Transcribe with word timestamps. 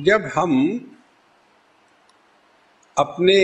जब 0.00 0.30
हम 0.34 0.52
अपने 2.98 3.38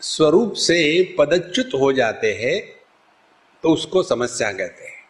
स्वरूप 0.00 0.52
से 0.52 0.76
पदच्युत 1.18 1.70
हो 1.80 1.92
जाते 1.92 2.32
हैं 2.34 2.80
तो 3.62 3.68
उसको 3.68 4.02
समस्या 4.02 4.52
कहते 4.52 4.84
हैं। 4.84 5.04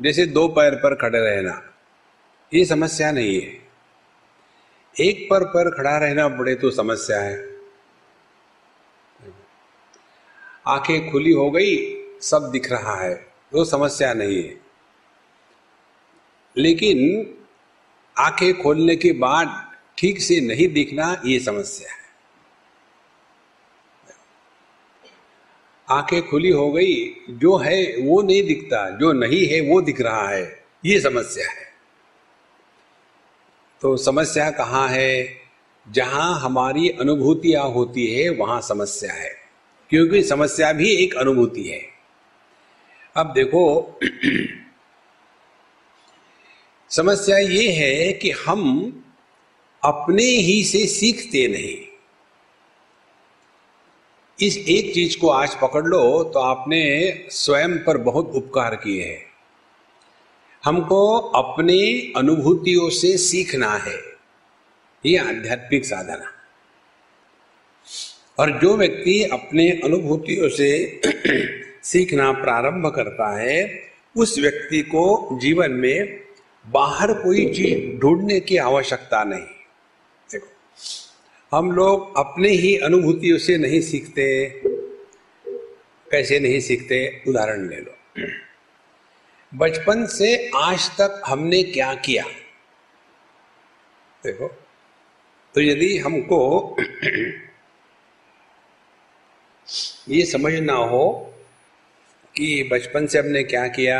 जैसे 0.00 0.26
दो 0.26 0.48
पैर 0.48 0.74
पर 0.74 0.94
खड़े 0.94 1.18
रहना, 1.20 1.74
ये 2.54 2.64
समस्या 2.64 3.10
नहीं 3.12 3.40
है। 3.40 3.62
एक 5.00 5.26
पर 5.30 5.44
पर 5.44 5.70
खड़ा 5.70 5.96
रहना 5.98 6.28
पड़े 6.28 6.54
तो 6.54 6.70
समस्या 6.70 7.20
है। 7.20 7.50
आँखें 10.66 11.10
खुली 11.12 11.32
हो 11.32 11.50
गई, 11.50 11.76
सब 12.20 12.50
दिख 12.52 12.70
रहा 12.72 12.96
है, 12.96 13.14
वो 13.54 13.64
समस्या 13.64 14.12
नहीं 14.14 14.42
है। 14.44 14.60
लेकिन 16.56 16.98
आँखें 18.22 18.62
खोलने 18.62 18.96
के 18.96 19.12
बाद 19.12 19.72
ठीक 19.98 20.20
से 20.20 20.40
नहीं 20.40 20.68
दिखना 20.68 21.22
ये 21.26 21.40
समस्या 21.40 21.92
है। 21.92 22.02
आँखें 25.90 26.28
खुली 26.28 26.50
हो 26.50 26.72
गई, 26.72 27.16
जो 27.30 27.56
है 27.56 27.96
वो 27.98 28.22
नहीं 28.22 28.42
दिखता, 28.42 28.90
जो 28.90 29.12
नहीं 29.12 29.46
है 29.46 29.60
वो 29.60 29.80
दिख 29.80 30.00
रहा 30.00 30.28
है, 30.28 30.64
ये 30.84 31.00
समस्या 31.00 31.50
है। 31.50 31.72
तो 33.80 33.96
समस्या 33.96 34.50
कहाँ 34.50 34.88
है? 34.88 35.42
जहाँ 35.90 36.40
हमारी 36.40 36.88
अनुभूतियाँ 36.88 37.64
होती 37.64 38.06
है, 38.06 38.30
वहाँ 38.30 38.60
समस्या 38.60 39.12
है। 39.12 39.36
क्योंकि 39.90 40.22
समस्या 40.22 40.72
भी 40.72 40.90
एक 40.90 41.14
अनुभूति 41.14 41.62
है। 41.62 41.86
अब 43.16 43.32
देखो 43.32 43.98
समस्या 46.94 47.38
ये 47.38 47.72
है 47.72 48.12
कि 48.12 48.30
हम 48.30 48.92
अपने 49.84 50.22
ही 50.22 50.64
से 50.64 50.86
सीखते 50.86 51.48
नहीं। 51.48 51.78
इस 54.46 54.58
एक 54.58 54.94
चीज़ 54.94 55.18
को 55.18 55.28
आज 55.28 55.54
पकड़ 55.54 55.84
लो 55.84 56.24
तो 56.24 56.38
आपने 56.38 57.12
स्वयं 57.30 57.78
पर 57.78 57.96
बहुत 57.96 58.32
उपकार 58.34 58.74
किए 58.74 59.04
हैं। 59.04 59.26
हमको 60.64 61.16
अपने 61.16 62.12
अनुभूतियों 62.16 62.90
से 62.90 63.18
सीखना 63.18 63.74
है। 63.74 63.98
ये 65.06 65.16
आध्यात्मिक 65.16 65.84
साधना। 65.84 66.32
और 68.38 68.50
जो 68.50 68.76
व्यक्ति 68.76 69.24
अपने 69.24 69.70
अनुभूतियों 69.70 70.48
से 70.48 71.00
सीखना 71.82 72.32
प्रारंभ 72.32 72.86
करता 72.86 73.38
है, 73.38 73.82
उस 74.16 74.38
व्यक्ति 74.38 74.82
को 74.82 75.28
जीवन 75.32 75.70
में 75.70 76.22
बाहर 76.64 77.12
कोई 77.12 77.44
चीज़ 77.54 78.00
ढूँढने 78.00 78.38
की 78.40 78.56
आवश्यकता 78.56 79.22
नहीं। 79.24 79.46
देखो, 80.28 80.48
हम 81.52 81.70
लोग 81.72 82.16
अपने 82.16 82.48
ही 82.48 82.76
अनुभूतियों 82.78 83.38
से 83.38 83.56
नहीं 83.56 83.80
सीखते 83.80 84.26
कैसे 86.10 86.38
नहीं 86.40 86.60
सीखते, 86.60 87.22
उदाहरण 87.28 87.68
ले 87.68 87.76
लो। 87.76 87.96
बचपन 89.52 90.06
से 90.06 90.50
आज 90.54 90.88
तक 90.90 91.22
हमने 91.26 91.62
क्या 91.62 91.94
किया? 91.94 92.24
देखो 94.24 94.48
तो 95.54 95.60
यदि 95.60 95.96
हमको 95.98 96.40
ये 100.08 100.24
समझना 100.26 100.72
हो 100.72 101.08
कि 102.34 102.68
बचपन 102.72 103.06
से 103.06 103.18
हमने 103.18 103.42
क्या 103.42 103.66
किया 103.68 103.98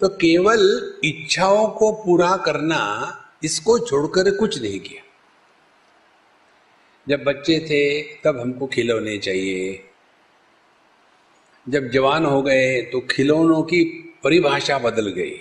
तो 0.00 0.08
केवल 0.08 0.60
इच्छाओं 1.04 1.68
को 1.68 1.92
पूरा 1.92 2.36
करना 2.36 2.80
इसको 3.44 3.78
छोड़कर 3.78 4.30
कुछ 4.36 4.60
नहीं 4.62 4.80
किया। 4.80 5.02
जब 7.06 7.24
बच्चे 7.24 7.58
थे, 7.60 8.02
तब 8.24 8.40
हमको 8.40 8.66
खिलौने 8.66 9.18
चाहिए। 9.18 9.86
जब 11.66 11.88
जवान 11.90 12.24
हो 12.24 12.42
गए 12.42 12.82
तो 12.82 13.00
खिलौनों 13.00 13.62
की 13.62 13.84
परिभाषा 14.24 14.78
बदल 14.78 15.08
गई। 15.10 15.36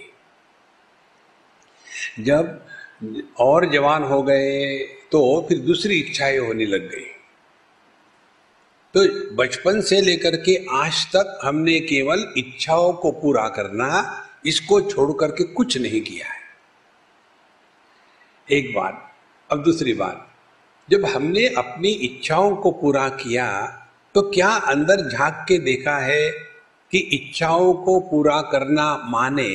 जब 2.20 2.66
और 3.40 3.70
जवान 3.72 4.04
हो 4.04 4.22
गए 4.24 4.78
तो 5.12 5.46
फिर 5.50 5.60
दूसरी 5.60 6.00
इच्छाएँ 6.00 6.38
होने 6.38 6.66
लग 6.66 6.90
गई। 6.92 7.06
तो 8.94 9.36
बचपन 9.36 9.82
से 9.82 10.02
लेकर 10.02 10.36
के 10.36 10.56
आज 10.72 11.06
तक 11.06 11.40
हमने 11.44 11.80
केवल 11.80 12.34
इच्छाओं 12.38 12.94
को 12.94 13.12
पूरा 13.12 13.48
करना 13.50 13.90
इसको 14.46 14.80
छोड़ 14.82 15.12
करके 15.20 15.44
कुछ 15.44 15.78
नहीं 15.78 16.02
किया 16.02 16.28
है। 16.28 16.40
एक 18.50 18.74
बात 18.76 19.06
अब 19.50 19.64
दूसरी 19.64 19.94
बात 19.94 20.26
जब 20.90 21.06
हमने 21.06 21.46
अपनी 21.48 21.90
इच्छाओं 21.90 22.56
को 22.56 22.72
पूरा 22.72 23.08
किया 23.10 23.48
तो 24.16 24.22
क्या 24.32 24.50
अंदर 24.50 25.10
झाँक 25.10 25.46
के 25.48 25.58
देखा 25.58 25.98
है 25.98 26.30
कि 26.92 26.98
इच्छाओं 26.98 27.74
को 27.74 28.00
पूरा 28.00 28.42
करना 28.42 28.86
माने 29.06 29.50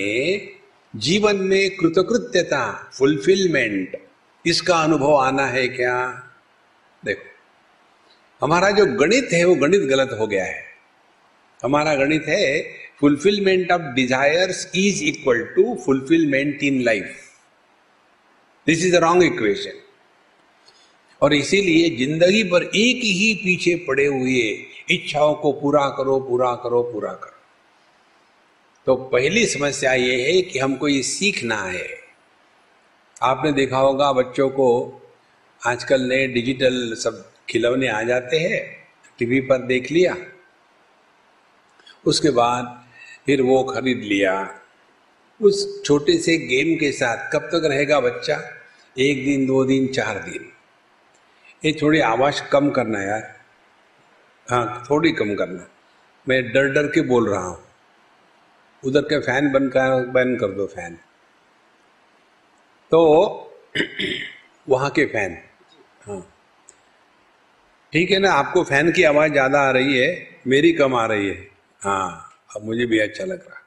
जीवन 0.95 1.37
में 1.37 1.77
कृतकृत्यता 1.77 2.91
फुलफिलमेंट 2.95 3.97
इसका 4.45 4.77
अनुभव 4.77 5.15
आना 5.17 5.47
है 5.47 5.67
क्या? 5.69 5.95
देखो, 7.03 7.25
हमारा 8.41 8.71
जो 8.71 8.87
गणित 8.87 9.29
है, 9.33 9.45
वो 9.45 9.55
गणित 9.55 9.83
गलत 9.83 10.17
हो 10.21 10.27
गया 10.27 10.45
है। 10.45 10.65
हमारा 11.65 11.95
गणित 11.95 12.25
है 12.29 12.53
fulfillment 13.05 13.71
of 13.71 13.83
desires 13.95 14.67
is 14.73 15.01
equal 15.03 15.41
to 15.55 15.63
fulfillment 15.87 16.63
in 16.69 16.83
life. 16.85 17.17
This 18.67 18.85
is 18.85 18.97
wrong 18.97 19.23
equation 19.23 19.81
और 21.23 21.35
इसीलिए 21.35 21.89
ज़िंदगी 21.97 22.43
पर 22.51 22.63
एक 22.63 23.01
ही 23.05 23.33
पीछे 23.43 23.75
पड़े 23.89 24.07
हुए 24.07 24.41
इच्छाओं 24.91 25.35
को 25.43 25.53
पूरा 25.61 25.89
करो 25.97 26.19
पूरा 26.21 26.55
करो 26.63 26.83
पूरा 26.93 27.13
करो। 27.15 27.33
तो 28.87 28.95
पहली 29.13 29.45
समस्या 29.47 29.93
ये 29.93 30.15
है 30.23 30.41
कि 30.43 30.59
हमको 30.59 30.89
ये 30.89 31.03
सीखना 31.03 31.61
है। 31.63 31.89
आपने 33.23 33.53
देखा 33.53 33.79
होगा 33.79 34.13
बच्चों 34.13 34.49
को 34.51 34.69
आजकल 35.63 36.09
नए 36.09 36.27
डिजिटल 36.29 36.95
सब 36.95 37.25
खिलौने 37.49 37.89
आ 37.89 38.03
जाते 38.03 38.39
हैं, 38.39 38.63
टीवी 39.19 39.41
पर 39.41 39.67
देख 39.67 39.91
लिया। 39.93 40.17
उसके 42.07 42.31
बाद 42.31 42.84
फिर 43.27 43.43
वो 43.43 43.65
खरीद 43.65 43.99
लिया। 43.99 44.61
उस 45.43 45.83
छोटे 45.85 46.19
से 46.19 46.39
गेम 46.39 46.77
के 46.77 46.93
साथ 46.93 47.33
कब 47.33 47.41
तक 47.41 47.63
रहेगा 47.65 48.01
बच्चा? 48.01 48.41
एक 48.99 49.25
दिन, 49.25 49.47
दो 49.47 49.65
दिन, 49.65 49.87
चार 49.87 50.19
दिन। 50.19 50.53
ये 51.65 51.73
थोड़ी 51.83 52.01
आवाज़ 52.01 52.43
कम 52.53 52.71
करना 52.71 53.03
यार। 53.03 53.41
हाँ 54.51 54.87
थोड़ी 54.91 55.13
कम 55.13 55.35
करना। 55.35 55.67
मैं 56.29 56.53
डर 56.53 56.69
डर 56.69 56.87
के 56.87 57.01
बोल 57.01 57.29
रहा 57.29 57.45
हूँ। 57.45 57.59
उधर 58.85 59.01
के 59.01 59.21
फ़ैन 59.21 59.53
बंद 59.53 59.73
कर 59.73 60.07
बंद 60.07 60.41
कर 60.41 60.47
दो 60.47 60.67
फ़ैन। 60.67 60.95
तो 62.91 63.31
वहाँ 64.69 64.91
के 64.91 65.07
फ़ैन। 65.07 65.39
हाँ। 66.07 66.31
ठीक 67.93 68.11
है 68.11 68.19
ना, 68.19 68.33
आपको 68.33 68.65
फ़ैन 68.65 68.93
की 68.93 69.03
आवाज़ 69.03 69.33
ज़्यादा 69.33 69.61
आ 69.61 69.71
रही 69.71 69.99
है, 69.99 70.41
मेरी 70.47 70.73
कम 70.73 70.95
आ 70.95 71.07
रही 71.07 71.29
है। 71.29 71.49
हाँ। 71.83 72.34
अब 72.57 72.65
मुझे 72.65 72.87
भी 72.87 72.99
अच्छा 72.99 73.25
लग 73.25 73.47
रहा। 73.49 73.61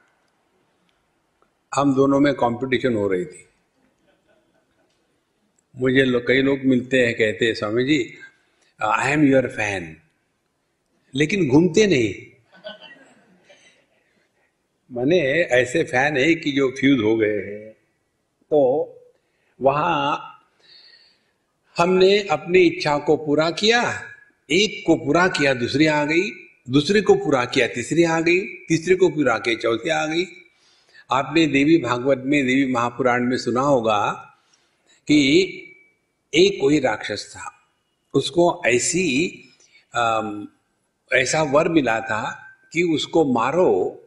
हम 1.72 1.94
दोनों 1.94 2.20
में 2.20 2.32
कंपटीशन 2.34 2.94
हो 2.94 3.08
रही 3.08 3.24
थी। 3.24 3.44
मुझे 5.74 6.04
लो, 6.04 6.20
कई 6.20 6.42
लोग 6.42 6.60
मिलते 6.64 7.06
हैं 7.06 7.14
कहते 7.14 7.46
हैं 7.46 7.54
Swami 7.54 7.84
ji 7.84 8.14
I 8.80 9.12
am 9.12 9.24
your 9.24 9.48
fan 9.48 9.96
लेकिन 11.14 11.48
घूमते 11.48 11.86
नहीं। 11.86 12.14
मैंने 14.90 15.18
ऐसे 15.52 15.84
फ़ैन 15.84 16.16
है 16.16 16.34
कि 16.34 16.52
जो 16.52 16.70
फ्यूज 16.70 17.00
हो 17.00 17.16
गए 17.16 17.38
हैं। 17.38 17.70
तो 18.50 18.60
वहाँ 19.60 20.34
हमने 21.76 22.18
अपनी 22.28 22.60
इच्छा 22.60 22.98
को 22.98 23.16
पूरा 23.16 23.50
किया 23.50 23.80
एक 24.48 24.82
को 24.86 24.96
पूरा 24.96 25.26
किया 25.28 25.54
दूसरी 25.54 25.86
आ 25.86 26.04
गई। 26.04 26.30
दूसरे 26.68 27.00
को 27.00 27.14
पूरा 27.14 27.44
किया, 27.44 27.66
तीसरी 27.66 28.04
आ 28.04 28.20
गई, 28.20 28.40
तीसरे 28.68 28.94
को 28.94 29.08
पूरा 29.08 29.38
किया, 29.38 29.54
चौथी 29.54 29.88
आ 29.88 30.04
गई। 30.06 30.26
आपने 31.10 31.46
देवी 31.46 31.76
भागवत 31.78 32.22
में, 32.24 32.46
देवी 32.46 32.72
महापुराण 32.72 33.24
में 33.24 33.36
सुना 33.38 33.60
होगा 33.60 34.00
कि 35.08 35.18
एक 36.32 36.58
कोई 36.60 36.80
राक्षस 36.80 37.32
था, 37.36 37.52
उसको 38.14 38.62
ऐसी 38.66 39.04
ऐसा 41.10 41.42
वर 41.42 41.68
मिला 41.68 41.98
था 42.00 42.22
कि 42.72 42.82
उसको 42.94 43.24
मारो 43.32 44.04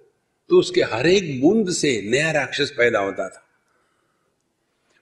तो 0.49 0.59
उसके 0.59 0.81
हर 0.83 1.07
एक 1.07 1.39
बूंद 1.41 1.71
से 1.71 2.01
नया 2.05 2.31
राक्षस 2.31 2.73
पैदा 2.77 2.99
होता 2.99 3.27
था। 3.29 3.43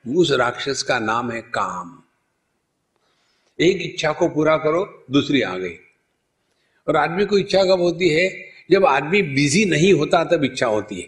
उस 0.06 0.31
राक्षस 0.31 0.83
का 0.83 1.00
नाम 1.00 1.31
है 1.31 1.41
काम। 1.41 1.97
एक 3.59 3.81
इच्छा 3.81 4.11
को 4.11 4.29
पूरा 4.29 4.57
करो, 4.57 5.06
दूसरी 5.11 5.41
आ 5.41 5.56
गई। 5.57 5.75
और 6.89 6.97
आदमी 6.97 7.25
को 7.25 7.38
इच्छा 7.38 7.63
कब 7.63 7.81
होती 7.81 8.09
है? 8.09 8.30
जब 8.71 8.86
आदमी 8.86 9.21
बिज़ी 9.21 9.63
नहीं 9.65 9.94
होता 9.94 10.24
तब 10.24 10.44
इच्छा 10.44 10.68
होती 10.68 11.00
है। 11.01 11.07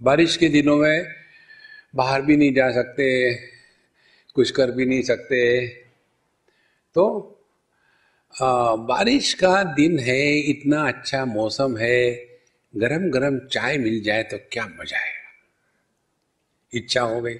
बारिश 0.00 0.36
के 0.36 0.48
दिनों 0.48 0.76
में 0.76 1.06
बाहर 1.94 2.22
भी 2.22 2.36
नहीं 2.36 2.52
जा 2.54 2.70
सकते 2.72 3.06
कुछ 4.36 4.50
कर 4.50 4.70
भी 4.70 4.86
नहीं 4.86 5.02
सकते। 5.02 5.66
तो 6.96 7.04
आ, 8.34 8.76
बारिश 8.76 9.32
का 9.34 9.62
दिन 9.74 9.98
है 9.98 10.38
इतना 10.40 10.86
अच्छा 10.88 11.24
मौसम 11.24 11.76
है 11.76 12.00
गरम 12.74 13.08
गरम 13.10 13.38
चाय 13.46 13.78
मिल 13.78 14.00
जाए 14.02 14.22
तो 14.22 14.38
क्या 14.52 14.66
मज़ा 14.66 14.98
है 14.98 15.12
इच्छा 16.72 17.02
हो 17.02 17.20
गई। 17.20 17.34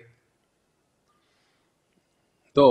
तो 2.57 2.67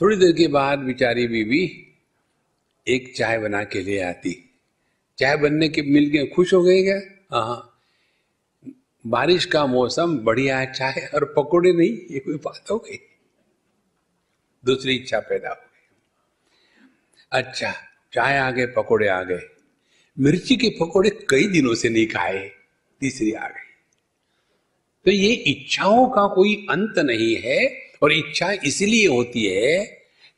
थोड़ी 0.00 0.16
देर 0.16 0.32
के 0.32 0.46
बाद 0.48 0.78
बिचारी 0.78 1.26
बीवी 1.28 1.66
एक 2.90 3.16
चाय 3.16 3.38
बना 3.38 3.64
के 3.64 3.82
लिए 3.82 4.02
आती। 4.02 4.50
चाय 5.18 5.36
बनने 5.36 5.68
के 5.68 5.82
मिल 5.82 6.06
गए, 6.06 6.26
खुश 6.26 6.54
हो 6.54 6.62
गए 6.62 6.82
क्या? 6.82 7.00
हाँ। 7.38 7.66
बारिश 9.06 9.44
का 9.44 9.66
मौसम, 9.66 10.18
बढ़िया 10.18 10.58
है 10.58 10.72
चाय 10.72 11.10
और 11.14 11.34
पकोड़े 11.36 11.72
नहीं, 11.72 11.88
ये 11.88 12.18
कोई 12.18 12.34
बात 12.34 12.70
हो 12.70 12.78
गई। 12.78 12.98
दूसरी 14.64 14.96
इच्छा 14.96 15.20
पैदा 15.20 15.48
हो 15.48 15.54
गई। 15.54 15.96
अच्छा 17.32 17.74
चाय 18.12 18.38
आ 18.38 18.50
गए, 18.50 18.66
पकोड़े 18.66 19.08
आ 19.08 19.22
गए। 19.22 19.40
मिर्ची 20.18 20.56
के 20.56 20.70
पकोड़े 20.70 21.10
कई 21.10 21.46
दिनों 21.46 21.74
से 21.74 21.88
नहीं 21.88 22.06
खाए, 22.06 22.50
तीसरी 23.00 23.32
आ 23.32 23.48
गई। 23.48 23.66
तो 25.04 25.10
ये 25.10 25.32
इच्छाओं 25.32 26.08
का 26.08 26.34
कोई 26.34 26.66
अंत 26.70 26.98
नहीं 26.98 27.36
है, 27.36 27.90
और 28.02 28.12
इच्छा 28.12 28.52
इसलिए 28.52 29.06
होती 29.06 29.44
है 29.44 29.84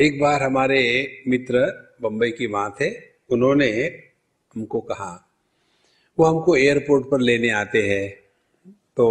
एक 0.00 0.20
बार 0.20 0.42
हमारे 0.42 1.08
मित्र 1.28 1.58
बंबई 2.02 2.30
की 2.30 2.48
माँ 2.48 2.76
थे 2.80 3.00
उन्होंने 3.30 3.72
हमको 4.54 4.80
कहा 4.80 5.27
वो 6.18 6.24
हमको 6.24 6.56
एयरपोर्ट 6.56 7.10
पर 7.10 7.20
लेने 7.20 7.50
आते 7.50 7.82
हैं। 7.82 8.10
तो 8.96 9.08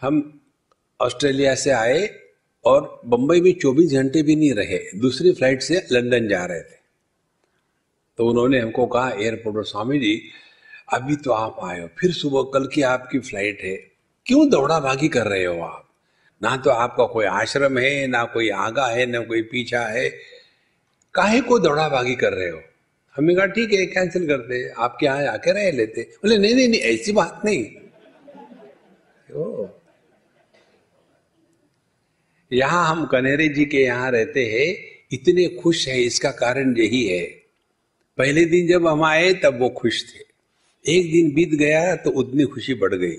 हम 0.00 0.40
ऑस्ट्रेलिया 1.00 1.54
से 1.54 1.70
आए 1.70 2.20
और 2.64 3.00
बंबई 3.04 3.40
में 3.40 3.52
24 3.52 3.92
घंटे 3.92 4.22
भी 4.22 4.36
नहीं 4.36 4.52
रहे। 4.52 4.98
दूसरी 4.98 5.32
फ़्लाइट 5.32 5.62
से 5.62 5.86
लंदन 5.92 6.28
जा 6.28 6.44
रहे 6.44 6.60
थे। 6.60 6.80
तो 8.18 8.26
उन्होंने 8.26 8.60
हमको 8.60 8.86
कहा, 8.86 9.10
एयरपोर्ट 9.10 9.56
पर 9.56 9.62
स्वामी 9.62 9.98
जी, 9.98 10.22
अभी 10.92 11.16
तो 11.16 11.30
आप 11.30 11.56
आए 11.64 11.80
हो, 11.80 11.88
फिर 11.98 12.12
सुबह 12.12 12.50
कल 12.54 12.66
की 12.66 12.82
आपकी 12.82 13.18
फ़्लाइट 13.18 13.60
है। 13.60 13.76
क्यों 14.26 14.50
दौड़ा 14.50 14.80
भागी 14.80 15.08
कर 15.08 15.26
रहे 15.26 15.44
हो 15.44 15.60
आप? 15.60 15.88
ना 16.42 16.56
तो 16.56 16.70
आपका 16.70 17.06
कोई 17.06 17.24
आश्रम 17.24 17.78
है, 17.78 18.06
ना 18.06 18.24
कोई 18.24 18.48
आगा 18.48 18.86
है, 18.86 19.06
ना 19.06 19.20
कोई 19.20 19.42
पीछा 19.42 19.80
है। 19.80 20.10
काहे 21.14 21.40
को 21.40 21.58
दौड़ा 21.58 21.88
भागी 21.88 22.14
कर 22.14 22.32
रहे 22.32 22.48
हो? 22.48 22.62
हमें 23.16 23.36
कहा, 23.36 23.46
ठीक 23.46 23.72
है 23.72 23.86
कैंसिल 23.86 24.26
कर 24.26 24.36
दे। 24.36 24.68
आपके 24.78 25.06
यहाँ 25.06 25.26
आके 25.26 25.52
रह 25.52 25.76
लेते। 25.76 26.02
बोले, 26.02 26.38
नहीं 26.38 26.54
नहीं 26.54 26.68
नहीं, 26.68 26.80
ऐसी 26.80 27.12
बात 27.12 27.42
नहीं। 27.44 27.64
ओ। 29.36 29.66
यहाँ 32.52 32.88
हम 32.88 33.06
कनेरे 33.06 33.48
जी 33.48 33.64
के 33.64 33.76
यहाँ 33.76 34.10
रहते 34.10 34.44
हैं, 34.44 34.86
इतने 35.12 35.48
खुश 35.48 35.88
हैं, 35.88 35.98
इसका 35.98 36.30
कारण 36.30 36.76
यही 36.78 37.04
है। 37.04 37.24
पहले 38.18 38.44
दिन 38.44 38.68
जब 38.68 38.86
हम 38.86 39.04
आए, 39.04 39.32
तब 39.32 39.58
वो 39.58 39.68
खुश 39.68 40.14
थे। 40.14 40.30
एक 40.92 41.12
दिन 41.12 41.34
बीत 41.34 41.50
गया 41.50 41.96
तो 41.96 42.10
उतनी 42.10 42.44
खुशी 42.44 42.74
बढ़ 42.74 42.94
गई। 42.94 43.16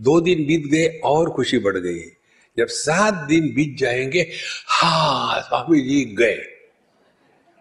दो 0.00 0.20
दिन 0.20 0.46
बीत 0.46 0.66
गए, 0.66 1.00
और 1.04 1.30
खुशी 1.30 1.58
बढ़ 1.58 1.76
गई। 1.76 1.98
जब 2.58 2.66
सात 2.66 3.14
दिन 3.14 3.54
बीत 3.54 3.76
जाएँगे, 3.76 4.30
हा, 4.66 5.40
स्वामी 5.40 5.80
जी 5.80 6.04
गए। 6.04 6.34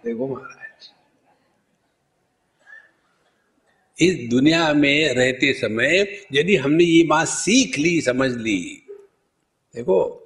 देखो 0.05 0.27
महाराज। 0.27 0.62
इस 3.99 4.29
दुनिया 4.29 4.73
में 4.73 5.13
रहते 5.13 5.53
समय 5.53 6.21
यदि 6.33 6.55
हमने 6.55 6.83
ये 6.83 7.03
बात 7.03 7.27
सीख 7.27 7.77
ली, 7.77 8.01
समझ 8.01 8.31
ली, 8.31 8.85
देखो, 9.75 10.19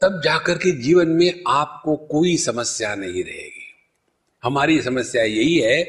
तब 0.00 0.20
जाकर 0.24 0.58
के 0.58 0.70
जीवन 0.70 1.08
में 1.08 1.42
आपको 1.48 1.96
कोई 1.96 2.36
समस्या 2.36 2.94
नहीं 2.94 3.24
रहेगी। 3.24 3.74
हमारी 4.42 4.82
समस्या 4.82 5.22
यही 5.22 5.58
है 5.58 5.84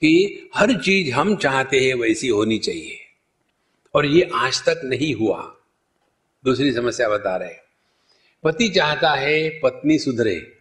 कि 0.00 0.48
हर 0.54 0.72
चीज़ 0.72 1.10
हम 1.10 1.36
चाहते 1.36 1.80
हैं 1.80 1.94
वैसी 1.94 2.28
होनी 2.28 2.58
चाहिए। 2.58 2.98
और 3.94 4.06
ये 4.06 4.30
आज 4.34 4.64
तक 4.64 4.80
नहीं 4.84 5.14
हुआ। 5.14 5.56
दूसरी 6.44 6.72
समस्या 6.72 7.08
बता 7.08 7.36
रहे 7.36 7.54
पति 8.44 8.68
चाहता 8.68 9.10
है 9.10 9.48
पत्नी 9.48 9.98
सुधरे। 9.98 10.59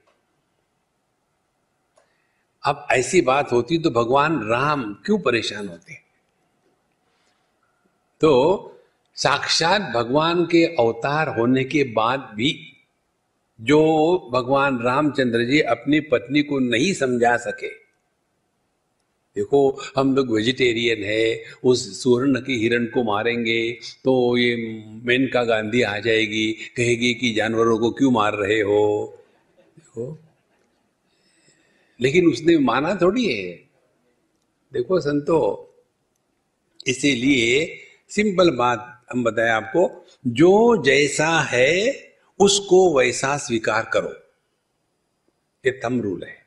अब 2.69 2.87
ऐसी 2.91 3.21
बात 3.21 3.51
होती 3.51 3.77
तो 3.77 3.89
भगवान 3.91 4.39
राम 4.47 4.83
क्यों 5.05 5.19
परेशान 5.19 5.67
होते? 5.67 5.93
तो 8.21 8.31
साक्षात 9.17 9.81
भगवान 9.95 10.43
के 10.45 10.65
अवतार 10.75 11.27
होने 11.29 11.63
के 11.63 11.83
बाद 11.93 12.29
भी 12.35 12.51
जो 13.59 13.81
भगवान 14.33 14.79
रामचंद्र 14.79 15.43
जी 15.45 15.59
अपनी 15.69 15.99
पत्नी 16.11 16.41
को 16.43 16.59
नहीं 16.59 16.93
समझा 16.93 17.35
सके, 17.37 17.69
देखो 19.35 19.59
हम 19.97 20.15
लोग 20.15 20.31
वेजिटेरियन 20.31 21.03
है, 21.03 21.43
उस 21.63 22.03
सुवर्ण 22.03 22.39
के 22.41 22.53
हिरण 22.53 22.85
को 22.85 23.03
मारेंगे 23.03 23.71
तो 24.05 24.37
ये 24.37 24.55
मेनका 25.05 25.43
गांधी 25.43 25.81
आ 25.81 25.97
जाएगी, 25.99 26.51
कहेगी 26.77 27.13
कि 27.13 27.33
जानवरों 27.33 27.77
को 27.79 27.91
क्यों 27.91 28.11
मार 28.11 28.35
रहे 28.35 28.59
हो? 28.61 28.81
देखो 29.77 30.11
लेकिन 32.01 32.27
उसने 32.27 32.57
माना 32.57 32.95
थोड़ी 32.95 33.33
है। 33.33 33.53
देखो 34.73 34.99
संतो, 34.99 35.65
इसीलिए 36.87 37.79
सिंपल 38.09 38.51
बात 38.51 39.05
हम 39.11 39.23
बताए 39.23 39.49
आपको, 39.49 40.05
जो 40.27 40.83
जैसा 40.83 41.39
है, 41.39 41.99
उसको 42.39 42.97
वैसा 42.97 43.37
स्वीकार 43.37 43.89
करो। 43.93 44.13
ये 45.65 45.79
थम 45.85 46.01
रूल 46.01 46.23
है। 46.23 46.45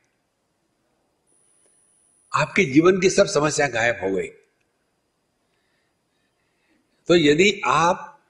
आपके 2.34 2.64
जीवन 2.64 3.00
की 3.00 3.10
सब 3.10 3.26
समस्या 3.26 3.68
गायब 3.68 4.00
हो 4.02 4.10
गई। 4.10 4.28
तो 7.08 7.16
यदि 7.16 7.60
आप 7.64 8.20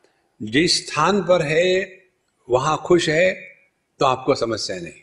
जिस 0.43 0.87
स्थान 0.87 1.23
पर 1.23 1.43
है, 1.43 2.02
वहाँ 2.50 2.83
खुश 2.87 3.09
है 3.09 3.57
तो 3.99 4.07
आपको 4.07 4.35
समस्या 4.35 4.76
नहीं। 4.76 5.01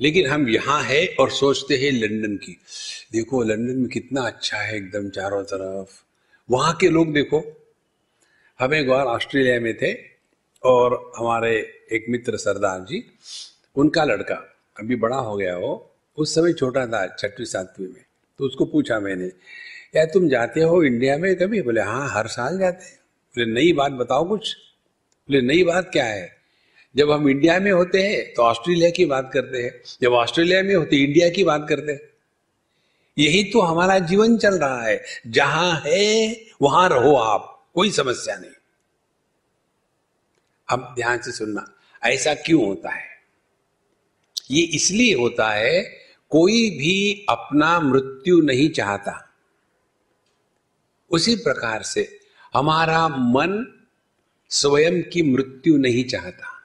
लेकिन 0.00 0.26
हम 0.26 0.48
यहाँ 0.48 0.82
है 0.82 1.06
और 1.20 1.30
सोचते 1.30 1.76
हैं 1.76 1.92
लंदन 1.92 2.36
की। 2.36 2.58
देखो, 3.12 3.42
लंदन 3.42 3.76
में 3.76 3.88
कितना 3.88 4.20
अच्छा 4.20 4.56
है 4.56 4.76
एकदम 4.76 5.08
चारों 5.08 5.42
तरफ़। 5.42 6.02
वहाँ 6.50 6.74
के 6.74 6.88
लोग 6.88 7.12
देखो, 7.12 7.68
हम 8.60 8.74
एक 8.74 8.88
बार 8.88 9.06
ऑस्ट्रेलिया 9.06 9.60
में 9.60 9.76
थे 9.76 9.94
और 10.64 11.12
हमारे 11.16 11.56
एक 11.92 12.06
मित्र 12.08 12.36
सरदार 12.36 12.80
जी, 12.80 13.04
उनका 13.76 14.04
लड़का 14.04 14.34
अभी 14.80 14.96
बड़ा 14.96 15.16
हो 15.16 15.36
गया 15.36 15.56
वो 15.56 15.92
उस 16.16 16.34
समय 16.34 16.52
छोटा 16.52 16.86
था 16.86 17.06
छठवीं, 17.06 17.46
सातवीं 17.46 17.88
में। 17.88 18.04
तो 18.38 18.44
उसको 18.44 18.64
पूछा 18.64 19.00
मैंने 19.00 19.26
यार 19.96 20.04
तुम 20.04 20.28
जाते 20.28 20.60
हो 20.60 20.82
इंडिया 20.82 21.18
में 21.18 21.36
कभी? 21.36 21.62
बोले 21.62 21.80
हाँ 21.80 22.08
हर 22.10 22.26
साल 22.26 22.58
जाते 22.58 22.84
हैं। 22.84 22.96
बोले, 23.36 23.46
नई 23.46 23.72
बात 23.72 23.92
बताओ 23.92 24.28
कुछ? 24.28 24.56
बोले, 25.28 25.40
नई 25.40 25.64
बात 25.64 25.90
क्या 25.92 26.04
है? 26.04 26.35
जब 26.96 27.10
हम 27.10 27.28
इंडिया 27.28 27.60
में 27.60 27.72
होते 27.72 28.02
हैं 28.02 28.34
तो 28.34 28.42
ऑस्ट्रेलिया 28.42 28.90
की 28.90 29.04
बात 29.04 29.30
करते 29.32 29.62
हैं। 29.62 29.82
जब 30.02 30.12
ऑस्ट्रेलिया 30.12 30.62
में 30.62 30.74
होते, 30.74 30.96
इंडिया 30.96 31.28
की 31.28 31.44
बात 31.44 31.66
करते 31.68 31.92
हैं। 31.92 32.00
यही 33.18 33.44
तो 33.44 33.60
हमारा 33.60 33.98
जीवन 33.98 34.38
चल 34.38 34.54
रहा 34.54 34.82
है। 34.82 35.04
जहाँ 35.26 35.82
है, 35.86 36.40
वहाँ 36.62 36.88
रहो 36.88 37.16
आप। 37.16 37.68
कोई 37.74 37.90
समस्या 37.90 38.36
नहीं। 38.36 38.50
अब 40.68 40.92
ध्यान 40.96 41.18
से 41.18 41.32
सुनना, 41.32 41.74
ऐसा 42.04 42.34
क्यों 42.34 42.66
होता 42.66 42.90
है? 42.90 43.08
ये 44.50 44.62
इसलिए 44.62 45.14
होता 45.14 45.50
है, 45.50 45.82
कोई 46.30 46.70
भी 46.70 47.26
अपना 47.28 47.80
मृत्यु 47.80 48.40
नहीं 48.40 48.70
चाहता। 48.70 49.34
उसी 51.10 51.36
प्रकार 51.36 51.82
से 51.82 52.20
हमारा 52.54 53.08
मन 53.08 53.80
स्वयं 54.48 55.02
की 55.02 55.22
मृत्यु 55.22 55.76
नहीं 55.76 56.04
चाहता। 56.04 56.55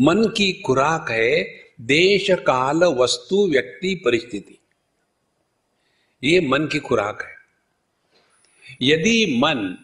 मन 0.00 0.24
की 0.24 0.52
खुराक 0.52 1.10
है 1.10 1.44
देश 1.80 2.30
काल 2.30 2.84
वस्तु 2.84 3.48
व्यक्ति 3.48 3.94
परिस्थिति। 4.04 4.58
ये 6.24 6.40
मन 6.40 6.66
की 6.66 6.78
खुराक 6.78 7.22
है। 7.22 7.36
यदि 8.82 9.40
मन 9.44 9.76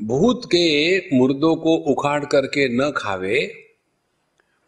भूत 0.00 0.44
के 0.44 0.98
मुर्दों 1.16 1.56
को 1.56 1.74
उखाड़ 1.76 2.24
करके 2.24 2.68
न 2.68 2.90
खावे 2.90 3.66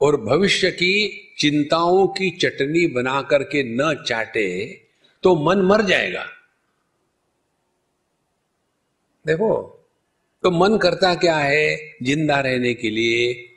और 0.00 0.20
भविष्य 0.20 0.70
की 0.70 0.94
चिंताओं 1.38 2.06
की 2.06 2.30
चटनी 2.30 2.86
बना 2.86 3.22
करके 3.22 3.62
न 3.62 4.04
चाटे 4.08 4.48
तो 5.22 5.34
मन 5.36 5.62
मर 5.62 5.82
जाएगा। 5.82 6.24
देखो 9.26 9.54
तो 10.42 10.50
मन 10.50 10.78
करता 10.78 11.14
क्या 11.14 11.36
है? 11.36 11.96
ज़िंदा 12.02 12.40
रहने 12.40 12.74
के 12.74 12.90
लिए 12.90 13.48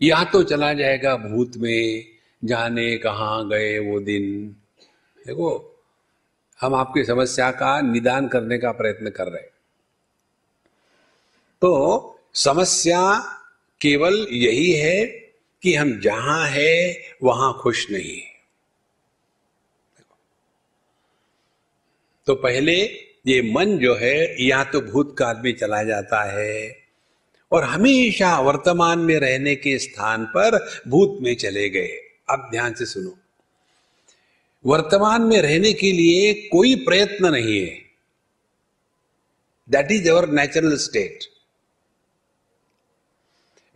या 0.00 0.22
तो 0.24 0.42
चला 0.42 0.72
जाएगा 0.74 1.16
भूत 1.16 1.56
में, 1.56 2.04
जाने 2.42 2.96
कहा 2.98 3.42
गए 3.42 3.78
वो 3.78 4.00
दिन। 4.00 4.24
देखो, 5.26 5.50
हम 6.60 6.74
आपकी 6.74 7.04
समस्या 7.04 7.50
का 7.50 7.80
निदान 7.82 8.28
करने 8.28 8.58
का 8.58 8.72
प्रयत्न 8.72 9.10
कर 9.10 9.28
रहे 9.28 9.42
तो 11.62 11.72
समस्या 12.34 13.00
केवल 13.80 14.26
यही 14.32 14.70
है 14.72 15.06
कि 15.62 15.74
हम 15.74 15.98
जहाँ 16.00 16.46
है, 16.46 17.02
वहाँ 17.22 17.52
खुश 17.62 17.90
नहीं 17.90 18.20
तो 22.26 22.34
पहले 22.34 22.74
ये 23.26 23.40
मन 23.54 23.78
जो 23.78 23.94
है, 23.94 24.46
या 24.46 24.62
तो 24.64 24.80
भूतकाल 24.82 25.40
में 25.44 25.54
चला 25.56 25.82
जाता 25.82 26.22
है 26.32 26.85
और 27.52 27.64
हमेशा 27.64 28.40
वर्तमान 28.40 28.98
में 28.98 29.20
रहने 29.20 29.56
के 29.56 29.78
स्थान 29.78 30.24
पर 30.24 30.80
भूत 30.88 31.18
में 31.20 31.36
चले 31.36 31.68
गए। 31.68 32.02
अब 32.30 32.48
ध्यान 32.50 32.74
से 32.74 32.86
सुनो। 32.86 33.18
वर्तमान 34.66 35.22
में 35.22 35.42
रहने 35.42 35.72
के 35.72 35.92
लिए 35.92 36.34
कोई 36.34 36.74
प्रयत्न 36.74 37.26
नहीं 37.26 37.60
है। 37.60 37.78
That 39.70 39.92
is 39.92 40.10
our 40.10 40.28
natural 40.28 40.76
state 40.76 41.18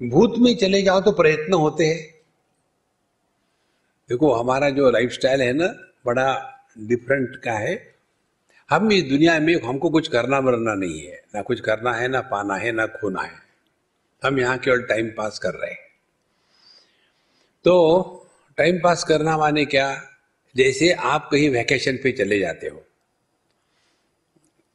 भूत 0.03 0.35
में 0.39 0.57
चले 0.57 0.83
जाओ 0.83 1.01
तो 1.01 1.13
प्रयत्न 1.13 1.53
होते 1.53 1.87
हैं। 1.87 2.15
देखो, 4.09 4.33
हमारा 4.33 4.71
जो 4.71 4.91
लाइफस्टाइल 4.91 5.43
है 5.43 5.53
ना, 5.53 5.67
बड़ा 6.07 6.59
डिफरेंट 6.79 7.37
का 7.37 7.53
है। 7.53 7.95
हम 8.71 8.93
इस 8.93 9.05
दुनिया 9.05 9.39
में 9.39 9.63
हमको 9.63 9.91
कुछ 9.91 10.09
करना 10.09 10.41
मरना 10.41 10.75
नहीं 10.75 11.01
है। 11.01 11.23
ना 11.35 11.43
कुछ 11.43 11.61
करना 11.61 11.93
है, 11.93 12.09
ना 12.09 12.21
पाना 12.21 12.55
है, 12.55 12.73
ना 12.73 12.87
खोना 12.87 13.23
है। 13.23 13.50
हम 14.25 14.39
यहाँ 14.39 14.59
केवल 14.59 14.83
टाइम 14.83 15.09
पास 15.09 15.39
कर 15.39 15.55
रहे 15.55 15.71
हैं। 15.71 15.79
तो 17.65 18.27
टाइम 18.57 18.81
पास 18.81 19.05
करना 19.05 19.39
माने 19.39 19.65
क्या? 19.65 20.03
जैसे 20.57 20.93
आप 20.93 21.29
कहीं 21.33 21.51
वैकेशन 21.51 21.97
पे 21.97 22.13
चले 22.13 22.39
जाते 22.39 22.67
हो। 22.69 22.85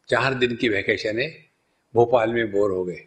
चार 0.10 0.34
दिन 0.34 0.56
की 0.56 0.70
वैकेशन 0.70 1.20
है, 1.20 1.46
भोपाल 1.96 2.34
में 2.34 2.52
बोर 2.52 2.72
हो 2.72 2.86
गए। 2.86 3.06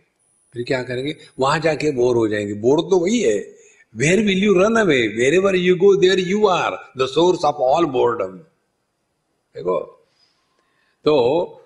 फिर 0.53 0.63
क्या 0.63 0.83
करेंगे? 0.83 1.17
वहाँ 1.39 1.59
जाके 1.59 1.91
बोर 1.91 2.17
हो 2.17 2.29
जाएँगे। 2.29 2.55
बोर 2.55 2.81
तो 2.81 2.99
वही 2.99 3.23
है। 3.23 3.55
Where 3.97 4.19
will 4.19 4.45
you 4.45 4.55
run 4.55 4.77
away 4.77 5.09
wherever 5.35 5.57
you 5.57 5.77
go 5.77 5.97
there 5.97 6.19
you 6.19 6.47
are 6.47 6.93
the 6.99 7.07
source 7.07 7.45
of 7.45 7.57
all 7.57 7.87
boredom 7.87 8.39
देखो। 9.55 10.07
तो 11.05 11.65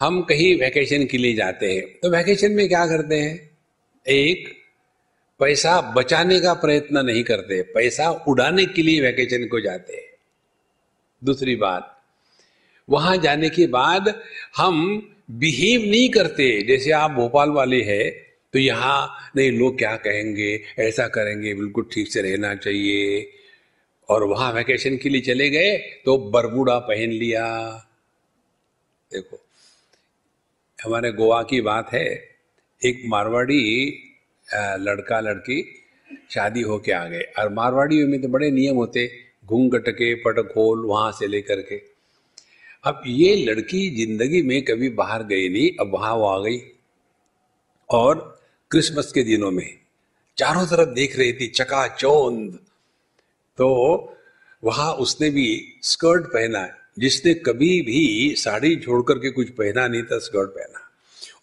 हम 0.00 0.22
कहीं 0.22 0.60
वैकेशन 0.60 1.06
के 1.06 1.18
लिए 1.18 1.34
जाते 1.34 1.74
हैं। 1.74 2.00
तो 2.02 2.10
वैकेशन 2.10 2.52
में 2.52 2.68
क्या 2.68 2.86
करते 2.86 3.20
हैं? 3.20 3.49
एक, 4.06 4.48
पैसा 5.40 5.80
बचाने 5.92 6.38
का 6.40 6.52
प्रयत्न 6.54 7.04
नहीं 7.06 7.22
करते, 7.24 7.60
पैसा 7.74 8.10
उड़ाने 8.28 8.64
के 8.66 8.82
लिए 8.82 9.00
वैकेशन 9.00 9.46
को 9.48 9.60
जाते 9.60 9.96
हैं। 9.96 10.08
दूसरी 11.22 11.56
बात, 11.56 11.96
वहाँ 12.88 13.16
जाने 13.16 13.48
के 13.50 13.66
बाद 13.66 14.14
हम 14.56 14.76
बिहेव 15.30 15.80
नहीं 15.80 16.08
करते, 16.10 16.62
जैसे 16.62 16.90
आप 16.92 17.10
भोपाल 17.10 17.50
वाले 17.50 17.82
हैं 17.82 18.10
तो 18.54 18.58
यहाँ, 18.58 19.30
नहीं, 19.36 19.50
लोग 19.52 19.76
क्या 19.78 19.94
कहेंगे, 19.96 20.64
ऐसा 20.78 21.06
करेंगे, 21.08 21.54
बिल्कुल 21.54 21.88
ठीक 21.92 22.08
से 22.12 22.22
रहना 22.22 22.54
चाहिए। 22.54 23.30
और 24.08 24.24
वहाँ 24.24 24.52
वैकेशन 24.52 24.96
के 24.96 25.08
लिए 25.08 25.20
चले 25.20 25.48
गए 25.50 25.76
तो 26.04 26.16
बरबूड़ा 26.30 26.78
पहन 26.78 27.10
लिया। 27.10 27.46
देखो, 29.10 29.40
हमारे 30.78 31.12
गोवा 31.12 31.42
की 31.42 31.60
बात 31.60 31.92
है 31.92 32.29
एक 32.82 33.02
मारवाड़ी 33.06 33.62
लड़का 34.80 35.18
लड़की 35.20 35.62
शादी 36.30 36.60
होके 36.62 36.92
आ 36.92 37.04
गए। 37.06 37.22
और 37.38 37.52
मारवाड़ियों 37.52 38.06
में 38.08 38.20
तो 38.22 38.28
बड़े 38.28 38.50
नियम 38.50 38.76
होते 38.76 39.06
घूंघट 39.46 39.88
के 39.90 40.14
पटखोल 40.22 40.84
वहाँ 40.86 41.10
से 41.12 41.26
लेकर 41.26 41.60
के। 41.62 41.80
अब 42.84 43.02
ये 43.06 43.34
लड़की 43.36 43.88
ज़िंदगी 43.96 44.42
में 44.42 44.62
कभी 44.64 44.88
बाहर 44.90 45.22
गई 45.24 45.48
नहीं, 45.48 45.70
अब 45.80 45.92
वहाँ 45.92 46.14
वो 46.14 46.26
आ 46.26 46.38
गई। 46.38 46.60
और 47.90 48.38
क्रिसमस 48.70 49.12
के 49.12 49.22
दिनों 49.24 49.50
में 49.50 49.68
चारों 50.38 50.66
तरफ़ 50.66 50.88
देख 50.90 51.18
रही 51.18 51.32
थी, 51.32 51.46
चकाचौंध। 51.48 52.58
तो 53.58 54.16
वहाँ 54.62 54.92
उसने 54.94 55.30
भी 55.30 55.48
स्कर्ट 55.82 56.26
पहना, 56.26 56.68
जिसने 56.98 57.34
कभी 57.36 57.80
भी 57.82 58.34
साड़ी 58.36 58.76
छोड़ 58.76 59.02
करके 59.08 59.30
कुछ 59.30 59.50
पहना 59.50 59.86
नहीं 59.88 60.02
था, 60.02 60.18
स्कर्ट 60.18 60.50
पहना। 60.50 60.86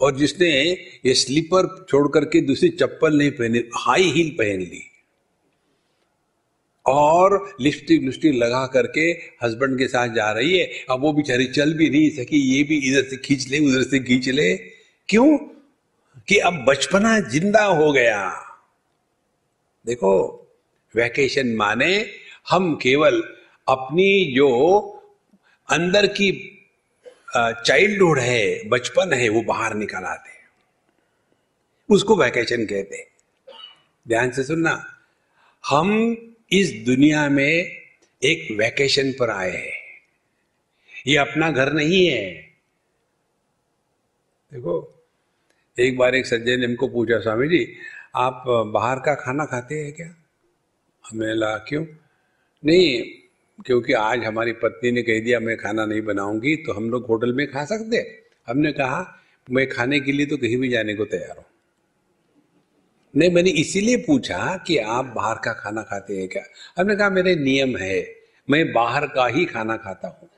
और 0.01 0.15
जिसने 0.15 0.63
ये 1.05 1.13
स्लीपर 1.13 1.85
छोड़ 1.89 2.07
करके 2.07 2.41
दूसरी 2.41 2.69
चप्पल 2.69 3.17
नहीं 3.17 3.31
पहनी, 3.31 3.63
हाई 3.77 4.03
हील 4.03 4.29
पहन 4.29 4.59
ली। 4.59 4.91
और 6.85 7.55
लिपस्टिक 7.61 8.01
लिपस्टिक 8.01 8.35
लगा 8.35 8.67
करके 8.67 9.11
हस्बैंड 9.43 9.77
के 9.77 9.87
साथ 9.87 10.07
जा 10.09 10.31
रही 10.31 10.59
है। 10.59 10.71
अब 10.89 11.01
वो 11.01 11.13
बेचारी 11.13 11.45
चल 11.45 11.73
भी 11.73 11.89
नहीं 11.89 12.09
सकी, 12.09 12.37
ये 12.37 12.63
भी 12.63 12.77
इधर 12.77 13.03
से 13.03 13.17
खींच 13.17 13.47
ले, 13.47 13.59
उधर 13.59 13.83
से 13.83 13.99
खींच 13.99 14.29
ले। 14.29 14.55
क्यों? 15.09 15.37
कि 16.27 16.37
अब 16.37 16.65
बचपना 16.67 17.19
ज़िंदा 17.19 17.63
हो 17.63 17.91
गया। 17.91 18.43
देखो 19.85 20.43
वैकेशन 20.95 21.47
माने 21.47 22.09
हम 22.49 22.75
केवल 22.75 23.23
अपनी 23.67 24.33
जो 24.35 24.81
अंदर 25.71 26.07
की 26.07 26.56
चाइल्डहुड 27.35 28.19
है, 28.19 28.69
बचपन 28.69 29.13
है, 29.13 29.29
वो 29.29 29.41
बाहर 29.41 29.73
निकल 29.73 30.03
आते 30.03 30.29
उसको 31.89 32.15
वैकेशन 32.15 32.65
कहते 32.65 33.07
ध्यान 34.07 34.31
से 34.31 34.43
सुनना। 34.43 35.01
हम 35.69 35.89
इस 36.51 36.73
दुनिया 36.85 37.29
में 37.29 37.53
एक 38.23 38.47
वैकेशन 38.51 39.11
पर 39.11 39.29
आए 39.29 39.51
हैं। 39.51 39.77
ये 41.07 41.17
अपना 41.17 41.51
घर 41.51 41.73
नहीं 41.73 42.07
है। 42.07 42.33
देखो, 44.53 45.05
एक 45.79 45.97
बार 45.97 46.15
एक 46.15 46.25
सज्जन 46.25 46.59
ने 46.59 46.65
हमको 46.65 46.87
पूछा, 46.87 47.19
स्वामी 47.19 47.47
जी, 47.47 47.75
आप 48.15 48.43
बाहर 48.47 48.99
का 48.99 49.15
खाना 49.15 49.45
खाते 49.45 49.83
हैं 49.83 49.93
क्या? 49.93 50.15
हमने 51.09 51.33
ला 51.35 51.57
क्यों? 51.57 51.85
नहीं 52.65 53.03
क्योंकि 53.65 53.93
आज 53.93 54.23
हमारी 54.23 54.51
पत्नी 54.53 54.91
ने 54.91 55.01
कह 55.01 55.19
दिया, 55.19 55.39
मैं 55.39 55.57
खाना 55.57 55.85
नहीं 55.85 56.01
बनाऊँगी 56.01 56.55
तो 56.55 56.73
हम 56.73 56.89
लोग 56.89 57.05
होटल 57.07 57.33
में 57.33 57.45
खा 57.51 57.63
सकते 57.65 57.97
हमने 58.47 58.71
कहा, 58.71 59.05
मैं 59.47 59.67
खाने 59.69 59.99
के 59.99 60.11
लिए 60.11 60.25
तो 60.25 60.37
कहीं 60.37 60.57
भी 60.57 60.69
जाने 60.69 60.93
को 60.95 61.05
तैयार 61.05 61.37
हूँ। 61.37 61.45
नहीं, 63.13 63.29
मैंने 63.31 63.49
इसीलिए 63.49 63.97
पूछा 63.97 64.55
कि 64.67 64.77
आप 64.77 65.05
बाहर 65.15 65.35
का 65.35 65.53
खाना 65.53 65.81
खाते 65.81 66.17
हैं 66.17 66.27
क्या? 66.27 66.43
हमने 66.77 66.95
कहा, 66.95 67.09
मेरे 67.09 67.35
नियम 67.35 67.75
है, 67.77 68.05
मैं 68.47 68.71
बाहर 68.73 69.05
का 69.07 69.25
ही 69.27 69.45
खाना 69.45 69.77
खाता 69.77 70.07
हूँ। 70.07 70.29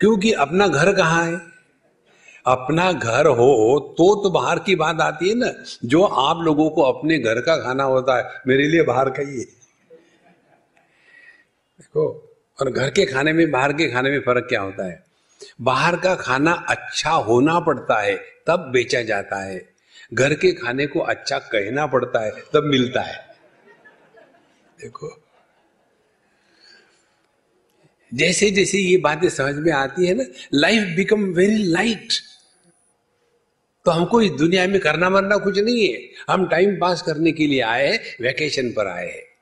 क्योंकि 0.00 0.32
अपना 0.32 0.68
घर 0.68 0.92
कहाँ 0.92 1.24
है? 1.26 1.40
अपना 2.46 2.90
घर 2.92 3.26
हो 3.28 3.78
तो 3.98 4.14
तो 4.22 4.30
बाहर 4.30 4.58
की 4.58 4.74
बात 4.76 5.00
आती 5.00 5.28
है 5.28 5.34
ना, 5.34 5.52
जो 5.84 6.02
आप 6.02 6.44
लोगों 6.44 6.68
को 6.70 6.82
अपने 6.82 7.18
घर 7.18 7.40
का 7.40 7.56
खाना 7.56 7.84
होता 7.84 8.16
है, 8.18 8.42
मेरे 8.46 8.68
लिए 8.68 8.82
बाहर 8.84 9.10
का 9.10 9.22
ही 9.22 9.40
है। 9.40 9.63
देखो 11.94 12.38
और 12.60 12.70
घर 12.70 12.90
के 12.90 13.04
खाने 13.06 13.32
में, 13.32 13.50
बाहर 13.50 13.72
के 13.72 13.90
खाने 13.90 14.10
में 14.10 14.20
फ़र्क 14.20 14.46
क्या 14.48 14.60
होता 14.60 14.86
है? 14.86 15.02
बाहर 15.60 15.96
का 15.96 16.14
खाना 16.14 16.52
अच्छा 16.52 17.10
होना 17.10 17.60
पड़ता 17.60 18.00
है, 18.02 18.16
तब 18.46 18.70
बेचा 18.72 19.02
जाता 19.02 19.44
है। 19.44 19.74
घर 20.14 20.34
के 20.34 20.52
खाने 20.52 20.86
को 20.86 21.00
अच्छा 21.00 21.38
कहना 21.38 21.86
पड़ता 21.86 22.24
है, 22.24 22.30
तब 22.30 22.64
मिलता 22.64 23.00
है। 23.00 23.36
देखो। 24.80 25.22
जैसे 28.14 28.50
जैसे 28.50 28.78
ये 28.78 28.96
बातें 28.96 29.28
समझ 29.28 29.54
में 29.54 29.72
आती 29.72 30.06
है 30.06 30.14
ना 30.14 30.24
लाइफ 30.54 30.96
बिकम 30.96 31.22
वेरी 31.24 31.62
लाइट 31.62 32.12
तो 33.86 33.90
हमको 33.90 34.22
इस 34.22 34.30
दुनिया 34.30 34.66
में 34.66 34.80
करना 34.80 35.10
मरना 35.10 35.36
कुछ 35.36 35.58
नहीं 35.58 35.88
है। 35.88 36.00
हम 36.30 36.48
टाइम 36.48 36.76
पास 36.80 37.02
करने 37.02 37.32
के 37.32 37.46
लिए 37.46 37.60
आए 37.60 37.86
हैं 37.86 37.98
वैकेशन 38.20 38.70
पर 38.70 38.86
आए 38.86 39.06
हैं। 39.06 39.33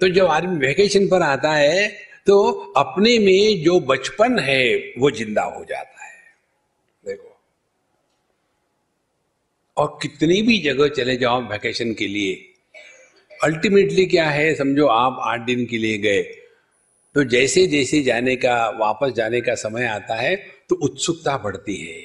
तो 0.00 0.08
जब 0.08 0.26
आदमी 0.26 0.56
वेकेशन 0.58 1.06
पर 1.08 1.22
आता 1.22 1.52
है 1.52 1.88
तो 2.26 2.50
अपने 2.76 3.18
में 3.18 3.62
जो 3.62 3.78
बचपन 3.82 4.38
है, 4.38 4.92
वो 4.98 5.10
ज़िंदा 5.10 5.42
हो 5.44 5.64
जाता 5.64 6.04
है। 6.04 6.16
देखो। 7.02 7.36
और 9.76 9.98
कितनी 10.02 10.40
भी 10.42 10.58
जगह 10.58 10.88
चले 10.88 11.16
जाओ 11.16 11.40
वेकेशन 11.42 11.92
के 11.94 12.06
लिए 12.06 12.34
अल्टीमेटली 13.30 14.04
क्या 14.06 14.28
है, 14.28 14.54
समझो 14.54 14.86
आप 14.86 15.18
आठ 15.22 15.40
दिन 15.40 15.64
के 15.66 15.78
लिए 15.78 15.98
गए 15.98 16.22
तो 17.14 17.24
जैसे 17.26 17.66
जैसे 17.66 18.02
जाने 18.02 18.34
का, 18.36 18.68
वापस 18.70 19.12
जाने 19.12 19.40
का 19.40 19.54
समय 19.56 19.86
आता 19.86 20.14
है 20.14 20.34
तो 20.68 20.74
उत्सुकता 20.76 21.36
बढ़ती 21.38 21.76
है। 21.76 22.02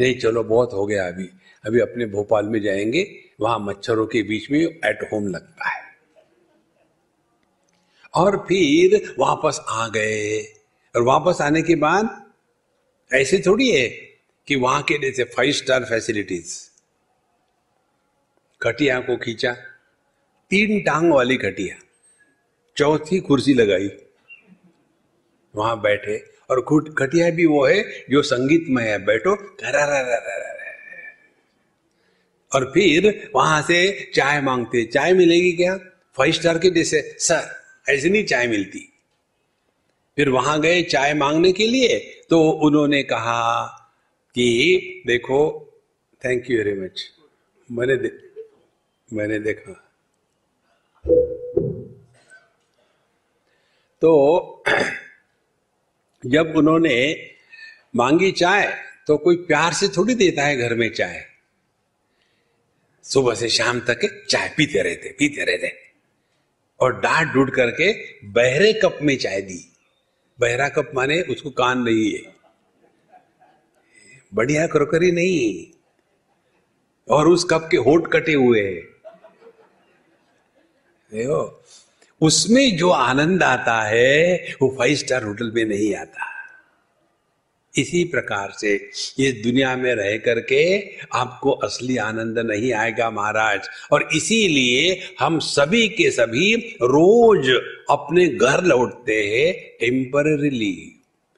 नहीं, 0.00 0.14
चलो 0.14 0.42
बहुत 0.44 0.72
हो 0.72 0.86
गया 0.86 1.06
अभी। 1.08 1.28
अभी 1.64 1.80
अपने 1.80 2.06
भोपाल 2.06 2.46
में 2.46 2.60
जाएँगे, 2.62 3.06
वहाँ 3.40 3.58
मच्छरों 3.58 4.06
के 4.06 4.22
बीच 4.22 4.50
में 4.50 4.60
एट 4.60 5.08
होम 5.12 5.26
लगता 5.28 5.68
है। 5.68 5.79
और 8.14 8.36
फिर 8.48 9.14
वापस 9.18 9.60
आ 9.68 9.88
गए। 9.88 10.40
और 10.96 11.02
वापस 11.02 11.40
आने 11.40 11.62
के 11.62 11.74
बाद 11.74 12.30
ऐसे 13.10 13.42
थोड़ी 13.46 13.70
है 13.70 13.88
कि 14.48 14.56
वहाँ 14.56 14.82
के 14.82 14.98
जैसे 14.98 15.24
फाइव 15.24 15.52
स्टार 15.52 15.84
फैसिलिटीज़ 15.84 16.54
खटिया 18.60 19.00
को 19.00 19.16
खींचा, 19.16 19.52
तीन 20.50 20.80
टांग 20.80 21.12
वाली 21.12 21.36
खटिया, 21.36 21.76
चौथी 22.76 23.18
कुर्सी 23.20 23.54
लगाई, 23.54 23.90
वहाँ 25.54 25.80
बैठे। 25.80 26.18
और 26.50 26.60
खटिया 26.98 27.30
भी 27.30 27.46
वो 27.46 27.64
है 27.66 28.04
जो 28.10 28.22
संगीतमय 28.22 28.84
है, 28.84 28.98
बैठो 29.04 29.34
और 32.52 32.64
फिर 32.74 33.30
वहाँ 33.34 33.62
से 33.62 34.10
चाय 34.14 34.40
मांगते, 34.40 34.84
चाय 34.84 35.12
मिलेगी 35.12 35.52
क्या? 35.52 35.76
फाइव 36.14 36.32
स्टार 36.32 36.58
के 36.58 36.70
जैसे 36.70 37.16
सर 37.18 37.59
ऐसी 37.88 38.10
नहीं 38.10 38.24
चाय 38.24 38.46
मिलती। 38.46 38.92
फिर 40.16 40.28
वहाँ 40.28 40.60
गए 40.60 40.82
चाय 40.82 41.14
मांगने 41.14 41.52
के 41.52 41.66
लिए 41.66 42.24
तो 42.30 42.50
उन्होंने 42.50 43.02
कहा 43.02 43.66
कि 44.34 45.02
देखो 45.06 45.40
थैंक 46.24 46.50
यू 46.50 46.58
वेरी 46.58 46.80
मच 46.80 47.10
मैंने 47.70 47.96
दे, 47.96 48.30
मैंने 49.12 49.38
देखा। 49.38 49.72
तो 54.00 54.62
जब 56.26 56.56
उन्होंने 56.56 57.30
मांगी 57.96 58.32
चाय 58.32 58.84
तो 59.06 59.16
कोई 59.16 59.36
प्यार 59.36 59.72
से 59.72 59.88
थोड़ी 59.88 60.14
देता 60.14 60.42
है 60.42 60.56
घर 60.56 60.74
में 60.74 60.92
चाय। 60.92 61.26
सुबह 63.04 63.34
से 63.34 63.48
शाम 63.48 63.80
तक 63.80 64.26
चाय 64.30 64.54
पीते 64.56 64.82
रहते 64.82 65.16
पीते 65.18 65.44
रहते। 65.44 65.89
और 66.80 67.00
डांट 67.00 67.32
डूट 67.32 67.54
करके 67.54 67.92
बहरे 68.24 68.72
कप 68.72 68.98
में 69.02 69.18
चाय 69.18 69.40
दी। 69.40 69.72
बहरा 70.40 70.68
कप 70.68 70.92
माने 70.94 71.22
उसको 71.22 71.50
कान 71.50 71.78
नहीं 71.78 72.12
है। 72.12 72.34
बढ़िया 74.34 74.66
क्रोकरी 74.66 75.12
नहीं 75.12 75.66
और 77.10 77.28
उस 77.28 77.44
कप 77.44 77.68
के 77.70 77.76
होठ 77.76 78.12
कटे 78.12 78.32
हुए 78.32 78.60
हैं। 78.60 78.82
देखो, 81.12 81.64
उसमें 82.20 82.76
जो 82.76 82.90
आनंद 82.90 83.42
आता 83.42 83.82
है, 83.82 84.36
वो 84.62 84.74
फाइव 84.78 84.94
स्टार 84.94 85.24
होटल 85.24 85.52
में 85.54 85.64
नहीं 85.64 85.94
आता। 85.94 86.39
इसी 87.74 88.02
प्रकार 88.04 88.52
से 88.52 88.74
ये 89.20 89.30
दुनिया 89.32 89.74
में 89.76 89.94
रह 89.94 90.16
करके 90.18 90.62
आपको 91.14 91.50
असली 91.50 91.96
आनंद 91.96 92.38
नहीं 92.38 92.72
आएगा 92.72 93.10
महाराज। 93.10 93.68
और 93.92 94.08
इसीलिए 94.14 94.98
हम 95.20 95.38
सभी 95.38 95.88
के 95.88 96.10
सभी 96.10 96.54
रोज 96.82 97.48
अपने 97.90 98.26
घर 98.28 98.64
लौटते 98.64 99.22
हैं 99.26 99.52
टेम्पररीली 99.80 100.76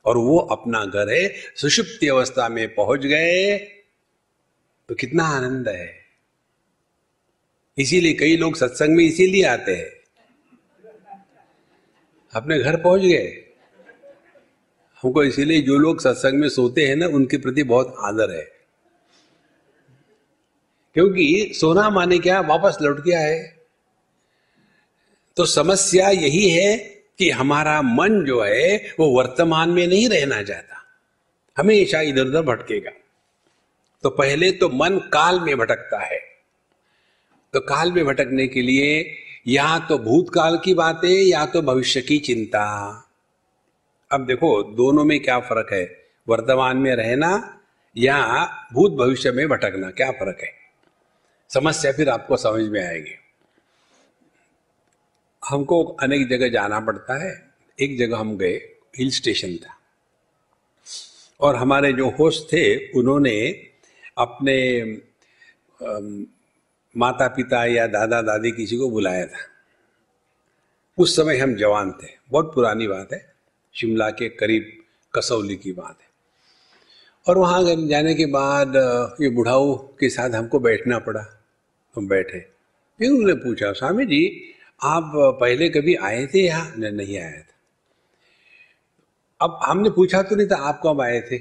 और 0.05 0.17
वो 0.17 0.39
अपना 0.39 0.85
घर 0.85 1.13
है, 1.13 1.35
सुषुप्ति 1.57 2.09
अवस्था 2.09 2.49
में 2.49 2.75
पहुँच 2.75 3.01
गए 3.01 3.59
तो 4.89 4.95
कितना 4.95 5.25
आनंद 5.27 5.69
है। 5.69 5.91
इसीलिए 7.79 8.13
कई 8.13 8.37
लोग 8.37 8.57
सत्संग 8.57 8.97
में 8.97 9.05
इसीलिए 9.05 9.45
आते 9.45 9.75
हैं। 9.75 9.91
अपने 12.33 12.59
घर 12.59 12.77
पहुँच 12.77 13.01
गए। 13.01 13.39
हमको 15.03 15.25
इसीलिए 15.25 15.61
जो 15.61 15.79
लोग 15.79 16.01
सत्संग 16.01 16.41
में 16.41 16.49
सोते 16.49 16.87
हैं 16.87 16.97
ना, 16.97 17.07
उनके 17.07 17.37
प्रति 17.37 17.63
बहुत 17.63 17.97
आदर 17.99 18.31
है। 18.31 18.53
क्योंकि 20.95 21.53
सोना 21.55 21.91
माने 21.91 22.19
क्या? 22.19 22.41
वापस 22.41 22.79
लौट 22.83 23.05
गया 23.05 23.21
है। 23.21 23.57
तो 25.37 25.47
समस्या 25.47 26.09
यही 26.09 26.49
है 26.51 26.77
कि 27.19 27.31
हमारा 27.31 27.83
मन 27.83 28.25
जो 28.25 28.43
है, 28.43 28.95
वो 29.01 29.19
वर्तमान 29.19 29.71
में 29.71 29.87
नहीं 29.87 30.09
रहना 30.09 30.43
चाहता। 30.43 30.85
हमेशा 31.59 32.01
इधर 32.01 32.25
उधर 32.25 32.43
भटकेगा। 32.43 32.91
तो 34.03 34.11
पहले 34.11 34.53
तो 34.53 34.69
मन 34.69 34.99
काल 34.99 35.41
में 35.41 35.57
भटकता 35.57 36.05
है। 36.05 36.19
तो 37.53 37.61
काल 37.61 37.93
में 37.93 38.05
भटकने 38.05 38.49
के 38.49 38.63
लिए 38.63 39.19
या 39.49 39.79
तो 39.79 39.99
भूतकाल 39.99 40.61
की 40.65 40.75
बातें, 40.75 41.23
या 41.23 41.47
तो 41.47 41.63
भविष्य 41.63 42.01
की 42.01 42.19
चिंता। 42.19 43.09
अब 44.13 44.27
देखो, 44.27 44.63
दोनों 44.63 45.05
में 45.05 45.21
क्या 45.21 45.41
फ़र्क 45.41 45.73
है? 45.73 46.05
वर्तमान 46.29 46.77
में 46.77 46.97
रहना 46.97 47.61
या 47.97 48.47
भूत 48.73 48.93
भविष्य 48.93 49.33
में 49.33 49.49
भटकना, 49.49 49.91
क्या 49.91 50.11
फ़र्क 50.11 50.39
है? 50.41 50.53
समस्या 51.49 51.93
फिर 51.93 52.09
आपको 52.09 52.37
समझ 52.37 52.69
में 52.69 52.87
आएगी। 52.87 53.15
हमको 55.49 55.85
अनेक 55.85 56.29
जगह 56.29 56.49
जाना 56.49 56.81
पड़ता 56.81 57.25
है। 57.25 57.51
एक 57.81 57.99
जगह 57.99 58.17
हम 58.17 58.39
गए, 58.39 58.57
हिल 58.99 59.11
स्टेशन 59.11 59.57
था। 59.57 59.79
और 61.41 61.57
हमारे 61.57 61.93
जो 61.93 62.11
होस्ट 62.11 62.53
थे, 62.53 62.91
उन्होंने 62.91 63.51
अपने 64.19 64.83
माता 66.97 67.29
पिता 67.29 67.65
या 67.65 67.87
दादा 67.87 68.23
दादी 68.23 68.51
किसी 68.51 68.77
को 68.77 68.91
बुलाया 68.91 69.27
था। 69.27 69.39
उस 70.99 71.17
समय 71.17 71.37
हम 71.37 71.55
जवान 71.55 71.93
थे। 71.93 72.07
बहुत 72.31 72.55
पुरानी 72.55 72.87
बात 72.87 73.13
है। 73.13 73.32
शिमला 73.75 74.11
के 74.11 74.29
करीब 74.29 74.71
कसौली 75.15 75.57
की 75.57 75.73
बात 75.73 75.99
है। 76.01 76.09
और 77.27 77.39
वहाँ 77.39 77.63
जाने 77.89 78.15
के 78.15 78.27
बाद 78.27 78.77
ये 79.21 79.29
बुढ़ाऊ 79.31 79.77
के 80.01 80.09
साथ 80.09 80.31
हमको 80.31 80.59
बैठना 80.59 80.99
पड़ा। 80.99 81.25
हम 81.95 82.09
बैठे। 82.09 82.39
फिर 82.99 83.11
उन्होंने 83.11 83.35
पूछा, 83.35 83.73
स्वामी 83.73 84.07
जी, 84.07 84.53
आप 84.83 85.13
पहले 85.41 85.69
कभी 85.69 85.95
आए 85.95 86.27
थे 86.27 86.39
यहाँ? 86.39 86.73
नहीं 86.77 87.19
आया 87.19 87.41
था। 87.41 87.49
अब 89.41 89.59
हमने 89.63 89.91
पूछा 89.91 90.23
तो 90.23 90.37
नहीं 90.37 90.47
था, 90.47 90.57
आप 90.57 90.81
कब 90.87 91.01
आए 91.01 91.21
थे? 91.21 91.41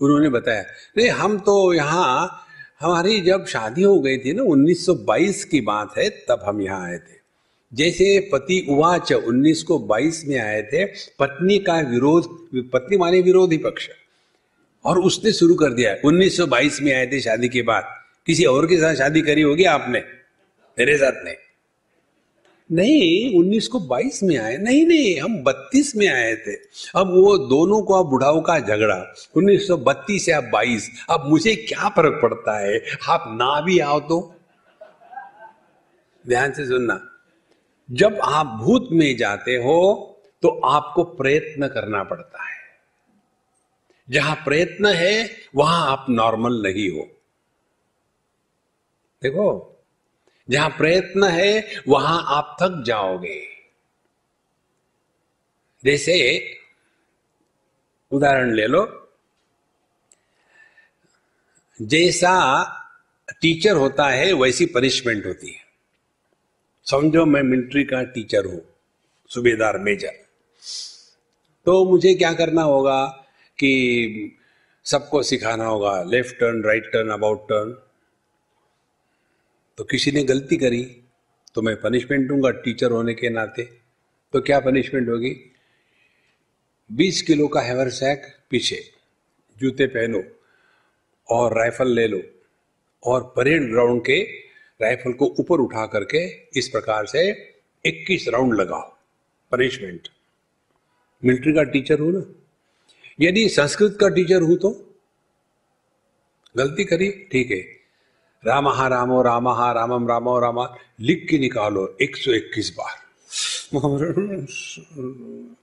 उन्होंने 0.00 0.28
बताया, 0.28 0.64
नहीं, 0.98 1.08
हम 1.08 1.38
तो 1.38 1.74
यहाँ, 1.74 2.46
हमारी 2.80 3.20
जब 3.20 3.46
शादी 3.46 3.82
हो 3.82 4.00
गई 4.00 4.18
थी 4.18 4.32
ना 4.32 4.42
1922 4.42 5.44
की 5.44 5.60
बात 5.60 5.96
है, 5.98 6.08
तब 6.10 6.42
हम 6.44 6.60
यहाँ 6.62 6.84
आए 6.86 6.98
थे। 6.98 7.19
जैसे 7.74 8.30
पति 8.32 8.66
उवाच 8.68 9.12
19 9.12 9.62
को 9.62 9.78
22 9.78 10.26
में 10.26 10.38
आए 10.38 10.62
थे, 10.62 10.84
पत्नी 11.18 11.58
का 11.58 11.80
विरोध, 11.80 12.48
पत्नी 12.70 12.96
माने 12.96 13.20
विरोधी 13.20 13.58
पक्ष। 13.58 13.88
और 14.84 14.98
उसने 14.98 15.32
शुरू 15.32 15.54
कर 15.54 15.70
दिया। 15.70 15.96
1922 16.04 16.82
में 16.82 16.94
आए 16.94 17.06
थे 17.06 17.20
शादी 17.20 17.48
के 17.48 17.62
बाद। 17.62 17.84
किसी 18.26 18.44
और 18.44 18.66
के 18.66 18.76
साथ 18.76 18.94
शादी 18.94 19.20
करी 19.20 19.42
होगी 19.42 19.64
आपने? 19.64 19.98
मेरे 20.78 20.96
साथ 20.96 21.24
नहीं। 21.24 21.34
नहीं, 22.72 23.38
उन्नीस 23.38 23.68
को 23.68 23.80
बाईस 23.80 24.22
में 24.22 24.38
आए। 24.38 24.56
नहीं 24.56 24.86
नहीं, 24.86 25.20
हम 25.20 25.42
बत्तीस 25.42 25.96
में 25.96 26.08
आए 26.08 26.36
थे। 26.36 26.54
अब 26.96 27.10
वो 27.10 27.38
दोनों 27.38 27.82
को 27.82 27.94
अब 27.94 28.06
बुढ़ाओ 28.06 28.40
का 28.40 28.58
झगड़ा। 28.58 29.14
उन्नीस 29.36 29.68
सौ 29.68 29.76
बत्तीस 29.76 30.28
या 30.28 30.40
बाईस। 30.40 30.90
अब 31.10 31.24
मुझे 31.28 31.54
क्या 31.54 31.88
फ़र्क 31.88 32.18
पड़ता 32.22 32.58
है? 32.58 32.82
आप 33.08 33.24
ना 33.26 33.60
भी 33.60 33.78
आओ 33.78 34.00
तो। 34.00 34.34
ध्यान 36.28 36.52
से 36.52 36.66
सुनना। 36.66 37.09
जब 37.92 38.20
आप 38.24 38.46
भूत 38.46 38.88
में 38.92 39.16
जाते 39.16 39.56
हो 39.56 40.06
तो 40.42 40.48
आपको 40.48 41.04
प्रयत्न 41.04 41.68
करना 41.68 42.02
पड़ता 42.02 42.42
है। 42.42 42.60
जहाँ 44.10 44.36
प्रयत्न 44.36 44.86
है, 44.86 45.36
वहाँ 45.54 45.90
आप 45.90 46.06
नॉर्मल 46.10 46.62
नहीं 46.62 46.90
हो। 46.90 47.08
देखो, 49.22 49.76
जहाँ 50.50 50.70
प्रयत्न 50.70 51.24
है, 51.24 51.68
वहाँ 51.88 52.24
आप 52.26 52.56
थक 52.62 52.82
जाओगे। 52.86 53.46
जैसे, 55.84 56.44
उदाहरण 58.12 58.54
ले 58.54 58.66
लो। 58.66 59.12
जैसा 61.82 62.64
टीचर 63.40 63.76
होता 63.76 64.08
है, 64.08 64.32
वैसी 64.32 64.66
पनिशमेंट 64.66 65.26
होती 65.26 65.52
है। 65.52 65.69
समझो 66.90 67.24
मैं 67.24 67.42
मिलिट्री 67.42 67.82
का 67.84 68.02
टीचर 68.04 68.44
हूँ, 68.44 68.60
सूबेदार 69.30 69.76
मेजर। 69.78 70.14
तो 71.66 71.84
मुझे 71.84 72.14
क्या 72.14 72.32
करना 72.32 72.62
होगा 72.62 73.04
कि 73.58 73.70
सबको 74.86 75.22
सिखाना 75.22 75.64
होगा 75.64 75.92
left 76.04 76.34
turn 76.40 76.62
right 76.64 76.90
turn 76.92 77.10
about 77.10 77.44
turn 77.48 77.70
तो 79.78 79.84
किसी 79.84 80.12
ने 80.12 80.24
गलती 80.24 80.56
करी 80.56 80.82
तो 81.54 81.62
मैं 81.62 81.76
पनिशमेंट 81.80 82.28
दूँगा 82.28 82.50
टीचर 82.58 82.90
होने 82.90 83.14
के 83.14 83.30
नाते। 83.30 83.62
तो 84.34 84.40
क्या 84.40 84.60
पनिशमेंट 84.60 85.08
होगी? 85.08 85.34
20 86.90 87.22
किलो 87.22 87.48
का 87.48 87.60
हैवर 87.60 87.88
सैक 87.92 88.26
पीछे, 88.50 88.82
जूते 89.56 89.86
पहनो 89.88 90.22
और 91.28 91.58
राइफल 91.58 91.94
ले 91.94 92.06
लो 92.08 92.20
और 93.02 93.32
परेड 93.36 93.70
ग्राउंड 93.70 94.02
के 94.02 94.22
राइफल 94.82 95.12
को 95.12 95.36
ऊपर 95.40 95.60
उठा 95.60 95.86
करके 95.86 96.26
इस 96.58 96.68
प्रकार 96.68 97.06
से 97.06 97.52
21 97.86 98.28
राउंड 98.28 98.54
लगाओ। 98.54 98.96
पनिशमेंट। 99.52 100.08
मिलिट्री 101.24 101.52
का 101.52 101.62
टीचर 101.62 102.00
हूँ 102.00 102.12
ना? 102.12 102.34
यदि 103.20 103.48
संस्कृत 103.48 103.98
का 104.00 104.08
टीचर 104.08 104.42
हूँ 104.42 104.56
तो? 104.56 104.98
गलती 106.56 106.84
करी? 106.84 107.10
ठीक 107.10 107.50
है। 107.50 107.80
राम 108.46 108.68
हा 108.68 108.88
रामो, 108.88 109.22
राम 109.22 109.48
हा 109.48 109.72
रामम, 109.72 110.08
रामो 110.08 110.40
रामा, 110.40 110.76
लिख 111.00 111.26
के 111.30 111.38
निकालो 111.38 111.96
121 112.00 112.70
बार। 112.70 113.10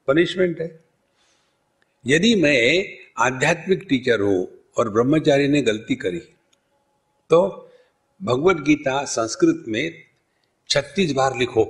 पनिशमेंट 0.07 0.59
है। 0.59 0.79
यदि 2.05 2.35
मैं 2.35 2.85
आध्यात्मिक 3.17 3.85
टीचर 3.89 4.21
हूँ 4.21 4.47
और 4.77 4.89
ब्रह्मचारी 4.89 5.47
ने 5.47 5.61
गलती 5.61 5.95
करी 5.95 6.19
तो 7.29 7.66
भगवत 8.21 8.57
गीता 8.57 9.03
संस्कृत 9.05 9.63
में 9.67 10.03
छत्तीस 10.69 11.11
बार 11.11 11.37
लिखो। 11.37 11.63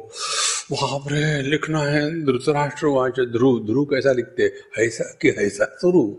वहाँ 0.71 0.99
पर 0.99 1.43
लिखना 1.43 1.79
है। 1.81 2.09
धृतराष्ट्र 2.25 2.87
वहाँ 2.87 3.09
ध्रुव 3.31 3.59
ध्रुव 3.65 3.85
कैसा 3.85 4.11
लिखते 4.11 4.51
ऐसा 4.79 5.03
कि 5.21 5.29
ऐसा 5.39 5.65
ध्रुव 5.65 6.15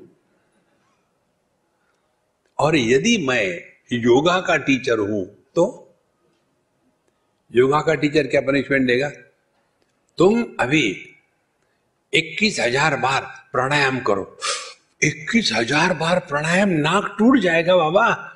और 2.59 2.77
यदि 2.77 3.17
मैं 3.29 3.45
योगा 3.93 4.39
का 4.41 4.57
टीचर 4.57 4.99
हूँ 5.01 5.25
तो? 5.55 5.65
योगा 7.51 7.81
का 7.81 7.95
टीचर 7.95 8.27
क्या 8.27 8.41
पनिशमेंट 8.41 8.87
देगा? 8.87 9.11
तुम 10.19 10.43
अभी 10.61 10.87
इक्कीस 12.13 12.61
हज़ार 12.61 12.97
बार 12.97 13.23
प्राणायाम 13.53 13.99
करो। 14.01 14.39
इक्कीस 15.03 15.53
हज़ार 15.53 15.95
बार 15.95 16.19
प्राणायाम 16.19 16.69
नाक 16.69 17.15
टूट 17.19 17.39
जाएगा 17.39 17.77
बाबा। 17.77 18.28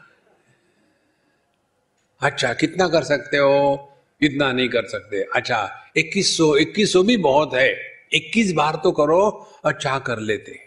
अच्छा 2.22 2.52
कितना 2.52 2.88
कर 2.88 3.02
सकते 3.02 3.36
हो? 3.36 3.88
इतना 4.20 4.52
नहीं 4.52 4.68
कर 4.68 4.86
सकते। 4.86 5.22
अच्छा 5.34 5.90
इक्कीस 5.96 6.36
सौ 6.36 6.56
इक्कीस 6.56 6.92
सौ 6.92 7.02
भी 7.02 7.16
बहुत 7.16 7.54
है। 7.54 7.70
इक्कीस 8.12 8.52
बार 8.52 8.80
तो 8.84 8.92
करो 8.92 9.48
अच्छा 9.64 9.98
कर 9.98 10.18
लेते 10.18 10.58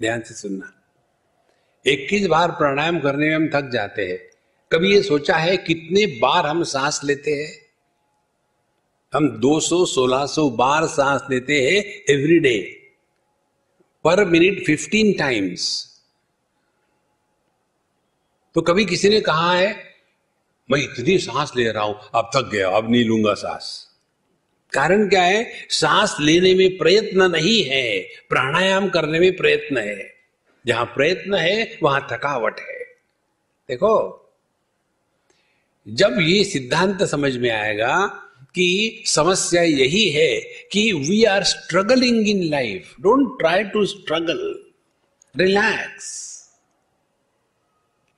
ध्यान 0.00 0.20
से 0.20 0.34
सुनना। 0.34 0.72
इक्कीस 1.86 2.26
बार 2.26 2.50
प्राणायाम 2.50 3.00
करने 3.00 3.28
में 3.28 3.34
हम 3.34 3.48
थक 3.48 3.70
जाते 3.70 4.06
हैं। 4.06 4.18
कभी 4.72 4.94
ये 4.94 5.02
सोचा 5.02 5.36
है 5.36 5.56
कितने 5.56 6.06
बार 6.06 6.46
हम 6.46 6.62
सांस 6.62 7.00
लेते 7.04 7.30
हैं? 7.30 7.52
हम 9.12 9.28
200 9.40 9.84
1600 9.86 10.50
बार 10.50 10.86
सांस 10.86 11.22
लेते 11.30 11.60
हैं 11.62 11.82
every 12.14 12.38
day 12.38 12.58
per 14.04 14.24
minute 14.24 14.64
15 14.66 15.18
times 15.18 15.66
तो 18.54 18.60
कभी 18.60 18.84
किसी 18.84 19.08
ने 19.08 19.20
कहा 19.20 19.52
है 19.54 19.93
मैं 20.70 20.80
इतनी 20.80 21.18
सांस 21.18 21.52
ले 21.56 21.70
रहा 21.70 21.84
हूँ, 21.84 22.00
अब 22.14 22.30
थक 22.36 22.50
गया, 22.52 22.68
अब 22.68 22.90
नहीं 22.90 23.04
लूँगा 23.04 23.34
सांस। 23.34 23.90
कारण 24.72 25.08
क्या 25.08 25.22
है? 25.22 25.52
सांस 25.70 26.16
लेने 26.20 26.54
में 26.54 26.78
प्रयत्न 26.78 27.22
नहीं 27.22 27.64
है, 27.64 28.00
प्राणायाम 28.28 28.88
करने 28.88 29.18
में 29.20 29.36
प्रयत्न 29.36 29.78
है। 29.78 30.14
जहाँ 30.66 30.84
प्रयत्न 30.84 31.34
है, 31.34 31.78
वहाँ 31.82 32.08
थकावट 32.12 32.60
है। 32.60 32.84
देखो, 33.68 34.20
जब 35.88 36.16
ये 36.20 36.44
सिद्धांत 36.44 37.02
समझ 37.02 37.36
में 37.36 37.50
आएगा 37.50 38.06
कि 38.54 39.02
समस्या 39.06 39.62
यही 39.62 40.10
है 40.10 40.40
कि 40.72 40.92
we 40.92 41.24
are 41.24 41.44
struggling 41.44 42.28
in 42.28 42.50
life 42.50 42.94
don't 43.00 43.38
try 43.38 43.64
to 43.64 43.86
struggle 43.86 44.64
relax 45.36 46.34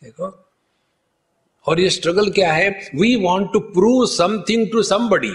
देखो 0.03 0.46
और 1.67 1.81
ये 1.81 1.91
स्ट्रगल 1.91 2.31
क्या 2.31 2.53
है? 2.53 2.91
We 2.95 3.17
want 3.17 3.53
to 3.53 3.59
prove 3.59 4.07
something 4.07 4.71
to 4.73 4.83
somebody 4.83 5.35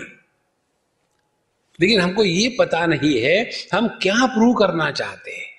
लेकिन 1.80 2.00
हमको 2.02 2.24
ये 2.24 2.56
पता 2.60 2.86
नहीं 2.86 3.22
है, 3.22 3.50
हम 3.74 3.88
क्या 3.88 4.26
प्रूव 4.26 4.54
करना 4.54 4.92
चाहते 4.92 5.32
हैं? 5.32 5.50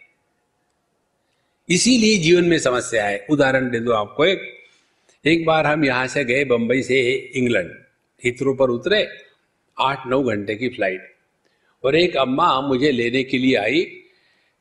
इसीलिए 1.69 2.19
जीवन 2.19 2.45
में 2.45 2.59
समस्या 2.59 3.05
है। 3.05 3.27
उदाहरण 3.31 3.71
दे 3.71 3.81
दो 3.81 3.93
आपको 3.93 4.25
एक। 4.25 4.41
एक 5.25 5.47
बार 5.47 5.67
हम 5.67 5.85
यहाँ 5.85 6.07
से 6.07 6.25
गए 6.25 6.45
बंबई 6.45 6.83
से 6.83 7.01
इंग्लैंड। 7.37 7.71
हिथ्रो 8.25 8.55
पर 8.55 8.71
उतरे। 8.71 9.09
आठ 9.81 10.07
नौ 10.07 10.23
घंटे 10.23 10.55
की 10.55 10.69
फ़्लाइट 10.69 11.15
और 11.85 11.97
एक 11.97 12.17
अम्मा 12.17 12.61
मुझे 12.61 12.91
लेने 12.91 13.23
के 13.23 13.39
लिए 13.39 13.57
आई, 13.57 13.87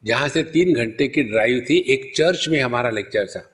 जहाँ 0.04 0.28
से 0.28 0.43
तीन 0.43 0.74
घंटे 0.74 1.08
की 1.08 1.24
ड्राइव 1.24 1.65
थी। 1.69 1.78
एक 1.89 2.12
चर्च 2.15 2.47
में 2.50 2.60
हमारा 2.62 2.89
लेक्चर 2.89 3.26
था। 3.26 3.51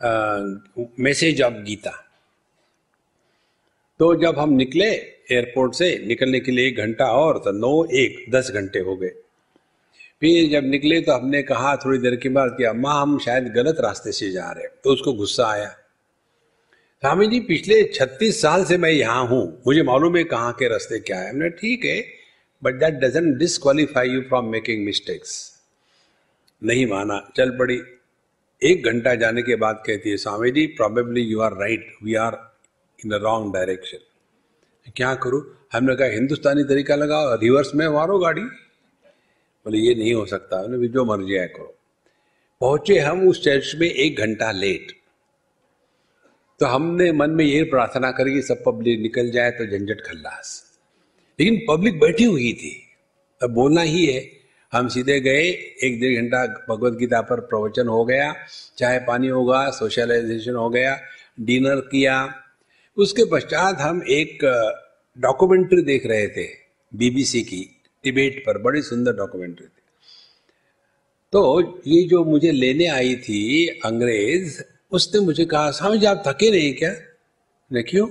मैसेज 0.00 1.42
ऑफ़ 1.42 1.54
गीता 1.64 1.90
तो 4.00 4.14
जब 4.22 4.38
हम 4.38 4.52
निकले 4.52 4.86
एयरपोर्ट 4.86 5.74
से, 5.74 6.06
निकलने 6.06 6.40
के 6.40 6.52
लिए 6.52 6.66
एक 6.68 6.76
घंटा 6.76 7.06
और 7.12 7.38
तो 7.38 7.52
नौ, 7.52 7.84
एक, 7.86 8.24
दस 8.30 8.50
घंटे 8.50 8.78
हो 8.78 8.96
गए। 8.96 9.12
फिर 10.22 10.50
जब 10.50 10.68
निकले 10.70 11.00
तो 11.00 11.12
हमने 11.12 11.42
कहा 11.42 11.74
थोड़ी 11.76 11.98
देर 11.98 12.16
के 12.16 12.28
बाद 12.28 12.54
कि 12.58 12.64
अम्मा, 12.64 12.92
हम 12.92 13.18
शायद 13.18 13.52
गलत 13.54 13.80
रास्ते 13.80 14.12
से 14.12 14.30
जा 14.30 14.50
रहे 14.50 14.66
तो 14.84 14.90
उसको 14.90 15.12
गुस्सा 15.12 15.46
आया। 15.46 15.68
स्वामी 17.02 17.26
जी, 17.28 17.40
पिछले 17.42 17.82
छत्तीस 17.94 18.40
साल 18.42 18.64
से 18.64 18.76
मैं 18.78 18.90
यहाँ 18.90 19.26
हूँ। 19.26 19.62
मुझे 19.66 19.82
मालूम 19.82 20.16
है 20.16 20.24
कहाँ 20.24 20.52
के 20.52 20.68
रास्ते 20.68 20.98
क्या 21.00 21.18
है। 21.18 21.30
हमने 21.30 21.48
ठीक 21.52 21.84
है 21.84 22.00
but 22.62 22.74
that 22.74 22.94
doesn't 23.00 23.36
disqualify 23.38 24.08
you 24.08 24.20
from 24.22 24.50
making 24.50 24.84
mistakes 24.84 25.34
नहीं 26.62 26.86
माना, 26.86 27.20
चल 27.36 27.50
पड़ी। 27.58 27.80
एक 28.64 28.84
घंटा 28.84 29.14
जाने 29.14 29.42
के 29.42 29.56
बाद 29.56 29.82
कहती 29.86 30.10
है 30.10 30.16
Swami 30.16 30.50
ji 30.50 30.66
probably 30.66 31.20
you 31.20 31.40
are 31.40 31.52
right 31.52 31.94
we 32.04 32.14
are 32.14 32.36
in 33.04 33.10
the 33.10 33.14
wrong 33.14 33.54
direction 33.54 33.98
क्या 34.96 35.14
करूँ? 35.14 35.42
हमने 35.72 35.96
कहा, 35.96 36.08
हिंदुस्तानी 36.08 36.62
तरीका 36.64 36.96
लगाओ 36.96 37.34
रिवर्स 37.34 37.74
में 37.74 37.88
मारो 37.88 38.18
गाड़ी. 38.18 38.40
बोले, 38.40 39.78
ये 39.78 39.94
नहीं 39.94 40.14
हो 40.14 40.26
सकता। 40.26 40.62
भी 40.66 40.88
जो 40.88 41.04
मर्ज़ी 41.04 41.32
है 41.32 41.46
करो. 41.48 41.74
पहुँचे 42.60 42.98
हम 42.98 43.28
उस 43.28 43.44
चर्च 43.44 43.72
में 43.76 43.90
एक 43.90 44.18
घंटा 44.18 44.50
लेट 44.50 44.92
तो 46.60 46.66
हमने 46.66 47.12
मन 47.12 47.30
में 47.30 47.44
ये 47.44 47.62
प्रार्थना 47.62 48.10
करी 48.10 48.34
कि 48.34 48.42
सब 48.42 48.62
पब्लिक 48.64 49.00
निकल 49.00 49.30
जाए 49.30 49.50
तो 49.50 49.66
झंझट 49.66 50.00
खल्लास। 50.00 50.78
लेकिन 51.40 51.60
पब्लिक 51.68 51.98
बैठी 52.00 52.24
हुई 52.24 52.52
थी। 52.52 52.82
अब 53.42 53.50
बोलना 53.50 53.80
ही 53.80 54.06
है 54.06 54.20
हम 54.74 54.88
सीधे 54.88 55.20
गए, 55.20 55.42
एक 55.84 56.00
डेढ़ 56.00 56.22
घंटा 56.22 56.66
भगवत 56.68 56.92
गीता 56.92 57.20
पर 57.20 57.40
प्रवचन 57.40 57.88
हो 57.88 58.04
गया, 58.04 58.34
चाय 58.78 58.98
पानी 58.98 59.28
होगा 59.28 59.70
सोशलाइजेशन 59.70 60.54
हो 60.54 60.68
गया 60.70 61.00
डिनर 61.40 61.80
किया। 61.80 62.34
उसके 62.96 63.24
पश्चात 63.24 63.78
हम 63.80 64.02
एक 64.08 64.38
डॉक्यूमेंट्री 65.18 65.82
देख 65.82 66.06
रहे 66.06 66.28
थे 66.28 66.48
बीबीसी 66.94 67.42
की 67.42 67.80
टिबेट 68.04 68.42
पर, 68.46 68.58
बड़ी 68.58 68.82
सुंदर 68.82 69.12
डॉक्यूमेंट्री 69.12 69.66
थी। 69.66 69.82
तो 71.32 71.82
ये 71.86 72.02
जो 72.02 72.24
मुझे 72.24 72.52
लेने 72.52 72.86
आई 72.86 73.16
थी 73.16 73.66
अंग्रेज़, 73.66 74.62
उसने 74.92 75.20
मुझे 75.20 75.44
कहा, 75.44 75.70
स्वामी 75.70 76.04
आप 76.04 76.22
थके 76.26 76.50
नहीं 76.50 76.74
क्या? 76.74 76.94
ने 77.72 77.82
क्यों? 77.82 78.08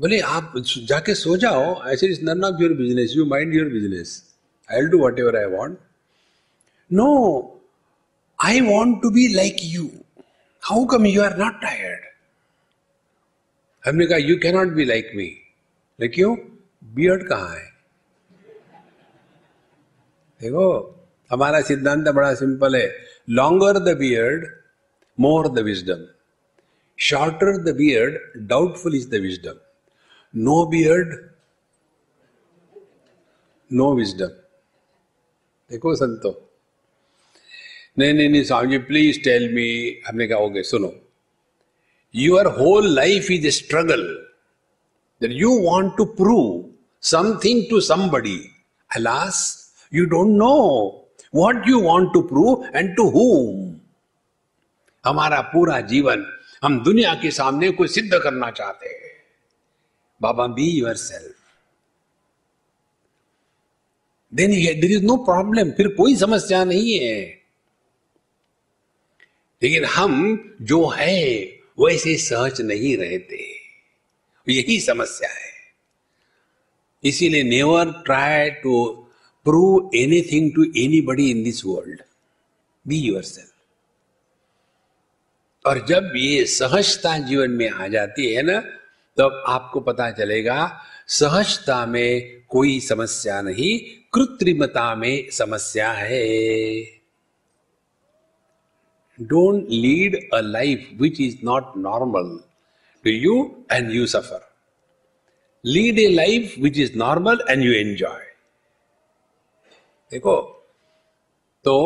बोले, 0.00 0.18
आप 0.20 0.52
जाके 0.78 1.14
सो 1.14 1.36
जाओ, 1.36 1.88
ऐसे 1.88 2.06
is 2.06 2.28
of 2.30 2.62
your 2.62 2.72
business 2.72 3.12
you 3.16 3.26
mind 3.26 3.54
your 3.54 3.68
business 3.68 4.25
I 4.70 4.80
will 4.80 4.88
do 4.90 4.98
whatever 5.18 5.36
I 5.36 5.44
want 5.44 5.78
no 6.92 7.08
I 8.38 8.60
want 8.60 9.02
to 9.02 9.10
be 9.10 9.28
like 9.34 9.56
you 9.62 9.90
how 10.62 10.84
come 10.86 11.06
you 11.06 11.22
are 11.22 11.36
not 11.38 11.60
tired 11.62 12.04
हमने 13.84 14.06
कहा 14.06 14.18
you 14.18 14.36
cannot 14.42 14.68
be 14.68 14.84
like 14.84 15.10
me 15.16 15.26
क्यों 15.98 16.36
beard 16.82 17.28
कहाँ 17.28 17.56
है? 17.56 17.64
देखो, 20.40 20.64
हमारा 21.30 21.60
सिद्धांत 21.60 22.08
बड़ा 22.08 22.34
simple 22.34 22.76
है. 22.76 22.88
Longer 23.30 23.78
the 23.78 23.96
beard 23.98 24.46
more 25.20 25.48
the 25.48 25.58
wisdom 25.58 26.04
shorter 26.98 27.56
the 27.62 27.74
beard 27.76 28.18
doubtful 28.48 28.96
is 28.96 29.08
the 29.10 29.14
wisdom 29.14 29.58
no 30.34 30.64
beard 30.66 31.14
no 33.72 33.94
wisdom 33.94 34.45
देखो 35.70 35.94
संतो। 35.94 36.30
नहीं 37.98 38.12
नहीं 38.14 38.28
नहीं 38.28 38.42
Swami 38.44 38.70
ji 38.70 38.78
please 38.88 39.20
tell 39.24 39.48
me 39.54 39.68
हमने 40.06 40.26
कहा 40.28 40.38
ओके 40.38 40.62
सुनो। 40.62 40.92
Your 42.14 42.46
whole 42.58 42.94
life 42.94 43.30
is 43.30 43.46
a 43.46 43.50
struggle 43.50 44.02
you 45.20 45.58
want 45.62 45.96
to 45.96 46.04
prove 46.04 46.48
something 47.02 47.62
to 47.70 47.80
somebody 47.90 48.38
else 48.90 49.44
You 49.92 50.04
don't 50.12 50.32
know. 50.38 50.92
What 51.34 51.68
you 51.68 51.80
want 51.80 52.12
to 52.12 52.20
prove 52.22 52.64
and 52.76 52.94
to 52.96 53.04
whom 53.10 53.58
हमारा 55.04 55.40
पूरा 55.52 55.80
जीवन 55.90 56.24
हम 56.62 56.82
दुनिया 56.84 57.12
के 57.14 57.30
सामने 57.30 57.70
कोई 57.70 57.88
सिद्ध 57.88 58.18
करना 58.18 58.50
चाहते 58.50 58.88
हैं। 58.88 59.12
बाबा 60.20 60.46
be 60.56 60.68
yourself 60.94 61.35
then 64.34 64.50
there 64.80 64.90
is 64.90 65.02
no 65.02 65.16
problem 65.16 65.70
फिर 65.70 65.88
कोई 65.88 66.16
समस्या 66.16 66.64
नहीं 66.64 66.98
है। 66.98 67.42
लेकिन 69.62 69.84
हम 69.84 70.54
जो 70.62 70.88
है, 70.88 71.36
वैसे 71.80 72.16
सहज 72.16 72.60
नहीं 72.60 72.96
रहते। 72.96 73.56
यही 74.48 74.80
समस्या 74.80 75.28
है। 75.28 75.56
इसीलिए 77.04 77.42
never 77.42 77.92
try 77.92 78.50
to 78.50 79.06
prove 79.44 79.90
anything 79.94 80.52
to 80.54 80.64
anybody 81.00 81.30
in 81.30 81.42
this 81.42 81.64
world 81.64 82.02
be 82.88 82.96
yourself 83.22 83.52
और 85.66 85.86
जब 85.86 86.12
ये 86.16 86.44
सहजता 86.44 87.18
जीवन 87.18 87.50
में 87.50 87.70
आ 87.70 87.88
जाती 87.88 88.32
है 88.32 88.42
ना, 88.42 88.60
तब 88.60 88.76
तो 89.18 89.28
आपको 89.28 89.80
पता 89.80 90.10
चलेगा, 90.10 90.84
सहजता 91.08 91.86
में 91.86 92.42
कोई 92.48 92.80
समस्या 92.80 93.42
नहीं 93.42 94.02
कृत्रिमता 94.16 94.94
में 94.94 95.30
समस्या 95.30 95.90
है। 95.92 96.24
Don't 99.18 99.68
lead 99.70 100.16
a 100.34 100.40
life 100.40 100.88
which 101.00 101.20
is 101.20 101.36
not 101.44 101.72
normal 101.76 102.38
to 103.04 103.10
you 103.10 103.64
and 103.72 103.90
you 103.92 104.06
suffer 104.06 104.40
lead 105.64 105.98
a 105.98 106.06
life 106.08 106.54
which 106.58 106.78
is 106.78 106.96
normal 106.98 107.44
and 107.50 107.64
you 107.64 107.72
enjoy 107.72 108.24
देखो 110.12 110.36
तो 111.64 111.76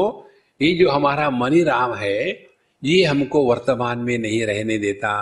ये 0.60 0.72
जो 0.74 0.88
हमारा 0.90 1.28
मनी 1.30 1.62
राम 1.62 1.94
है, 1.94 2.48
ये 2.82 3.04
हमको 3.04 3.44
वर्तमान 3.44 3.98
में 3.98 4.18
नहीं 4.18 4.42
रहने 4.46 4.78
देता। 4.78 5.12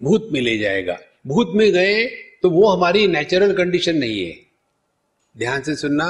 भूत 0.00 0.28
में 0.32 0.40
ले 0.40 0.56
जाएगा। 0.58 0.98
भूत 1.26 1.52
में 1.54 1.72
गए 1.72 2.04
तो 2.42 2.50
वो 2.50 2.68
हमारी 2.68 3.06
नेचुरल 3.06 3.52
कंडीशन 3.56 3.96
नहीं 3.96 4.24
है। 4.26 4.32
ध्यान 5.36 5.62
से 5.62 5.74
सुनना। 5.76 6.06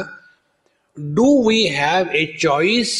Do 0.96 1.26
we 1.48 1.62
have 1.64 2.08
a 2.08 2.24
choice 2.40 2.94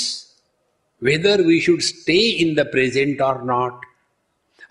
whether 1.03 1.41
we 1.43 1.61
should 1.61 1.81
stay 1.81 2.19
in 2.43 2.55
the 2.55 2.61
present 2.67 3.23
और 3.23 3.43
नॉट 3.45 3.87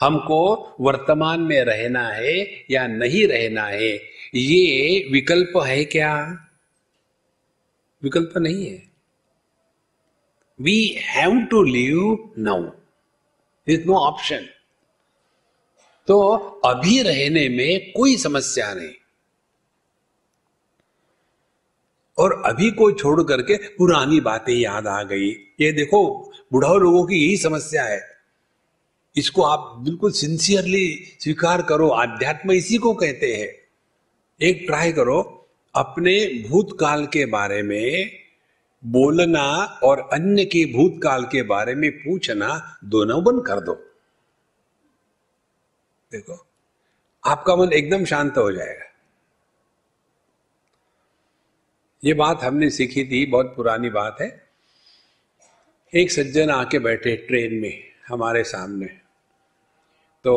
हमको 0.01 0.75
वर्तमान 0.79 1.41
में 1.41 1.59
रहना 1.63 2.07
है 2.09 2.37
या 2.71 2.85
नहीं 2.87 3.25
रहना 3.27 3.65
है, 3.65 3.91
ये 4.35 5.09
विकल्प 5.11 5.57
है 5.57 5.83
क्या? 5.85 6.13
विकल्प 8.03 8.37
नहीं 8.37 8.65
है। 8.65 8.83
We 10.59 10.79
have 10.99 11.39
to 11.41 11.63
live 11.63 12.33
now 12.37 12.69
is 13.67 13.85
no 13.85 13.97
option 13.97 14.47
तो 16.07 16.19
अभी 16.65 17.01
रहने 17.01 17.47
में 17.49 17.91
कोई 17.91 18.15
समस्या 18.17 18.73
नहीं। 18.73 18.93
और 22.17 22.43
अभी 22.45 22.71
को 22.71 22.91
छोड़ 22.91 23.23
करके 23.23 23.57
पुरानी 23.57 24.19
बातें 24.19 24.53
याद 24.53 24.87
आ 24.87 25.03
गई। 25.03 25.29
ये 25.31 25.71
देखो, 25.71 26.31
बुढ़ाओ 26.51 26.77
लोगों 26.77 27.05
की 27.05 27.15
यही 27.15 27.37
समस्या 27.37 27.83
है। 27.83 28.11
इसको 29.17 29.41
आप 29.41 29.77
बिल्कुल 29.79 30.11
सिंसियरली 30.11 31.17
स्वीकार 31.19 31.61
करो। 31.61 31.89
आध्यात्म 31.89 32.51
इसी 32.51 32.77
को 32.77 32.93
कहते 32.93 33.33
हैं। 33.33 33.61
एक 34.41 34.63
ट्राई 34.65 34.91
करो, 34.91 35.47
अपने 35.75 36.43
भूतकाल 36.49 37.05
के 37.05 37.25
बारे 37.25 37.63
में 37.63 38.11
बोलना 38.85 39.79
और 39.83 40.09
अन्य 40.13 40.45
के 40.45 40.65
भूतकाल 40.65 41.23
के 41.23 41.43
बारे 41.43 41.75
में 41.75 41.91
पूछना 41.91 42.77
दोनों 42.83 43.23
बंद 43.23 43.45
कर 43.45 43.59
दो। 43.59 43.73
देखो, 46.11 46.47
आपका 47.25 47.55
मन 47.55 47.73
एकदम 47.73 48.05
शांत 48.05 48.37
हो 48.37 48.51
जाएगा। 48.51 48.90
ये 52.03 52.13
बात 52.13 52.43
हमने 52.43 52.69
सीखी 52.69 53.03
थी, 53.05 53.25
बहुत 53.25 53.53
पुरानी 53.55 53.89
बात 53.89 54.17
है। 54.21 54.47
एक 55.95 56.11
सज्जन 56.11 56.49
आके 56.49 56.79
बैठे 56.79 57.15
ट्रेन 57.15 57.53
में 57.53 57.83
हमारे 58.07 58.43
सामने। 58.43 58.85
तो 60.23 60.33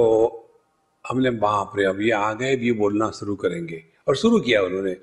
हमने, 1.09 1.31
बाप 1.31 1.73
रे, 1.77 1.85
अब 1.85 2.01
ये 2.01 2.11
आ 2.11 2.33
गए, 2.33 2.57
अब 2.57 2.63
ये 2.63 2.73
बोलना 2.73 3.11
शुरू 3.11 3.37
करेंगे। 3.37 3.85
और 4.09 4.17
शुरू 4.17 4.41
किया 4.41 4.63
उन्होंने। 4.63 4.97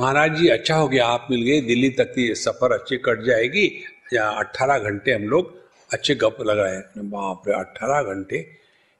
महाराज 0.00 0.36
जी 0.36 0.48
अच्छा 0.48 0.76
हो 0.76 0.88
गया, 0.88 1.06
आप 1.06 1.28
मिल 1.30 1.42
गए, 1.42 1.60
दिल्ली 1.60 1.90
तक 1.90 2.14
की 2.14 2.34
सफ़र 2.34 2.72
अच्छी 2.72 2.96
कट 2.96 3.22
जाएगी। 3.22 3.84
या 4.12 4.28
अट्ठारह 4.28 4.78
घंटे 4.78 5.12
हम 5.12 5.22
लोग 5.22 5.62
अच्छे 5.92 6.14
गप 6.14 6.36
लगाए 6.40 6.82
बाप 6.98 7.42
रे, 7.48 7.54
अट्ठारह 7.54 8.14
घंटे, 8.14 8.50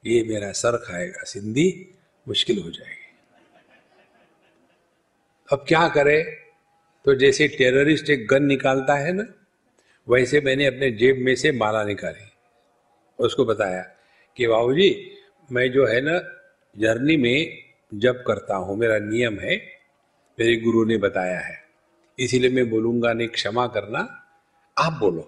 ये 0.05 0.23
मेरा 0.23 0.51
सर 0.51 0.77
खाएगा, 0.77 1.23
सिंधी, 1.23 1.95
मुश्किल 2.27 2.61
हो 2.61 2.69
जाएगी। 2.69 3.17
अब 5.53 5.65
क्या 5.67 5.87
करे? 5.87 6.46
तो 7.07 7.13
जैसे 7.15 7.47
टेररिस्ट 7.47 8.09
एक 8.09 8.27
गन 8.27 8.43
निकालता 8.43 8.93
है 8.93 9.11
ना, 9.13 9.23
वैसे 10.07 10.39
मैंने 10.41 10.65
अपने 10.65 10.89
जेब 10.91 11.17
में 11.17 11.35
से 11.35 11.51
माला 11.51 11.83
निकाली। 11.83 12.25
उसको 13.19 13.45
बताया 13.45 13.81
कि 14.37 14.47
बाबू 14.47 14.73
जी 14.73 14.89
मैं 15.49 15.71
जो 15.71 15.85
है 15.85 16.01
ना 16.01 16.17
जर्नी 16.75 17.17
में 17.17 17.63
जब 17.93 18.23
करता 18.27 18.55
हूँ, 18.55 18.77
मेरा 18.77 18.97
नियम 18.99 19.39
है, 19.39 19.55
मेरे 20.37 20.55
गुरु 20.55 20.83
ने 20.85 20.97
बताया 20.97 21.39
है। 21.39 21.55
इसीलिए 22.19 22.49
मैं 22.49 22.69
बोलूँगा, 22.69 23.13
नहीं, 23.13 23.27
क्षमा 23.27 23.67
करना, 23.67 23.99
आप 24.77 24.93
बोलो। 24.93 25.21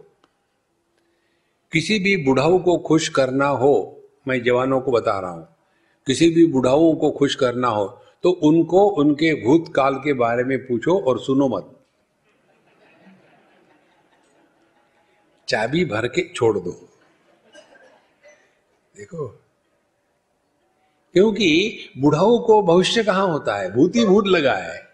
किसी 1.72 2.00
भी 2.00 2.16
बुढ़ाऊ 2.18 2.60
को 2.60 2.78
खुश 2.78 3.10
करना 3.10 3.48
हो, 3.48 4.04
मैं 4.28 4.42
जवानों 4.44 4.82
को 4.82 4.92
बता 4.92 5.20
रहा 5.20 5.32
हूँ, 5.32 5.48
किसी 6.08 6.30
भी 6.30 6.46
बुढ़ाऊ 6.46 6.94
को 6.96 7.12
खुश 7.12 7.36
करना 7.36 7.68
हो 7.68 7.88
तो 8.24 8.32
उनको 8.32 8.88
उनके 8.90 9.34
भूतकाल 9.46 9.96
के 9.96 10.14
बारे 10.14 10.44
में 10.44 10.58
पूछो 10.68 11.00
और 11.00 11.20
सुनो 11.20 11.48
मत। 11.48 11.76
चाबी 15.48 15.86
भर 15.86 16.08
के 16.08 16.34
छोड़ 16.36 16.60
दो। 16.60 16.72
देखो, 18.98 19.28
क्योंकि 21.14 21.80
बुढ़ाओ 21.98 22.40
को 22.40 22.62
भविष्य 22.62 23.04
कहाँ 23.04 23.28
होता 23.28 23.58
है? 23.58 23.72
भूत 23.74 23.98
भूत 23.98 24.28
लगा 24.28 24.54
है। 24.54 24.90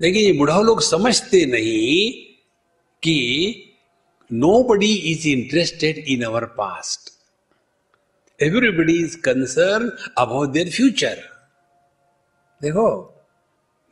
देखिए, 0.00 0.22
ये 0.22 0.32
बुढ़ाओ 0.32 0.62
लोग 0.62 0.80
समझते 0.80 1.46
नहीं 1.46 2.12
कि 3.02 3.16
nobody 4.62 4.94
is 4.94 5.28
interested 5.28 5.98
in 5.98 6.22
our 6.22 6.44
past 6.44 7.11
everybody 8.42 8.98
is 9.04 9.16
concern 9.20 9.90
about 10.18 10.48
their 10.48 10.70
future 10.70 11.16
देखो, 12.60 12.88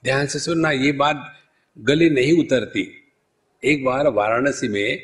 ध्यान 0.04 0.26
से 0.26 0.38
सुनना, 0.38 0.70
ये 0.70 0.92
बात 0.92 1.32
गले 1.78 2.10
नहीं 2.10 2.38
उतरती। 2.40 2.86
एक 3.62 3.84
बार 3.84 4.08
वाराणसी 4.08 4.68
में 4.68 5.02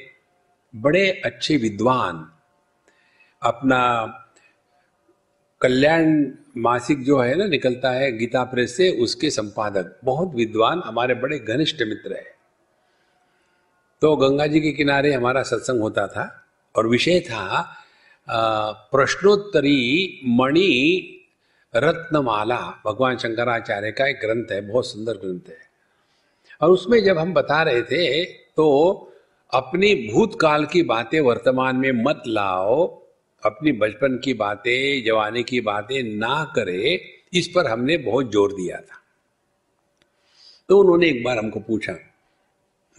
बड़े 0.74 1.10
अच्छे 1.24 1.56
विद्वान 1.56 2.26
अपना 3.42 3.80
कल्याण 5.60 6.32
मासिक 6.56 7.02
जो 7.04 7.18
है 7.20 7.34
ना, 7.34 7.46
निकलता 7.46 7.90
है 7.90 8.10
गीता 8.18 8.44
प्रेस 8.44 8.76
से, 8.76 8.90
उसके 8.90 9.30
संपादक, 9.30 9.98
बहुत 10.04 10.34
विद्वान, 10.34 10.82
हमारे 10.84 11.14
बड़े 11.14 11.38
घनिष्ठ 11.38 11.82
मित्र 11.82 12.12
है। 12.12 12.34
तो 14.02 14.16
गंगा 14.16 14.46
जी 14.46 14.60
के 14.60 14.72
किनारे 14.72 15.12
हमारा 15.12 15.42
सत्संग 15.42 15.80
होता 15.80 16.06
था, 16.06 16.46
और 16.74 16.86
विषय 16.86 17.20
था 17.20 17.76
प्रश्नोत्तरी 18.28 19.78
मणि 20.28 20.72
रत्नमाला 21.74 22.58
भगवान 22.86 23.16
शंकराचार्य 23.16 23.90
का 23.92 24.06
एक 24.06 24.20
ग्रंथ 24.20 24.52
है 24.52 24.60
बहुत 24.68 24.86
सुंदर 24.86 25.16
ग्रंथ 25.16 25.48
है 25.50 25.64
और 26.60 26.70
उसमें 26.70 27.02
जब 27.04 27.18
हम 27.18 27.32
बता 27.34 27.62
रहे 27.62 27.82
थे 27.82 28.24
तो 28.56 28.68
अपनी 29.52 29.94
भूतकाल 30.12 30.64
की 30.66 30.82
बातें 30.84 31.20
वर्तमान 31.20 31.76
में 31.76 31.90
मत 32.04 32.22
लाओ 32.28 32.84
अपनी 33.42 33.72
बचपन 33.72 34.18
की 34.24 34.34
बातें 34.34 35.04
जवानी 35.04 35.42
की 35.42 35.60
बातें 35.60 36.02
ना 36.18 36.42
करे 36.56 36.94
इस 37.34 37.48
पर 37.48 37.66
हमने 37.66 37.96
बहुत 38.00 38.30
ज़ोर 38.32 38.52
दिया 38.52 38.80
था 38.80 39.02
तो 40.68 40.78
उन्होंने 40.80 41.08
एक 41.08 41.22
बार 41.24 41.38
हमको 41.38 41.60
पूछा 41.60 41.94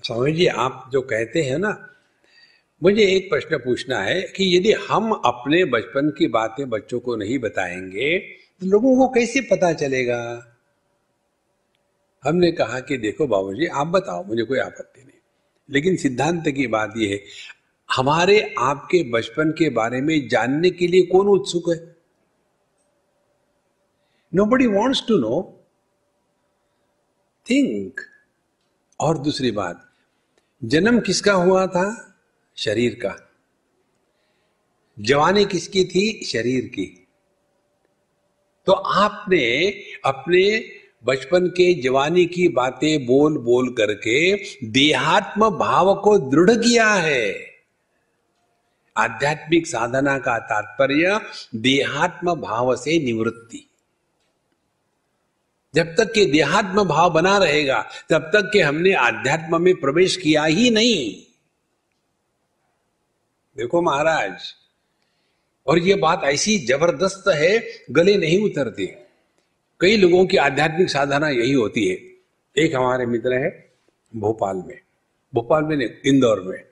स्वामी 0.03 0.33
जी 0.33 0.45
आप 0.57 0.89
जो 0.91 1.01
कहते 1.03 1.41
हैं 1.43 1.57
ना 1.57 1.71
मुझे 2.83 3.03
एक 3.03 3.29
प्रश्न 3.29 3.57
पूछना 3.57 3.99
है 3.99 4.21
कि 4.21 4.57
यदि 4.57 4.71
हम 4.71 5.11
अपने 5.11 5.65
बचपन 5.65 6.09
की 6.09 6.27
बातें 6.27 6.69
बच्चों 6.69 6.99
को 6.99 7.15
नहीं 7.15 7.39
बताएँगे 7.39 8.19
तो 8.59 8.65
लोगों 8.65 8.97
को 8.97 9.07
कैसे 9.07 9.41
पता 9.41 9.73
चलेगा? 9.73 10.47
हमने 12.23 12.51
कहा 12.51 12.79
कि 12.79 12.97
देखो 12.97 13.27
बाबूजी, 13.27 13.65
आप 13.65 13.87
बताओ, 13.87 14.23
मुझे 14.23 14.43
कोई 14.43 14.59
आपत्ति 14.59 15.01
नहीं। 15.01 15.19
लेकिन 15.69 15.95
सिद्धांत 15.95 16.43
की 16.47 16.67
बात 16.67 16.93
यह 16.97 17.09
है, 17.09 17.23
हमारे, 17.95 18.55
आपके 18.59 19.03
बचपन 19.03 19.51
के 19.51 19.69
बारे 19.69 20.01
में 20.01 20.27
जानने 20.27 20.69
के 20.69 20.87
लिए 20.87 21.01
कौन 21.01 21.27
उत्सुक 21.27 21.69
है? 21.69 21.95
Nobody 24.45 24.67
wants 24.67 25.03
to 25.07 25.17
know 25.17 25.65
think 27.49 27.99
और 28.99 29.17
दूसरी 29.17 29.51
बात, 29.51 29.89
जन्म 30.63 30.99
किसका 30.99 31.33
हुआ 31.33 31.67
था? 31.67 32.03
शरीर 32.57 32.93
का। 32.93 33.31
जवानी 34.99 35.45
किसकी 35.45 35.85
थी? 35.85 36.25
शरीर 36.25 36.61
की। 36.61 37.07
तो 38.65 38.73
आपने 38.73 39.69
अपने 40.05 40.65
बचपन 41.03 41.47
के 41.47 41.73
जवानी 41.73 42.25
की 42.25 42.47
बातें 42.47 43.05
बोल 43.05 43.37
बोल 43.37 43.69
करके 43.69 44.35
देहात्म 44.63 45.49
भाव 45.49 46.01
को 46.01 46.17
दृढ़ 46.17 46.51
किया 46.51 46.93
है। 46.93 47.45
आध्यात्मिक 48.97 49.67
साधना 49.67 50.19
का 50.19 50.39
तात्पर्य 50.39 51.21
देहात्म 51.55 52.35
भाव 52.35 52.75
से 52.75 52.99
निवृत्ति। 52.99 53.69
जब 55.75 55.85
तक 55.95 56.05
के 56.05 56.25
देहात्म 56.25 56.83
भाव 56.83 57.09
बना 57.09 57.37
रहेगा, 57.37 57.89
तब 58.09 58.21
तक 58.21 58.49
के 58.53 58.59
हमने 58.61 58.93
आध्यात्म 58.93 59.61
में 59.61 59.75
प्रवेश 59.75 60.17
किया 60.17 60.43
ही 60.43 60.69
नहीं। 60.69 61.26
देखो 63.57 63.81
महाराज, 63.81 64.53
और 65.67 65.79
ये 65.79 65.95
बात 65.95 66.23
ऐसी 66.23 66.57
ज़बरदस्त 66.59 67.23
है, 67.27 67.63
गले 67.91 68.15
नहीं 68.17 68.39
उतरती। 68.41 68.85
कई 69.81 69.97
लोगों 69.97 70.25
की 70.25 70.37
आध्यात्मिक 70.37 70.89
साधना 70.89 71.29
यही 71.29 71.53
होती 71.53 71.87
है। 71.87 71.95
एक 72.55 72.75
हमारे 72.75 73.05
मित्र 73.05 73.33
है, 73.33 73.49
भोपाल 74.13 74.63
में। 74.67 74.79
भोपाल 75.33 75.63
में 75.63 76.01
इंदौर 76.05 76.41
में। 76.41 76.63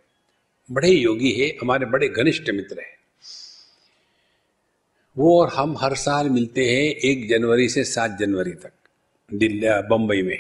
बड़े 0.70 0.90
योगी 0.90 1.32
है, 1.32 1.48
हमारे 1.62 1.86
बड़े 1.86 2.08
घनिष्ठ 2.10 2.50
मित्र 2.50 2.80
है। 2.80 2.94
वो 5.18 5.42
और 5.42 5.50
हम 5.50 5.78
हर 5.78 5.96
साल 5.96 6.30
मिलते 6.30 6.66
हैं 6.66 6.84
एक 6.84 7.28
जनवरी 7.30 7.70
से 7.70 7.84
सात 7.84 8.18
जनवरी 8.20 8.54
तक, 8.54 8.72
दिल्ली 9.30 9.68
बम्बई 9.90 10.22
में। 10.22 10.38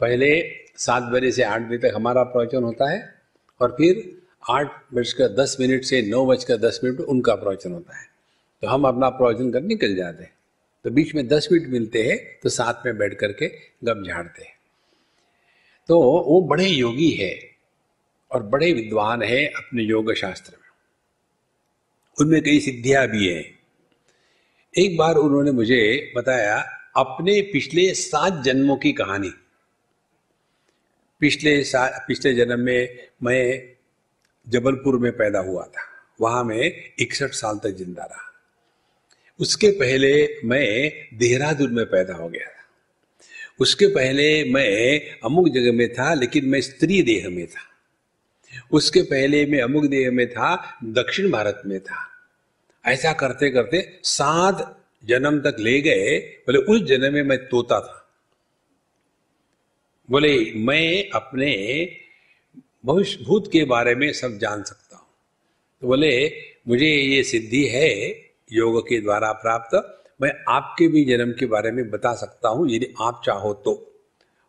पहले 0.00 0.30
सात 0.76 1.02
बजे 1.02 1.32
से 1.32 1.42
आठ 1.42 1.60
बजे 1.60 1.78
तक 1.78 1.94
हमारा 1.94 2.22
प्रवचन 2.22 2.62
होता 2.62 2.90
है, 2.90 3.14
और 3.60 3.70
फिर 3.70 4.19
आठ 4.42 4.94
बजकर 4.94 5.28
दस 5.34 5.56
मिनट 5.60 5.84
से 5.84 6.00
नौ 6.02 6.24
बजकर 6.26 6.56
दस 6.56 6.80
मिनट 6.84 7.00
उनका 7.00 7.34
प्रवचन 7.34 7.72
होता 7.72 7.96
है। 7.98 8.06
तो 8.62 8.68
हम 8.68 8.84
अपना 8.84 9.08
प्रवचन 9.08 9.50
कर 9.50 9.62
निकल 9.62 9.94
जाते 9.96 10.22
हैं। 10.22 10.32
तो 10.84 10.90
बीच 10.90 11.14
में 11.14 11.26
दस 11.28 11.48
मिनट 11.52 11.68
मिलते 11.68 12.02
हैं 12.02 12.16
तो 12.42 12.48
साथ 12.48 12.86
में 12.86 12.96
बैठ 12.98 13.14
करके 13.14 13.48
गप 13.84 14.02
झाड़ते 14.06 14.44
हैं। 14.44 14.54
तो 15.88 16.00
वो 16.00 16.40
बड़े 16.42 16.66
योगी 16.66 17.10
है 17.10 17.34
और 18.30 18.42
बड़े 18.42 18.72
विद्वान 18.72 19.22
है 19.22 19.44
अपने 19.46 19.82
योग 19.82 20.12
शास्त्र 20.14 20.52
में। 20.52 20.68
उनमें 22.18 22.42
कई 22.42 22.60
सिद्धियाँ 22.60 23.06
भी 23.06 23.28
हैं। 23.28 23.44
एक 24.74 24.96
बार 24.96 25.14
उन्होंने 25.14 25.50
मुझे 25.50 26.12
बताया, 26.16 26.58
अपने 26.96 27.40
पिछले 27.42 27.94
सात 27.94 28.42
जन्मों 28.44 28.76
की 28.76 28.92
कहानी। 28.92 29.30
पिछले 31.20 31.62
पिछले 31.76 32.34
जन्म 32.34 32.60
में 32.60 33.08
मैं 33.22 33.74
जबलपुर 34.48 34.98
में 34.98 35.12
पैदा 35.12 35.38
हुआ 35.38 35.64
था। 35.64 35.82
वहाँ 36.20 36.44
मैं 36.44 36.72
इकसठ 36.98 37.30
साल 37.30 37.58
तक 37.58 37.70
ज़िंदा 37.70 38.04
रहा। 38.04 38.32
उसके 39.40 39.68
पहले 39.70 40.40
मैं 40.44 40.92
देहरादून 41.14 41.74
में 41.74 41.86
पैदा 41.86 42.14
हो 42.14 42.28
गया 42.28 42.46
था। 42.46 42.64
उसके 43.60 43.86
पहले 43.86 44.44
मैं 44.44 45.00
अमुक 45.24 45.48
जगह 45.48 45.72
में 45.72 45.92
था, 45.92 46.14
लेकिन 46.14 46.44
मैं 46.44 46.60
स्त्री 46.60 47.02
देह 47.02 47.28
में 47.28 47.46
था। 47.46 47.60
उसके 48.72 49.02
पहले 49.02 49.46
मैं 49.46 49.60
अमुक 49.60 49.84
देह 49.84 50.10
में 50.10 50.30
था, 50.30 50.78
दक्षिण 50.84 51.30
भारत 51.30 51.62
में 51.66 51.80
था। 51.80 52.06
ऐसा 52.86 53.12
करते 53.12 53.50
करते 53.50 54.00
सात 54.02 54.76
जन्म 55.04 55.40
तक 55.40 55.56
ले 55.58 55.80
गए, 55.80 56.18
बोले, 56.18 56.58
उस 56.58 56.82
जन्म 56.82 57.14
में 57.14 57.22
मैं 57.22 57.48
तोता 57.48 57.80
था। 57.80 58.10
बोले, 60.10 60.52
मैं 60.54 61.10
अपने 61.10 61.52
भविष्य 62.84 63.24
भूत 63.24 63.52
के 63.52 63.64
बारे 63.64 63.94
में 63.94 64.12
सब 64.12 64.38
जान 64.38 64.62
सकता 64.62 64.96
हूँ। 64.96 65.06
तो 65.80 65.86
बोले, 65.86 66.32
मुझे 66.68 66.86
ये 66.86 67.22
सिद्धि 67.22 67.64
है, 67.64 68.10
योग 68.52 68.88
के 68.88 69.00
द्वारा 69.00 69.32
प्राप्त। 69.32 69.96
मैं 70.22 70.32
आपके 70.48 70.88
भी 70.88 71.04
जन्म 71.04 71.32
के 71.32 71.46
बारे 71.46 71.70
में 71.70 71.90
बता 71.90 72.14
सकता 72.14 72.48
हूँ, 72.48 72.70
यदि 72.70 72.94
आप 73.00 73.22
चाहो 73.24 73.54
तो। 73.54 74.02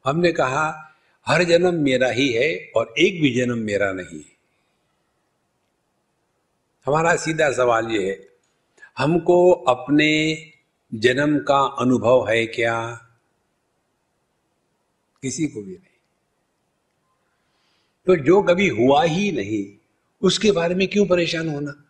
हमने 0.06 0.32
कहा, 0.32 0.94
हर 1.28 1.44
जन्म 1.44 1.74
मेरा 1.74 2.10
ही 2.10 2.30
है 2.30 2.72
और 2.76 2.94
एक 3.00 3.22
भी 3.22 3.32
जन्म 3.32 3.58
मेरा 3.58 3.92
नहीं 3.92 4.20
है। 4.20 4.32
हमारा 6.86 7.16
सीधा 7.16 7.52
सवाल 7.52 7.88
ये 7.88 8.10
है, 8.10 8.28
हमको 8.98 9.52
अपने 9.52 10.38
जन्म 10.94 11.40
का 11.40 11.60
अनुभव 11.60 12.28
है 12.30 12.46
क्या? 12.46 13.08
किसी 15.22 15.48
को 15.48 15.62
भी 15.62 15.72
नहीं। 15.72 15.91
तो 18.12 18.16
जो 18.16 18.42
कभी 18.42 18.68
हुआ 18.68 19.04
ही 19.04 19.32
नहीं, 19.32 19.88
उसके 20.22 20.52
बारे 20.52 20.76
में 20.76 20.88
क्यों 20.88 21.06
परेशान 21.06 21.50
होना? 21.50 21.86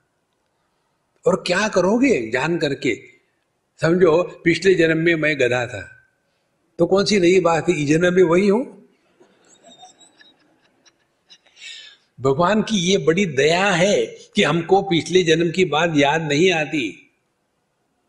और 1.27 1.43
क्या 1.47 1.67
करोगे 1.67 2.29
जान 2.29 2.57
करके? 2.57 2.99
समझो, 3.81 4.23
पिछले 4.23 4.73
जन्म 4.73 4.97
में 4.97 5.15
मैं 5.15 5.39
गधा 5.39 5.65
था। 5.65 5.91
तो 6.79 6.85
कौन 6.85 7.05
सी 7.05 7.19
नई 7.19 7.39
बात 7.39 7.69
है? 7.69 7.75
इस 7.75 7.89
जन्म 7.89 8.13
में 8.13 8.23
वही 8.23 8.47
हूँ? 8.47 8.87
भगवान 12.21 12.61
की 12.61 12.77
ये 12.77 12.97
बड़ी 12.97 13.25
दया 13.25 13.69
है 13.69 14.05
कि 14.05 14.43
हमको 14.43 14.81
पिछले 14.81 15.23
जन्म 15.23 15.51
की 15.51 15.65
बात 15.65 15.93
याद 15.95 16.21
नहीं 16.21 16.51
आती। 16.51 17.11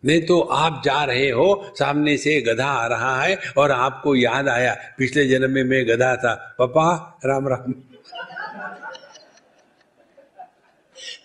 नहीं 0.05 0.27
तो 0.27 0.41
आप 0.41 0.83
जा 0.85 1.05
रहे 1.05 1.31
हो, 1.31 1.73
सामने 1.79 2.17
से 2.17 2.41
गधा 2.41 2.67
आ 2.67 2.87
रहा 2.87 3.23
है 3.23 3.39
और 3.57 3.71
आपको 3.71 4.17
याद 4.17 4.49
आया, 4.49 4.77
पिछले 4.99 5.29
जन्म 5.29 5.51
में 5.51 5.65
मैं 5.65 5.89
गधा 5.89 6.17
था। 6.17 6.57
पापा 6.59 7.19
राम 7.25 7.49
राम। 7.49 7.75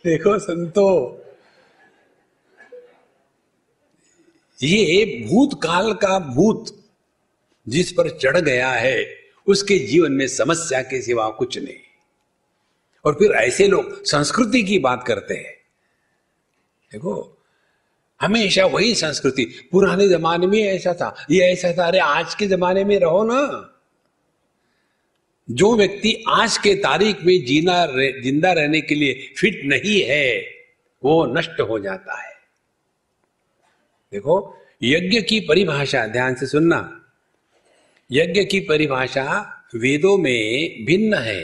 देखो 0.08 0.40
संतो। 0.40 1.22
ये 4.64 5.26
भूतकाल 5.30 5.94
का 5.94 6.20
भूत 6.20 6.84
जिस 7.68 7.92
पर 7.92 8.10
चढ़ 8.10 8.38
गया 8.38 8.72
है, 8.72 9.16
उसके 9.48 9.80
जीवन 9.80 10.12
में 10.12 10.28
समस्या 10.28 10.82
के 10.82 11.02
सिवा 11.02 11.30
कुछ 11.30 11.58
नहीं। 11.58 11.76
और 13.06 13.14
फिर 13.14 13.32
ऐसे 13.32 13.68
लोग 13.68 14.06
संस्कृति 14.06 14.64
की 14.64 14.80
बात 14.80 15.04
करते 15.08 15.34
हैं। 15.34 15.58
देखो, 16.92 17.38
हमेशा 18.22 18.66
वही 18.66 18.96
संस्कृति। 18.96 19.70
पुराने 19.72 20.10
जमाने 20.10 20.48
में 20.48 20.64
ऐसा 20.64 20.94
था, 20.94 21.26
ये 21.32 21.42
ऐसा 21.42 21.74
था, 21.78 21.88
अरे 21.88 22.00
आज 22.00 22.36
के 22.36 22.48
जमाने 22.48 22.84
में 22.84 23.00
रहो 23.00 23.24
ना। 23.24 23.74
जो 25.50 25.76
व्यक्ति 25.76 26.24
आज 26.28 26.58
के 26.58 26.76
तारीख 26.76 27.24
में 27.24 27.46
जीना 27.46 27.84
रह, 27.84 28.22
ज़िंदा 28.22 28.52
रहने 28.52 28.82
के 28.82 28.96
लिए 28.96 29.34
फिट 29.38 29.62
नहीं 29.66 30.02
है 30.02 30.40
वो 31.04 31.26
नष्ट 31.26 31.60
हो 31.60 31.80
जाता 31.80 32.22
है। 32.22 32.34
देखो 34.12 34.58
यज्ञ 34.84 35.22
की 35.22 35.40
परिभाषा 35.40 36.06
ध्यान 36.08 36.36
से 36.36 36.48
सुनना। 36.48 36.80
यज्ञ 38.12 38.44
की 38.44 38.60
परिभाषा 38.60 39.26
वेदों 39.76 40.18
में 40.18 40.86
भिन्न 40.86 41.14
है। 41.14 41.42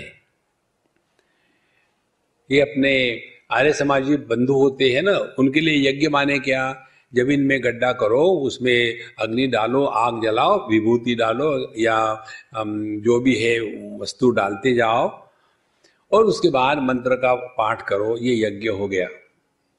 ये 2.51 2.61
अपने 2.61 2.93
आर्य 3.51 3.73
समाजी 3.73 4.17
बंधु 4.17 4.53
होते 4.53 4.89
हैं 4.89 5.01
ना 5.01 5.17
उनके 5.39 5.59
लिए 5.59 5.89
यज्ञ 5.89 6.07
माने 6.07 6.39
क्या? 6.39 6.87
ज़मीन 7.15 7.41
में 7.41 7.63
गड्ढा 7.63 7.91
करो, 7.93 8.21
उसमें 8.41 8.99
अग्नि 9.19 9.47
डालो, 9.47 9.84
आग 9.86 10.21
जलाओ, 10.23 10.58
विभूति 10.69 11.15
डालो 11.15 11.49
या 11.78 12.26
जो 12.56 13.19
भी 13.19 13.36
है, 13.36 13.60
वस्तु 13.99 14.30
डालते 14.30 14.73
जाओ 14.73 15.10
और 16.12 16.26
उसके 16.26 16.49
बाद 16.49 16.80
मंत्र 16.80 17.15
का 17.15 17.34
पाठ 17.36 17.88
करो, 17.88 18.17
ये 18.17 18.36
यज्ञ 18.47 18.69
हो 18.69 18.88
गया। 18.88 19.08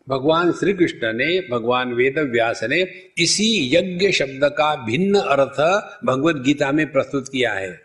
भगवान 0.09 0.53
श्री 0.53 0.73
कृष्ण 0.73 1.13
ने, 1.13 1.41
भगवान 1.51 1.93
वेद 1.93 2.19
व्यास 2.33 2.61
ने 2.65 2.81
इसी 3.19 3.77
यज्ञ 3.77 4.11
शब्द 4.13 4.45
का 4.45 4.75
भिन्न 4.87 5.19
अर्थ 5.19 5.61
भगवत 6.05 6.37
गीता 6.37 6.71
में 6.73 6.91
प्रस्तुत 6.93 7.29
किया 7.29 7.53
है। 7.53 7.81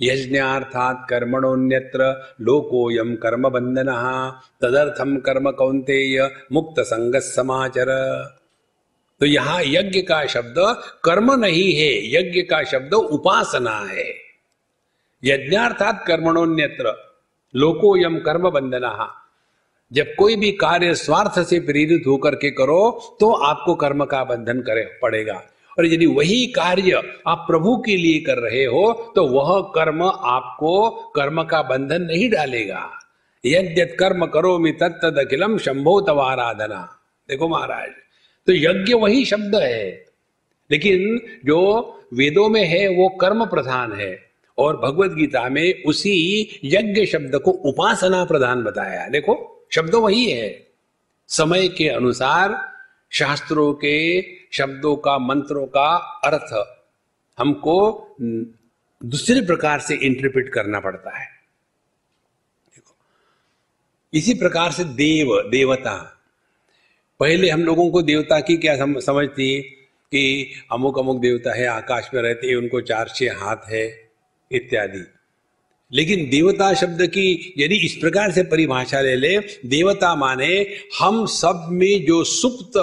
यज्ञार्थात 0.00 1.06
कर्मणोन्यत्र 1.10 2.08
लोकोयम 2.40 3.14
कर्म 3.16 3.48
बंधन 3.48 3.90
तदर्थम 4.62 5.16
कर्म 5.16 5.50
कौंतेय 5.50 6.30
मुक्त 6.52 6.80
संग 6.80 7.16
समाचर। 7.20 7.92
तो 9.20 9.26
यहाँ 9.26 9.60
यज्ञ 9.64 10.00
का 10.02 10.24
शब्द 10.26 10.54
कर्म 11.04 11.32
नहीं 11.34 11.72
है, 11.74 11.92
यज्ञ 12.14 12.42
का 12.42 12.62
शब्द 12.64 12.94
उपासना 12.94 13.78
है। 13.90 14.08
यज्ञार्थात 15.22 16.04
कर्मणोन्यत्र 16.06 16.94
लोकोयम 17.54 18.18
कर्म 18.20 18.50
बंधना 18.50 19.12
जब 19.90 20.14
कोई 20.18 20.36
भी 20.36 20.50
कार्य 20.52 20.94
स्वार्थ 20.94 21.38
से 21.40 21.60
प्रेरित 21.60 22.06
होकर 22.06 22.34
के 22.34 22.50
करो 22.50 23.16
तो 23.20 23.30
आपको 23.46 23.74
कर्म 23.74 24.04
का 24.04 24.22
बंधन 24.24 24.60
करे, 24.60 24.84
पड़ेगा। 25.02 25.42
और 25.76 25.86
यदि 25.86 26.06
वही 26.08 26.46
कार्य 26.46 27.02
आप 27.26 27.44
प्रभु 27.48 27.76
के 27.76 27.96
लिए 27.96 28.20
कर 28.20 28.38
रहे 28.40 28.64
हो 28.64 29.12
तो 29.16 29.26
वह 29.26 29.60
कर्म 29.74 30.02
आपको 30.02 30.88
कर्म 31.16 31.42
का 31.44 31.62
बंधन 31.64 32.02
नहीं 32.02 32.28
डालेगा। 32.30 32.88
यद्यत 33.44 33.96
कर्म 33.98 34.26
करो 34.26 34.58
मी 34.58 34.72
तत्द 34.72 35.18
अखिलम 35.18 35.56
शंभो 35.58 36.00
तवाराधना 36.00 36.82
देखो 37.28 37.48
महाराज 37.48 37.90
तो 38.46 38.52
यज्ञ 38.52 38.94
वही 38.94 39.24
शब्द 39.24 39.54
है। 39.54 40.06
लेकिन 40.70 41.20
जो 41.44 41.92
वेदों 42.14 42.48
में 42.48 42.64
है, 42.64 42.88
वो 42.88 43.08
कर्म 43.08 43.46
प्रधान 43.46 43.92
है। 43.92 44.30
और 44.58 44.76
भगवत 44.76 45.10
गीता 45.10 45.48
में 45.48 45.84
उसी 45.84 46.48
यज्ञ 46.64 47.06
शब्द 47.06 47.38
को 47.38 47.50
उपासना 47.50 48.24
प्रधान 48.24 48.62
बताया। 48.62 49.08
देखो, 49.08 49.66
शब्द 49.70 49.94
वही 49.94 50.30
है। 50.30 50.66
समय 51.28 51.68
के 51.68 51.88
अनुसार 51.88 52.72
शास्त्रों 53.10 53.74
के 53.74 54.24
शब्दों 54.52 54.96
का, 54.96 55.18
मंत्रों 55.18 55.66
का 55.66 55.96
अर्थ 56.24 56.78
हमको 57.38 58.08
दूसरे 59.04 59.40
प्रकार 59.40 59.80
से 59.80 59.94
इंटरप्रेट 59.94 60.48
करना 60.48 60.80
पड़ता 60.80 61.18
है। 61.18 61.26
देखो, 62.74 62.94
इसी 64.14 64.34
प्रकार 64.34 64.72
से 64.72 64.84
देव, 64.84 65.42
देवता 65.50 66.15
पहले 67.20 67.50
हम 67.50 67.64
लोगों 67.64 67.90
को 67.90 68.02
देवता 68.02 68.38
की 68.40 68.56
क्या 68.56 68.76
समझ 68.76 69.28
थी 69.28 69.60
कि 70.12 70.52
अमुक 70.72 70.98
अमुक 70.98 71.20
देवता 71.20 71.54
है, 71.54 71.66
आकाश 71.66 72.10
में 72.14 72.20
रहते 72.22 72.46
हैं, 72.46 72.56
उनको 72.56 72.80
चार 72.80 73.08
छह 73.08 73.36
हाथ 73.36 73.70
है, 73.70 74.10
इत्यादि। 74.50 75.04
लेकिन 75.92 76.28
देवता 76.30 76.72
शब्द 76.74 77.06
की 77.06 77.54
यदि 77.58 77.76
इस 77.76 77.94
प्रकार 77.94 78.32
से 78.32 78.42
परिभाषा 78.42 79.00
ले 79.00 79.14
ले, 79.16 79.38
देवता 79.66 80.14
माने 80.14 80.54
हम 80.98 81.24
सब 81.26 81.68
में 81.72 82.04
जो 82.04 82.22
सुप्त 82.24 82.78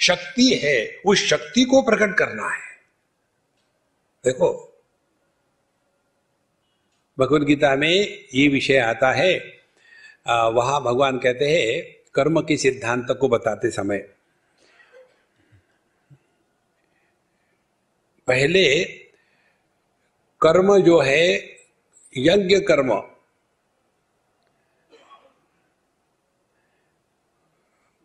शक्ति 0.00 0.48
है, 0.54 1.00
उस 1.06 1.26
शक्ति 1.28 1.64
को 1.64 1.82
प्रकट 1.82 2.16
करना 2.18 2.48
है। 2.48 2.70
देखो, 4.24 4.50
भगवत 7.18 7.42
गीता 7.42 7.74
में 7.76 8.18
ये 8.34 8.46
विषय 8.48 8.78
आता 8.78 9.12
है 9.12 9.34
वहाँ 10.26 10.82
भगवान 10.82 11.18
कहते 11.18 11.48
हैं 11.48 12.01
कर्म 12.14 12.40
के 12.40 12.56
सिद्धांत 12.56 13.06
को 13.20 13.28
बताते 13.28 13.70
समय, 13.70 13.98
पहले 18.28 18.84
कर्म 20.40 20.76
जो 20.78 21.00
है, 21.00 21.36
यज्ञ 22.16 22.58
कर्म, 22.60 22.92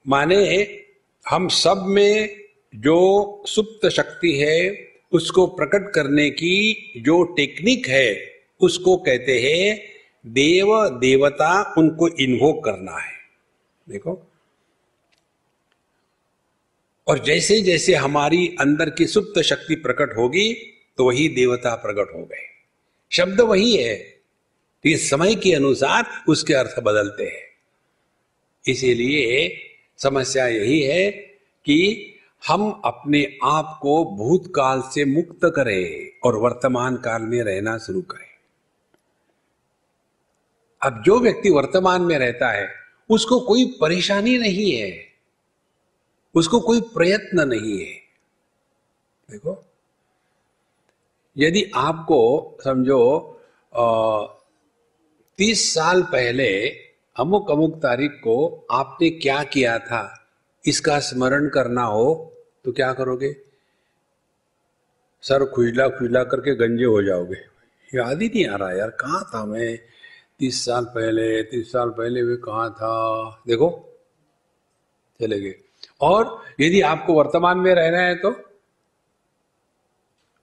माने 0.06 0.38
हम 1.26 1.48
सब 1.48 1.84
में 1.88 2.46
जो 2.76 3.44
सुप्त 3.48 3.88
शक्ति 3.90 4.32
है, 4.38 4.88
उसको 5.12 5.46
प्रकट 5.48 5.92
करने 5.96 6.30
की 6.30 6.94
जो 6.98 7.24
टेक्निक 7.36 7.88
है, 7.88 8.16
उसको 8.62 8.96
कहते 8.98 9.40
हैं 9.42 9.78
देव 10.26 10.74
देवता 11.00 11.52
उनको 11.78 12.08
इन्वोक 12.08 12.64
करना 12.66 12.98
है। 12.98 13.17
देखो। 13.90 14.32
और 17.08 17.20
जैसे 17.20 17.62
जैसे 17.62 17.96
हमारी 17.96 18.56
अंदर 18.60 18.90
की 18.90 19.06
सुप्त 19.06 19.42
शक्ति 19.42 19.76
प्रकट 19.76 20.18
होगी 20.18 20.54
तो 20.98 21.06
वही 21.06 21.30
देवता 21.30 21.76
प्रकट 21.76 22.16
हो 22.16 22.26
गए। 22.26 22.48
शब्द 23.12 23.42
वही 23.42 23.78
है। 23.78 24.18
कि 24.84 24.98
समय 24.98 25.36
के 25.36 25.54
अनुसार 25.54 26.24
उसके 26.30 26.54
अर्थ 26.54 26.80
बदलते 26.80 27.24
हैं। 27.24 27.48
इसीलिए 28.68 29.60
समस्या 29.98 30.48
यही 30.48 30.82
है 30.82 31.12
कि 31.66 32.14
हम 32.48 32.82
अपने 32.86 33.38
आप 33.44 33.80
को 33.82 34.06
भूतकाल 34.06 34.82
से 34.82 35.06
मुक्त 35.06 35.40
करें 35.44 36.20
और 36.24 36.36
वर्तमान 36.36 36.96
काल 36.96 37.22
में 37.22 37.44
रहना 37.44 37.78
शुरू 37.78 38.02
करें। 38.02 38.28
अब 40.82 41.04
जो 41.04 41.20
व्यक्ति 41.20 41.50
वर्तमान 41.50 42.02
में 42.02 42.18
रहता 42.20 42.52
है 42.52 42.87
उसको 43.10 43.40
कोई 43.40 43.66
परेशानी 43.82 44.38
नहीं 44.38 44.72
है। 44.72 44.92
उसको 46.36 46.60
कोई 46.60 46.82
प्रयत्न 46.94 47.48
नहीं 47.48 47.78
है। 47.80 47.94
देखो, 49.30 49.64
यदि 51.36 51.64
आपको 51.76 52.58
समझो 52.64 53.02
तीस 55.40 55.74
साल 55.74 56.02
पहले 56.04 56.50
अमुक 57.16 57.52
अमुक 57.52 57.76
तारीख 57.76 58.12
को 58.24 58.36
आपने 58.72 59.10
क्या 59.10 59.44
किया 59.44 59.78
था, 59.80 60.04
इसका 60.66 61.00
स्मरण 61.00 61.50
करना 61.50 61.84
हो 61.84 62.08
तो 62.66 62.72
क्या 62.72 62.92
करोगे? 62.94 63.36
सर 65.24 65.46
खुजला 65.46 65.88
खुजला 65.90 66.24
करके 66.24 66.56
गंजे 66.56 66.86
हो 66.86 67.02
जाओगे। 67.04 67.38
याद 67.94 68.22
ही 68.22 68.28
नहीं 68.28 68.46
आ 68.48 68.56
रहा, 68.56 68.72
यार, 68.72 68.90
कहाँ 68.92 69.24
था 69.34 69.46
मैं? 69.46 69.80
तीस 70.40 70.66
साल 70.66 70.86
पहले, 70.86 71.44
तीस 71.44 71.72
साल 71.72 71.90
पहले 71.90 72.24
वे 72.24 72.36
कहा 72.36 72.70
था? 72.70 72.94
देखो, 73.48 73.70
चले 75.20 75.40
गए। 75.40 75.56
और 76.02 76.44
यदि 76.60 76.82
आपको 76.82 77.14
वर्तमान 77.14 77.58
में 77.58 77.74
रहना 77.76 78.00
है 78.00 78.16
तो 78.16 78.32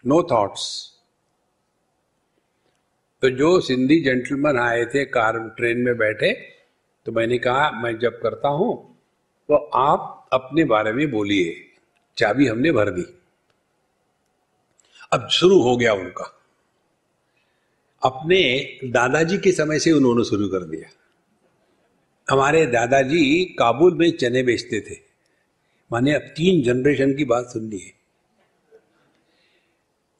नो 0.05 0.23
थॉट्स 0.23 0.65
तो 3.23 3.31
जो 3.31 3.61
सिंधी 3.61 4.01
जेंटलमैन 4.01 4.59
आए 4.59 4.85
थे, 4.85 5.05
कार, 5.05 5.39
ट्रेन 5.57 5.79
में 5.79 5.97
बैठे 5.97 6.33
तो 7.07 7.13
मैंने 7.13 7.39
कहा, 7.39 7.71
मैं 7.71 7.99
जब 7.99 8.21
करता 8.23 8.49
हूँ 8.49 8.73
तो 9.49 9.57
आप 9.77 10.29
अपने 10.33 10.65
बारे 10.65 10.93
में 10.93 11.11
बोलिए। 11.11 11.55
चाबी 12.17 12.47
हमने 12.47 12.73
भर 12.73 12.91
दी। 12.91 13.05
अब 15.13 15.29
शुरू 15.29 15.61
हो 15.63 15.77
गया 15.77 15.95
उनका। 15.95 16.31
अपने 18.05 18.71
दादाजी 18.85 19.39
के 19.39 19.53
समय 19.53 19.79
से 19.79 19.93
उन्होंने 19.93 20.25
शुरू 20.25 20.49
कर 20.49 20.59
दिया। 20.59 20.91
हमारे 22.31 22.67
दादाजी 22.67 23.45
काबुल 23.45 23.95
में 23.95 24.11
चने 24.11 24.43
बेचते 24.43 24.81
थे। 24.81 24.99
माने 25.93 26.13
अब 26.13 26.21
तीन 26.21 26.63
जनरेशन 26.63 27.15
की 27.15 27.25
बात 27.25 27.45
सुननी 27.45 27.79
है। 27.79 27.93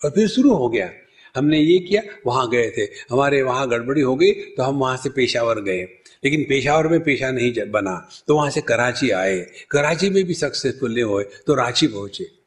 और 0.05 0.11
फिर 0.11 0.29
शुरू 0.29 0.55
हो 0.55 0.69
गया। 0.69 0.91
हमने 1.37 1.59
ये 1.59 1.79
किया, 1.79 2.03
वहाँ 2.27 2.51
गए 2.51 2.71
थे। 2.71 2.83
हमारे 2.83 3.43
वहाँ 3.43 3.69
गड़बड़ी 3.69 4.01
हो 4.01 4.17
गई 4.17 4.33
तो 4.33 4.63
हम 4.63 4.79
वहाँ 4.79 4.97
से 4.97 5.11
पेशावर 5.11 5.61
गए। 5.61 5.83
लेकिन 6.25 6.43
पेशावर 6.43 6.89
में 6.89 7.01
पेशा 7.05 7.31
नहीं 7.31 7.71
बना। 7.71 8.09
तो 8.27 8.37
वहाँ 8.37 8.51
से 8.51 8.61
कराची 8.61 9.11
आए। 9.11 9.47
कराची 9.71 10.11
में 10.11 10.25
भी 10.25 10.35
सक्सेसफुल 10.35 10.95
नहीं 10.95 11.05
हुए 11.05 11.25
तो 11.25 11.55
रांची 11.55 11.87
पहुँचे। 11.87 12.44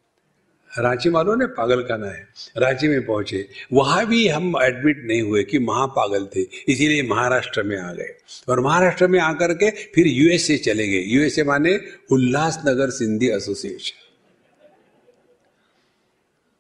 रांची 0.78 1.10
मालूम 1.10 1.42
है 1.42 1.48
पागल 1.50 1.82
खाना 1.84 2.08
है, 2.08 2.28
रांची 2.58 2.88
में 2.88 3.06
पहुँचे। 3.06 3.48
वहाँ 3.74 4.06
भी 4.08 4.28
हम 4.28 4.54
एडमिट 4.62 5.04
नहीं 5.06 5.22
हुए 5.22 5.44
कि 5.44 5.60
महापागल 5.62 6.26
थे, 6.36 6.42
इसीलिए 6.68 7.04
महाराष्ट्र 7.06 7.64
में 7.64 7.78
आ 7.78 7.92
गए। 7.94 8.14
और 8.50 8.60
महाराष्ट्र 8.60 9.08
में 9.08 9.20
आकर 9.20 9.54
के 9.54 9.70
फिर 9.96 10.08
यूएसए 10.08 10.58
चले 10.60 10.88
गए। 10.88 11.04
यूएसए 11.08 11.44
माने 11.44 11.80
उल्लासनगर 12.12 12.90
सिंधी 12.92 13.30
एसोसिएशन 13.30 14.06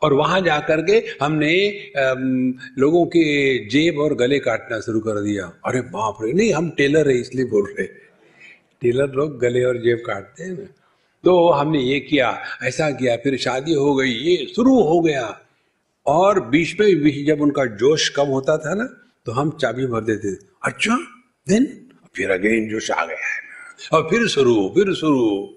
और 0.01 0.13
वहाँ 0.13 0.39
जाकर 0.41 0.81
के 0.81 1.03
हमने 1.21 1.53
लोगों 2.79 3.05
के 3.07 3.23
जेब 3.67 3.97
और 3.99 4.13
गले 4.15 4.39
काटना 4.39 4.79
शुरू 4.79 4.99
कर 4.99 5.21
दिया। 5.21 5.45
अरे 5.65 5.81
बाप 5.83 6.17
रे, 6.21 6.33
नहीं, 6.33 6.51
हम 6.53 6.69
टेलर 6.77 7.09
है, 7.09 7.19
इसलिए 7.19 7.45
बोल 7.45 7.69
रहे 7.69 7.85
टेलर 8.81 9.13
लोग 9.13 9.39
गले 9.39 9.63
और 9.63 9.77
जेब 9.77 10.03
काटते 10.05 10.43
हैं 10.43 10.51
ना। 10.51 10.67
तो 11.23 11.49
हमने 11.49 11.79
ये 11.79 11.99
किया, 11.99 12.43
ऐसा 12.63 12.89
किया, 12.91 13.15
फिर 13.15 13.37
शादी 13.37 13.73
हो 13.73 13.95
गई, 13.95 14.09
ये 14.09 14.47
शुरू 14.55 14.81
हो 14.81 14.99
गया। 14.99 15.39
और 16.05 16.39
बीच 16.39 16.79
में 16.79 17.03
बीच 17.03 17.27
जब 17.27 17.41
उनका 17.41 17.65
जोश 17.65 18.09
कम 18.09 18.25
होता 18.25 18.57
था 18.57 18.73
ना 18.73 18.85
तो 19.25 19.31
हम 19.31 19.51
चाबी 19.51 19.85
भर 19.85 20.01
देते 20.01 20.45
अच्छा 20.63 20.97
देन 21.49 21.87
फिर 22.15 22.31
अगेन 22.31 22.69
जोश 22.69 22.91
आ 22.91 23.05
गया। 23.05 23.97
और 23.97 24.03
फिर 24.09 24.27
शुरू 24.27 24.69
फिर 24.69 24.93
शुरू। 24.93 25.53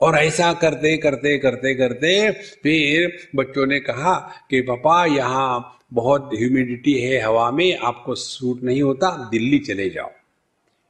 और 0.00 0.14
ऐसा 0.16 0.52
करते 0.52 0.96
करते 0.96 1.38
करते 1.38 1.74
करते 1.74 2.30
फिर 2.62 3.28
बच्चों 3.36 3.66
ने 3.66 3.80
कहा 3.80 4.14
कि, 4.50 4.60
पापा, 4.60 5.04
यहाँ 5.06 5.78
बहुत 5.92 6.30
ह्यूमिडिटी 6.34 6.92
है 6.92 7.20
हवा 7.20 7.50
में, 7.50 7.78
आपको 7.78 8.14
सूट 8.14 8.62
नहीं 8.62 8.82
होता, 8.82 9.28
दिल्ली 9.30 9.58
चले 9.58 9.90
जाओ। 9.90 10.10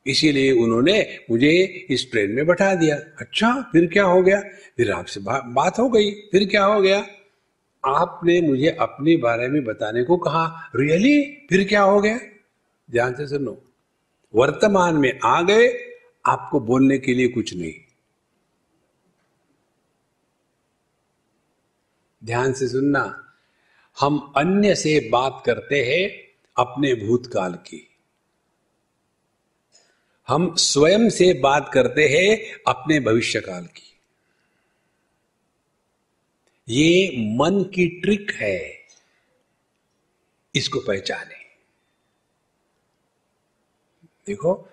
इसीलिए 0.06 0.52
उन्होंने 0.52 1.18
मुझे 1.30 1.86
इस 1.90 2.10
ट्रेन 2.10 2.30
में 2.30 2.46
बैठा 2.46 2.74
दिया। 2.74 2.96
अच्छा 2.96 3.62
फिर 3.72 3.86
क्या 3.86 4.04
हो 4.04 4.22
गया? 4.22 4.40
फिर 4.76 4.92
आपसे 4.92 5.20
बा, 5.20 5.40
बात 5.40 5.78
हो 5.78 5.88
गई। 5.88 6.10
फिर 6.10 6.48
क्या 6.48 6.64
हो 6.64 6.80
गया? 6.80 7.06
आपने 7.84 8.40
मुझे 8.40 8.68
अपने 8.68 9.16
बारे 9.16 9.48
में 9.48 9.64
बताने 9.64 10.04
को 10.04 10.16
कहा। 10.16 10.70
रियली 10.76 11.46
फिर 11.50 11.68
क्या 11.68 11.82
हो 11.82 12.00
गया? 12.00 12.20
ध्यान 12.90 13.14
से 13.14 13.26
सुनो 13.26 13.62
वर्तमान 14.34 14.96
में 14.96 15.18
आ 15.24 15.42
गए 15.42 15.68
आपको 16.26 16.60
बोलने 16.60 16.98
के 16.98 17.14
लिए 17.14 17.28
कुछ 17.28 17.54
नहीं। 17.54 17.74
ध्यान 22.24 22.52
से 22.52 22.68
सुनना 22.68 23.34
हम 24.00 24.32
अन्य 24.36 24.74
से 24.74 25.08
बात 25.12 25.42
करते 25.46 25.84
हैं 25.84 26.10
अपने 26.56 26.94
भूतकाल 26.94 27.52
की। 27.52 27.91
हम 30.28 30.54
स्वयं 30.54 31.10
से 31.10 31.34
बात 31.34 31.70
करते 31.74 32.08
हैं 32.08 32.60
अपने 32.66 33.00
भविष्य 33.00 33.40
काल 33.40 33.64
की। 33.64 33.88
ये 36.68 37.10
मन 37.18 37.64
की 37.64 38.00
ट्रिक 38.00 38.30
है 38.30 38.86
इसको 40.54 40.80
पहचाने। 40.80 41.42
देखो, 44.26 44.68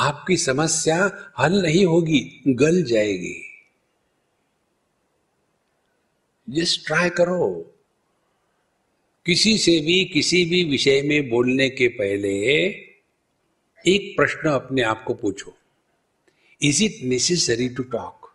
आपकी 0.00 0.36
समस्या 0.36 1.32
हल 1.38 1.62
नहीं 1.62 1.86
होगी, 1.86 2.42
गल 2.48 2.82
जाएगी। 2.82 3.42
जस्ट 6.50 6.86
ट्राई 6.86 7.10
करो। 7.10 7.74
किसी 9.26 9.58
से 9.58 9.80
भी, 9.80 10.04
किसी 10.04 10.44
भी 10.44 10.64
विषय 10.64 11.02
में 11.02 11.28
बोलने 11.28 11.70
के 11.70 11.88
पहले 11.88 12.48
एक 13.86 14.16
प्रश्न 14.16 14.48
अपने 14.48 14.82
आप 14.82 15.04
को 15.04 15.14
पूछो। 15.14 15.54
Is 16.62 16.84
it 16.84 16.96
necessary 17.02 17.68
to 17.68 17.82
talk 17.82 18.34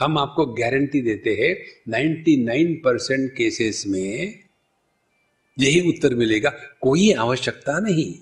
हम 0.00 0.18
आपको 0.18 0.46
गारंटी 0.46 1.00
देते 1.00 1.30
हैं 1.30 1.80
99 1.88 2.74
परसेंट 2.84 3.32
केसेस 3.32 3.84
में 3.86 4.44
यही 5.58 5.88
उत्तर 5.88 6.14
मिलेगा, 6.14 6.50
कोई 6.80 7.12
आवश्यकता 7.12 7.80
नहीं। 7.80 8.14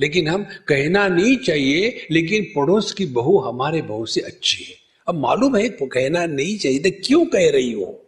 लेकिन 0.00 0.28
हम 0.28 0.44
कहना 0.44 1.08
नहीं 1.08 1.36
चाहिए, 1.36 2.06
लेकिन 2.10 2.44
पड़ोस 2.44 2.92
की 2.92 3.06
बहू 3.06 3.38
हमारे 3.38 3.82
बहू 3.82 4.06
से 4.06 4.20
अच्छी 4.20 4.64
है। 4.64 4.76
अब 5.08 5.14
मालूम 5.14 5.56
है, 5.56 5.68
कहना 5.68 6.26
नहीं 6.26 6.58
चाहिए 6.58 6.78
तो 6.78 6.90
क्यों 7.06 7.26
कह 7.26 7.50
रही 7.50 7.72
हो? 7.72 8.06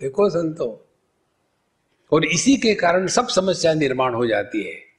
देखो 0.00 0.30
संतो 0.30 0.86
और 2.12 2.24
इसी 2.24 2.56
के 2.56 2.74
कारण 2.74 3.06
सब 3.06 3.28
समस्या 3.28 3.74
निर्माण 3.74 4.14
हो 4.14 4.26
जाती 4.26 4.62
है। 4.62 4.90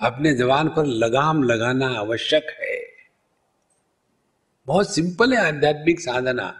अपने 0.00 0.34
जवान 0.34 0.68
पर 0.68 0.86
लगाम 0.86 1.42
लगाना 1.42 1.88
आवश्यक 1.88 2.46
है। 2.60 2.82
बहुत 4.66 4.94
सिंपल 4.94 5.32
है 5.32 5.48
आध्यात्मिक 5.48 6.00
साधना। 6.00 6.54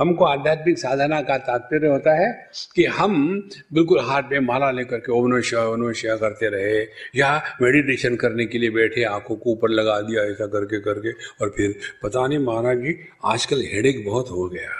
हमको 0.00 0.24
आध्यात्मिक 0.24 0.78
साधना 0.78 1.22
का 1.22 1.38
तात्पर्य 1.38 1.88
होता 1.88 2.14
है 2.14 2.50
कि 2.74 2.84
हम 2.84 3.48
बिल्कुल 3.72 4.00
हाथ 4.00 4.22
में 4.32 4.40
माला 4.40 4.70
लेकर 4.70 4.98
के 4.98 5.12
ओवनोश 5.12 5.54
ओवनोश 5.54 6.02
करते 6.06 6.48
रहे 6.48 6.82
या 7.16 7.42
मेडिटेशन 7.62 8.16
करने 8.16 8.46
के 8.46 8.58
लिए 8.58 8.70
बैठे, 8.70 9.04
आँखों 9.04 9.36
को 9.36 9.50
ऊपर 9.50 9.68
लगा 9.68 10.00
दिया, 10.00 10.22
ऐसा 10.22 10.46
करके 10.46 10.80
करके 10.80 11.12
और 11.12 11.54
फिर 11.56 11.78
पता 12.02 12.26
नहीं 12.26 12.38
महाराज 12.38 12.78
जी, 12.78 13.08
आजकल 13.24 13.60
हेडेक 13.60 14.06
बहुत 14.06 14.30
हो 14.30 14.48
गया। 14.48 14.70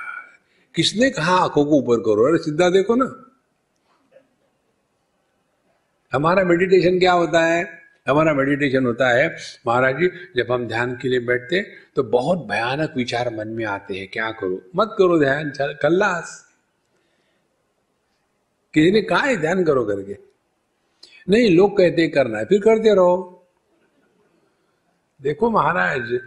किसने 0.75 1.11
कहा 1.11 1.37
आँखों 1.37 1.65
को 1.65 1.79
ऊपर 1.79 1.97
करो? 1.97 2.29
अरे 2.29 2.39
सीधा 2.39 2.71
देखो 2.71 2.95
ना। 2.95 3.28
हमारा 6.13 6.45
मेडिटेशन 6.45 6.99
क्या 6.99 7.13
होता 7.13 7.45
है? 7.45 7.67
हमारा 8.07 8.33
मेडिटेशन 8.35 8.87
होता 8.87 9.09
है, 9.09 9.27
महाराज 9.67 9.97
जी, 9.97 10.09
जब 10.37 10.53
हम 10.53 10.67
ध्यान 10.69 10.95
के 10.97 11.09
लिए 11.09 11.21
बैठते 11.21 11.61
तो 11.97 12.03
बहुत 12.05 12.47
भयानक 12.49 12.93
विचार 12.97 13.31
मन 13.31 13.49
में 13.49 13.65
आते 13.67 13.95
हैं, 13.95 14.09
क्या 14.09 14.31
करो? 14.33 14.61
मत 14.77 14.95
करो 14.99 15.19
ध्यान 15.19 15.53
कल्लास। 15.83 16.45
किसी 18.75 18.91
ने 18.91 19.03
कहा 19.03 19.21
है, 19.21 19.37
ध्यान 19.37 19.65
करो 19.65 19.85
करके। 19.85 20.17
नहीं, 21.29 21.51
लोग 21.57 21.77
कहते 21.79 22.07
करना 22.09 22.39
है, 22.39 22.45
फिर 22.45 22.61
करते 22.61 22.95
रहो। 22.95 23.35
देखो 25.21 25.51
महाराज, 25.51 26.19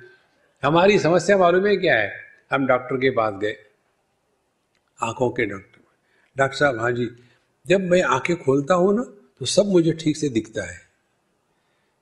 हमारी 0.64 1.00
समस्या 1.00 1.38
मालूम 1.38 1.66
है 1.68 1.76
क्या 1.78 1.96
है? 1.96 2.12
हम 2.52 2.68
डॉक्टर 2.68 2.98
के 2.98 3.10
पास 3.12 3.34
गए, 3.42 3.56
आँखों 5.00 5.30
के 5.32 5.46
डॉक्टर। 5.46 5.82
डॉक्टर 6.36 6.58
साहब 6.58 6.80
हाँ 6.80 6.92
जी, 6.92 7.10
जब 7.66 7.90
मैं 7.92 8.02
आँखें 8.04 8.36
खोलता 8.38 8.76
हूँ 8.76 8.94
ना 8.96 9.04
तो 9.42 9.46
सब 9.46 9.66
मुझे 9.66 9.92
ठीक 9.92 10.18
से 10.18 10.28
दिखता 10.30 10.64
है। 10.64 10.78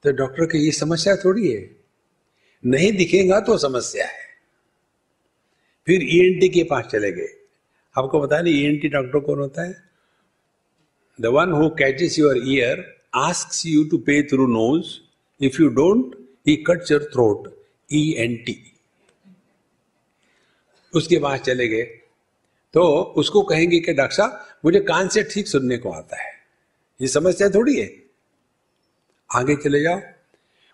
तो 0.03 0.11
डॉक्टर 0.11 0.45
की 0.45 0.57
ये 0.57 0.71
समस्या 0.71 1.15
थोड़ी 1.15 1.51
है। 1.51 1.75
नहीं 2.63 2.91
दिखेगा 2.91 3.39
तो 3.39 3.57
समस्या 3.57 4.05
है। 4.05 4.27
फिर 5.87 6.01
ईएनटी 6.03 6.49
e 6.49 6.53
के 6.53 6.63
पास 6.63 6.85
चले 6.85 7.11
गए। 7.11 7.27
आपको 7.95 8.19
बता 8.21 8.41
नहीं 8.41 8.53
ईएनटी 8.53 8.89
डॉक्टर 8.89 9.19
कौन 9.19 9.39
होता 9.39 9.63
है? 9.63 9.75
The 11.19 11.25
one 11.25 11.51
who 11.51 11.69
catches 11.69 12.19
your 12.19 12.37
ear 12.47 12.83
ask 13.15 13.65
you 13.65 13.83
to 13.83 13.97
pay 13.97 14.21
through 14.23 14.47
nose 14.47 14.89
if 15.41 15.61
you 15.61 15.67
don't 15.67 16.15
he 16.47 16.55
cuts 16.67 16.91
your 16.91 17.03
throat 17.03 17.47
E 17.93 18.13
N 18.17 18.35
T 18.35 18.57
उसके 20.93 21.19
पास 21.19 21.39
चले 21.39 21.67
गए। 21.67 21.83
तो 22.73 22.83
उसको 23.17 23.41
कहेंगे 23.41 23.79
कि 23.79 23.93
डॉक्टर 23.93 24.15
साहब, 24.15 24.45
मुझे 24.65 24.79
कान 24.79 25.07
से 25.07 25.23
ठीक 25.23 25.47
सुनने 25.47 25.77
को 25.77 25.91
आता 25.91 26.21
है। 26.23 26.37
ये 27.01 27.07
समस्या 27.07 27.49
थोड़ी 27.49 27.81
है। 27.81 28.03
आगे 29.35 29.55
चले 29.55 29.81
जाओ। 29.81 30.01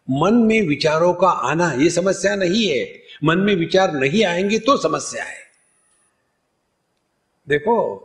मन 0.10 0.34
में 0.34 0.68
विचारों 0.68 1.14
का 1.14 1.28
आना 1.28 1.74
ये 1.74 1.90
समस्या 1.90 2.36
नहीं 2.36 2.68
है। 2.68 3.02
मन 3.24 3.38
में 3.38 3.56
विचार 3.56 3.94
नहीं 3.94 4.26
आएँगे 4.26 4.60
तो 4.60 4.78
समस्या 4.78 5.24
है। 5.24 5.46
देखो, 7.50 8.02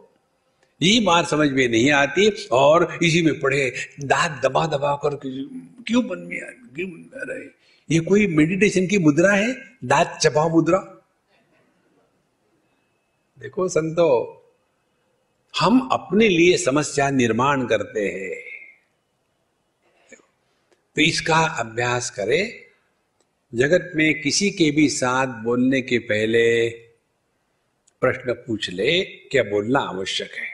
ये 0.82 1.00
बात 1.00 1.28
समझ 1.28 1.50
में 1.50 1.68
नहीं 1.68 1.90
आती 1.90 2.48
और 2.52 2.98
इसी 3.02 3.22
में 3.22 3.40
पढ़े 3.40 3.74
दांत 4.00 4.42
दबा 4.42 4.66
दबा 4.66 4.96
कर 4.96 5.20
क्यों 5.86 6.02
मन 6.02 6.18
में 6.18 6.40
क्यों 6.74 6.90
रहे 7.14 7.60
ये 7.90 8.00
कोई 8.00 8.26
मेडिटेशन 8.26 8.86
की 8.86 8.98
मुद्रा 8.98 9.32
है? 9.32 9.76
दांत 9.84 10.18
चबा 10.22 10.48
मुद्रा। 10.48 11.02
देखो, 13.38 13.68
संतो 13.68 14.36
हम 15.58 15.88
अपने 15.92 16.28
लिए 16.28 16.56
समस्या 16.56 17.10
निर्माण 17.10 17.66
करते 17.66 18.00
हैं। 18.00 18.50
तो 20.96 21.02
इसका 21.02 21.36
अभ्यास 21.36 22.10
करें। 22.10 22.60
जगत 23.54 23.92
में 23.94 24.20
किसी 24.20 24.50
के 24.50 24.70
भी 24.70 24.88
साथ 24.88 25.26
बोलने 25.26 25.82
के 25.82 25.98
पहले 25.98 26.68
प्रश्न 28.00 28.32
पूछ 28.32 28.70
ले, 28.70 29.04
क्या 29.04 29.42
बोलना 29.42 29.80
आवश्यक 29.80 30.32
है? 30.32 30.50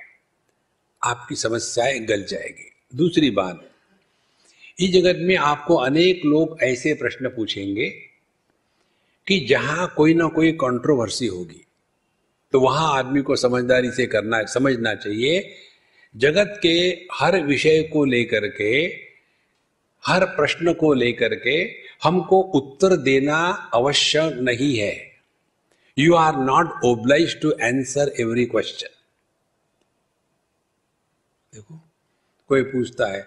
आपकी 1.05 1.35
समस्याएँ 1.35 1.99
गल 1.99 2.25
जाएगी। 2.25 2.73
दूसरी 2.95 3.31
बात, 3.31 3.71
इस 4.81 4.91
जगत 4.91 5.17
में 5.17 5.37
आपको 5.37 5.77
अनेक 5.77 6.25
लोग 6.25 6.59
ऐसे 6.63 6.95
प्रश्न 6.95 7.29
पूछेंगे 7.29 7.91
कि 9.27 9.41
जहाँ 9.41 9.95
कोई 9.97 10.15
ना 10.15 10.27
कोई 10.27 10.53
कंट्रोवर्सी 10.53 11.27
होगी। 11.27 11.66
तो 12.57 12.61
वहाँ 12.61 12.99
आदमी 12.99 13.21
को 13.23 13.37
समझदारी 13.37 13.91
से 13.91 14.07
करना, 14.07 14.43
समझना 14.45 14.95
चाहिए। 14.95 15.55
जगत 16.15 16.59
के 16.63 16.75
हर 17.13 17.41
विषय 17.43 17.83
को 17.83 18.05
लेकर 18.05 18.47
के, 18.49 18.71
हर 20.05 20.25
प्रश्न 20.27 20.73
को 20.73 20.93
लेकर 20.95 21.35
के 21.35 21.57
हमको 22.03 22.41
उत्तर 22.41 22.97
देना 22.97 23.71
अवश्य 23.75 24.31
नहीं 24.41 24.77
है। 24.79 24.95
You 25.97 26.15
are 26.15 26.37
not 26.37 26.81
oblige 26.85 27.41
to 27.43 27.53
answer 27.53 28.13
every 28.21 28.45
question 28.47 28.89
देखो, 31.53 31.81
कोई 32.51 32.63
पूछता 32.63 33.13
है 33.13 33.21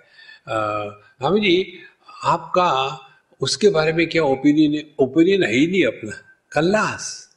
हम 1.21 1.39
जी, 1.39 1.79
आपका, 2.25 2.99
उसके 3.41 3.69
बारे 3.69 3.93
में 3.93 4.07
क्या 4.09 4.23
ओपिनियन 4.23 4.95
ओपिनियन 4.99 5.43
है 5.43 5.53
ही 5.53 5.67
नहीं 5.67 5.85
अपना? 5.85 6.21
कल्लास। 6.51 7.28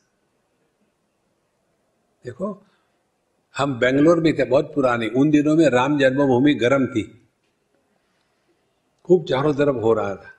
देखो, 2.24 2.66
हम 3.56 3.78
बेंगलोर 3.78 4.20
में 4.20 4.38
थे, 4.38 4.44
बहुत 4.44 4.74
पुराने। 4.74 5.08
उन 5.08 5.30
दिनों 5.30 5.56
में 5.56 5.68
राम 5.68 5.98
जन्मभूमि 5.98 6.54
गर्म 6.54 6.86
थी। 6.86 7.28
खूब 9.04 9.24
चारों 9.24 9.54
तरफ़ 9.54 9.76
हो 9.76 9.92
रहा 9.92 10.16
था। 10.16 10.34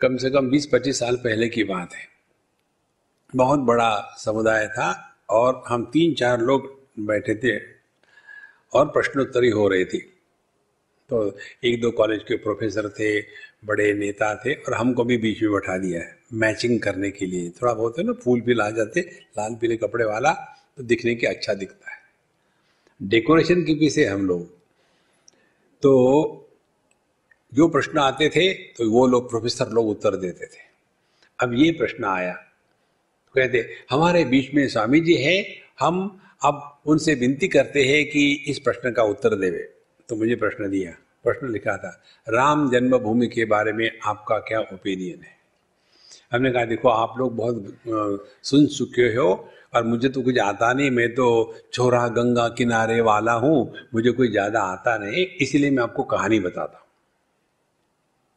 कम 0.00 0.16
से 0.16 0.30
कम 0.30 0.50
20-25 0.50 0.98
साल 0.98 1.16
पहले 1.16 1.48
की 1.48 1.64
बात 1.64 1.94
है। 1.94 2.08
बहुत 3.36 3.60
बड़ा 3.60 4.16
समुदाय 4.18 4.66
था 4.66 5.16
और 5.30 5.64
हम 5.68 5.84
तीन 5.84 6.14
चार 6.14 6.40
लोग 6.40 6.82
बैठे 6.98 7.34
थे 7.34 7.58
और 8.74 8.86
प्रश्नोत्तरी 8.86 9.50
हो 9.50 9.68
रही 9.68 9.84
थी। 9.84 9.98
तो 11.08 11.38
एक 11.64 11.80
दो 11.80 11.90
कॉलेज 11.90 12.22
के 12.22 12.36
प्रोफेसर 12.36 12.88
थे 12.88 13.20
बड़े 13.64 13.92
नेता 13.94 14.34
थे 14.36 14.54
और 14.54 14.74
हमको 14.74 15.04
भी 15.04 15.16
बीच 15.16 15.42
में 15.42 15.52
बैठा 15.52 15.76
दिया 15.78 16.00
है। 16.00 16.18
मैचिंग 16.32 16.80
करने 16.80 17.10
के 17.10 17.26
लिए। 17.26 17.50
थोड़ा 17.50 17.72
बहुत 17.74 17.98
है 17.98 18.04
ना, 18.04 18.12
फूल 18.12 18.40
भी 18.40 18.54
ला 18.54 18.70
जाते, 18.70 19.00
लाल 19.38 19.54
पीले 19.54 19.76
कपड़े 19.76 20.04
वाला 20.04 20.32
तो 20.76 20.82
दिखने 20.82 21.14
के 21.14 21.26
अच्छा 21.26 21.54
दिखता 21.54 21.90
है। 21.90 21.98
डेकोरेशन 23.02 23.62
के 23.62 23.74
पीछे 23.74 24.04
हम 24.04 24.26
लोग। 24.26 24.50
तो 25.82 25.92
जो 27.54 27.68
प्रश्न 27.68 27.98
आते 27.98 28.28
थे 28.28 28.52
तो 28.52 28.90
वो 28.90 29.06
लोग 29.06 29.30
प्रोफेसर 29.30 29.68
लोग 29.68 29.88
उत्तर 29.88 30.16
देते 30.16 30.46
थे। 30.46 30.60
अब 31.40 31.54
ये 31.54 31.70
प्रश्न 31.72 32.04
आया। 32.04 32.32
तो 32.32 33.32
कहते, 33.34 33.70
हमारे 33.90 34.24
बीच 34.24 34.54
में 34.54 34.68
स्वामी 34.68 35.00
जी 35.00 35.14
है, 35.14 35.46
हम 35.80 36.20
अब 36.44 36.80
उनसे 36.86 37.14
विनती 37.14 37.48
करते 37.48 37.84
हैं 37.84 38.10
कि 38.10 38.44
इस 38.46 38.58
प्रश्न 38.58 38.92
का 38.92 39.02
उत्तर 39.02 39.34
देवे। 39.34 39.70
तो 40.08 40.16
मुझे 40.16 40.36
प्रश्न 40.36 40.70
दिया। 40.70 40.96
प्रश्न 41.24 41.52
लिखा 41.52 41.76
था, 41.76 41.90
राम 42.26 42.70
जन्मभूमि 42.70 43.26
के 43.26 43.44
बारे 43.46 43.72
में 43.72 43.90
आपका 44.06 44.38
क्या 44.40 44.60
ओपिनियन 44.62 45.22
है? 45.22 45.32
हमने 46.32 46.50
कहा, 46.50 46.64
देखो, 46.64 46.88
आप 46.88 47.14
लोग 47.18 47.36
बहुत 47.36 47.76
सुन 48.42 48.66
चुके 48.68 49.14
हो 49.14 49.28
और 49.74 49.84
मुझे 49.84 50.08
तो 50.08 50.22
कुछ 50.22 50.38
आता 50.38 50.72
नहीं, 50.72 50.90
मैं 50.90 51.08
तो 51.14 51.54
छोरा 51.72 52.06
गंगा 52.10 52.48
किनारे 52.48 53.00
वाला 53.00 53.32
हूँ, 53.34 53.72
मुझे 53.94 54.10
कोई 54.10 54.30
ज़्यादा 54.30 54.62
आता 54.62 54.96
नहीं, 54.98 55.26
इसलिए 55.40 55.70
मैं 55.70 55.82
आपको 55.82 56.02
कहानी 56.04 56.40
बताता 56.40 56.78
हूँ। 56.78 56.86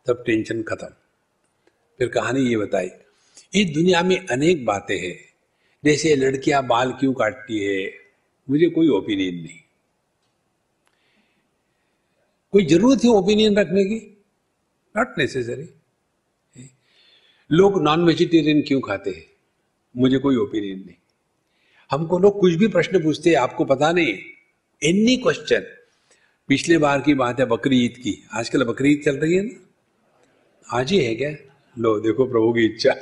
तब 0.05 0.23
टेंशन 0.25 0.61
खत्म। 0.63 0.87
फिर 1.99 2.07
कहानी 2.09 2.41
ये 2.41 2.57
बताई, 2.57 2.89
इस 3.53 3.73
दुनिया 3.73 4.01
में 4.03 4.17
अनेक 4.27 4.65
बातें 4.65 4.97
हैं, 4.97 5.15
जैसे 5.83 6.15
लड़कियाँ 6.15 6.65
बाल 6.67 6.91
क्यों 6.91 7.13
काटती 7.13 7.59
है? 7.59 7.89
मुझे 8.47 8.69
कोई 8.69 8.89
ओपिनियन 8.89 9.35
नहीं। 9.35 9.59
कोई 12.51 12.65
ज़रूरत 12.65 13.03
है 13.03 13.09
ओपिनियन 13.09 13.57
रखने 13.57 13.83
की? 13.85 14.25
नॉट 14.97 15.07
नेसेसरी 15.17 15.69
लोग 17.51 17.81
नॉन 17.83 18.05
वेजिटेरियन 18.05 18.61
क्यों 18.61 18.81
खाते 18.81 19.09
हैं? 19.09 19.25
मुझे 19.97 20.17
कोई 20.17 20.35
ओपिनियन 20.35 20.79
नहीं। 20.79 20.95
हमको 21.91 22.19
लोग 22.19 22.39
कुछ 22.39 22.53
भी 22.53 22.67
प्रश्न 22.67 23.03
पूछते 23.03 23.29
हैं, 23.29 23.37
आपको 23.37 23.65
पता 23.65 23.91
नहीं। 23.91 24.13
एनी 24.83 25.15
क्वेश्चन 25.17 25.65
पिछले 26.47 26.77
बार 26.77 27.01
की 27.01 27.13
बात 27.13 27.39
है 27.39 27.45
बकरी 27.45 27.85
ईद 27.85 27.97
की। 27.97 28.27
आजकल 28.33 28.63
बकरी 28.63 28.91
ईद 28.91 29.01
चल 29.05 29.17
रही 29.17 29.35
है 29.35 29.41
ना? 29.41 30.77
आज 30.77 30.91
ही 30.91 31.05
है 31.05 31.15
क्या? 31.15 31.31
लो, 31.77 31.99
देखो 31.99 32.25
प्रभु 32.25 32.53
की 32.53 32.65
इच्छा। 32.65 32.95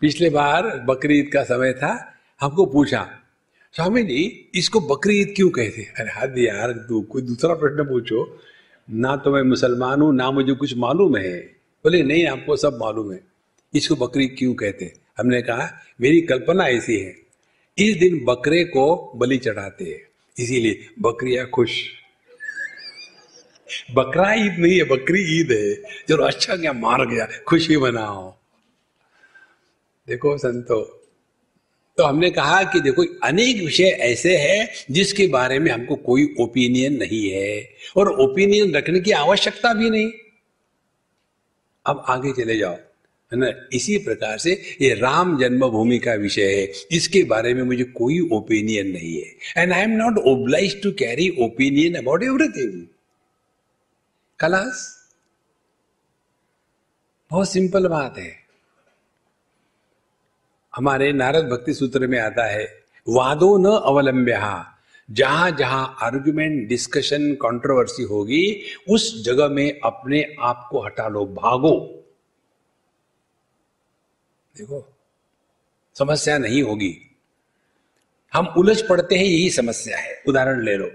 पिछले 0.00 0.30
बार 0.30 0.78
बकरी 0.80 1.18
ईद 1.18 1.30
का 1.32 1.44
समय 1.44 1.72
था, 1.72 2.14
हमको 2.40 2.66
पूछा 2.66 3.23
स्वामी 3.74 4.02
जी 4.02 4.50
इसको 4.54 4.80
बकरी 4.80 5.20
ईद 5.20 5.32
क्यों 5.36 5.50
कहते 5.50 5.82
अरे 5.82 6.10
हद 6.10 6.38
यार 6.38 6.72
तू 6.72 7.02
कोई 7.02 7.22
दूसरा 7.22 7.54
प्रश्न 7.54 7.84
पूछो। 7.84 8.40
ना 8.90 9.16
तो 9.16 9.32
मैं 9.32 9.42
मुसलमान 9.42 10.02
हूँ, 10.02 10.14
ना 10.14 10.30
मुझे 10.30 10.52
कुछ 10.52 10.76
मालूम 10.76 11.16
है। 11.16 11.38
बोले, 11.84 12.02
नहीं, 12.02 12.26
आपको 12.26 12.56
सब 12.56 12.78
मालूम 12.80 13.12
है। 13.12 13.20
इसको 13.74 13.96
बकरी 13.96 14.26
क्यों 14.26 14.54
कहते? 14.54 14.92
हमने 15.18 15.42
कहा, 15.42 15.70
मेरी 16.00 16.20
कल्पना 16.20 16.66
ऐसी 16.68 16.98
है। 16.98 17.16
इस 17.78 17.96
दिन 17.96 18.24
बकरे 18.24 18.64
को 18.64 19.12
बलि 19.16 19.38
चढ़ाते 19.38 19.84
हैं। 19.84 20.08
इसीलिए 20.38 20.88
बकरिया 21.00 21.44
खुश। 21.44 21.70
बकरा 23.94 24.32
ईद 24.34 24.56
नहीं 24.58 24.76
है, 24.76 24.84
बकरी 24.84 25.40
ईद 25.40 25.52
है। 25.52 25.74
चलो 26.08 26.24
अच्छा 26.24 26.56
क्या 26.56 26.72
मार 26.72 27.06
गया, 27.06 27.28
खुशी 27.48 27.76
मनाओ। 27.76 28.30
देखो, 30.08 30.38
संतो 30.38 31.03
तो 31.98 32.04
हमने 32.04 32.30
कहा 32.30 32.62
कि 32.62 32.80
देखो, 32.80 33.04
अनेक 33.22 33.56
विषय 33.56 33.84
ऐसे 33.84 34.36
हैं 34.36 34.68
जिसके 34.90 35.26
बारे 35.26 35.58
में 35.58 35.70
हमको 35.72 35.96
कोई 35.96 36.34
ओपिनियन 36.40 36.96
नहीं 36.96 37.28
है 37.30 37.68
और 37.96 38.10
ओपिनियन 38.20 38.74
रखने 38.74 39.00
की 39.00 39.10
आवश्यकता 39.12 39.72
भी 39.74 39.90
नहीं। 39.90 40.10
अब 41.86 42.04
आगे 42.08 42.32
चले 42.32 42.56
जाओ, 42.58 42.72
है 42.72 43.38
ना? 43.38 43.52
इसी 43.72 43.96
प्रकार 43.98 44.38
से 44.38 44.52
ये 44.82 44.92
राम 44.94 45.38
जन्मभूमि 45.38 45.98
का 45.98 46.14
विषय 46.14 46.54
है, 46.54 46.70
इसके 46.92 47.22
बारे 47.24 47.54
में 47.54 47.62
मुझे 47.62 47.84
कोई 47.84 48.20
ओपिनियन 48.32 48.90
नहीं 48.92 49.14
है। 49.14 49.62
And 49.62 49.72
I 49.72 49.82
am 49.82 49.90
not 49.90 50.18
oblige 50.26 50.82
to 50.82 50.92
carry 50.98 51.28
opinion 51.40 51.94
about 51.94 52.22
everything 52.22 52.86
class, 54.40 54.90
बहुत 57.30 57.52
सिंपल 57.52 57.88
बात 57.88 58.18
है। 58.18 58.43
हमारे 60.76 61.12
नारद 61.12 61.44
भक्ति 61.44 61.74
सूत्र 61.74 62.06
में 62.06 62.18
आता 62.18 62.44
है, 62.44 62.84
वादो 63.08 63.58
न 63.58 63.64
अवलंब्य। 63.64 64.64
जहाँ 65.10 65.50
जहाँ 65.50 65.96
आर्ग्यूमेंट 66.02 66.68
डिस्कशन 66.68 67.34
कंट्रोवर्सी 67.34 68.02
होगी, 68.02 68.62
उस 68.88 69.24
जगह 69.24 69.48
में 69.48 69.80
अपने 69.84 70.36
आप 70.40 70.68
को 70.70 70.84
हटा 70.84 71.08
लो, 71.08 71.26
भागो। 71.26 72.04
देखो, 74.56 74.96
समस्या 75.98 76.38
नहीं 76.38 76.62
होगी। 76.62 77.16
हम 78.34 78.46
उलझ 78.46 78.82
पड़ते 78.88 79.14
हैं, 79.14 79.24
यही 79.24 79.50
समस्या 79.50 79.98
है। 79.98 80.22
उदाहरण 80.28 80.64
ले 80.64 80.76
लो। 80.76 80.90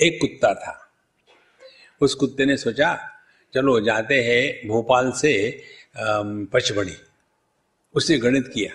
एक 0.00 0.20
कुत्ता 0.20 0.54
था। 0.54 0.90
उस 2.00 2.14
कुत्ते 2.14 2.44
ने 2.44 2.56
सोचा, 2.56 2.98
चलो 3.54 3.80
जाते 3.80 4.22
हैं 4.22 4.68
भोपाल 4.68 5.12
से 5.12 5.62
पचमढ़ी। 6.52 6.96
उसने 7.94 8.18
गणित 8.18 8.48
किया। 8.48 8.72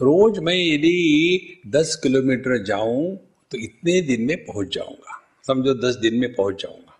रोज 0.00 0.38
मैं 0.38 0.54
यदि 0.54 1.62
दस 1.66 1.94
किलोमीटर 2.02 2.62
जाऊँ 2.64 3.16
तो 3.52 3.58
इतने 3.58 4.00
दिन 4.00 4.26
में 4.26 4.44
पहुँच 4.44 4.74
जाऊँगा। 4.74 5.20
समझो 5.46 5.74
दस 5.74 5.96
दिन 5.96 6.14
में 6.14 6.32
पहुँच 6.34 6.62
जाऊँगा। 6.62 6.98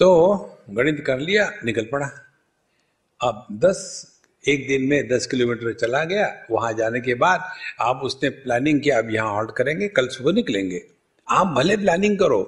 तो 0.00 0.36
गणित 0.70 1.02
कर 1.06 1.18
लिया, 1.18 1.50
निकल 1.64 1.84
पड़ा। 1.84 2.06
अब 3.20 3.46
दस, 3.52 4.20
एक 4.44 4.66
दिन 4.68 4.82
में 4.82 5.08
दस 5.08 5.26
किलोमीटर 5.26 5.72
चला 5.72 6.02
गया, 6.04 6.26
वहाँ 6.50 6.72
जाने 6.72 7.00
के 7.00 7.14
बाद 7.14 7.48
आप 7.80 8.00
उसने 8.04 8.28
प्लानिंग 8.30 8.80
किया, 8.80 8.98
अब 8.98 9.10
यहाँ 9.10 9.32
हॉल्ट 9.32 9.50
करेंगे, 9.56 9.88
कल 9.88 10.08
सुबह 10.08 10.32
निकलेंगे। 10.32 10.82
आप 11.28 11.46
भले 11.46 11.76
प्लानिंग 11.76 12.18
करो 12.18 12.40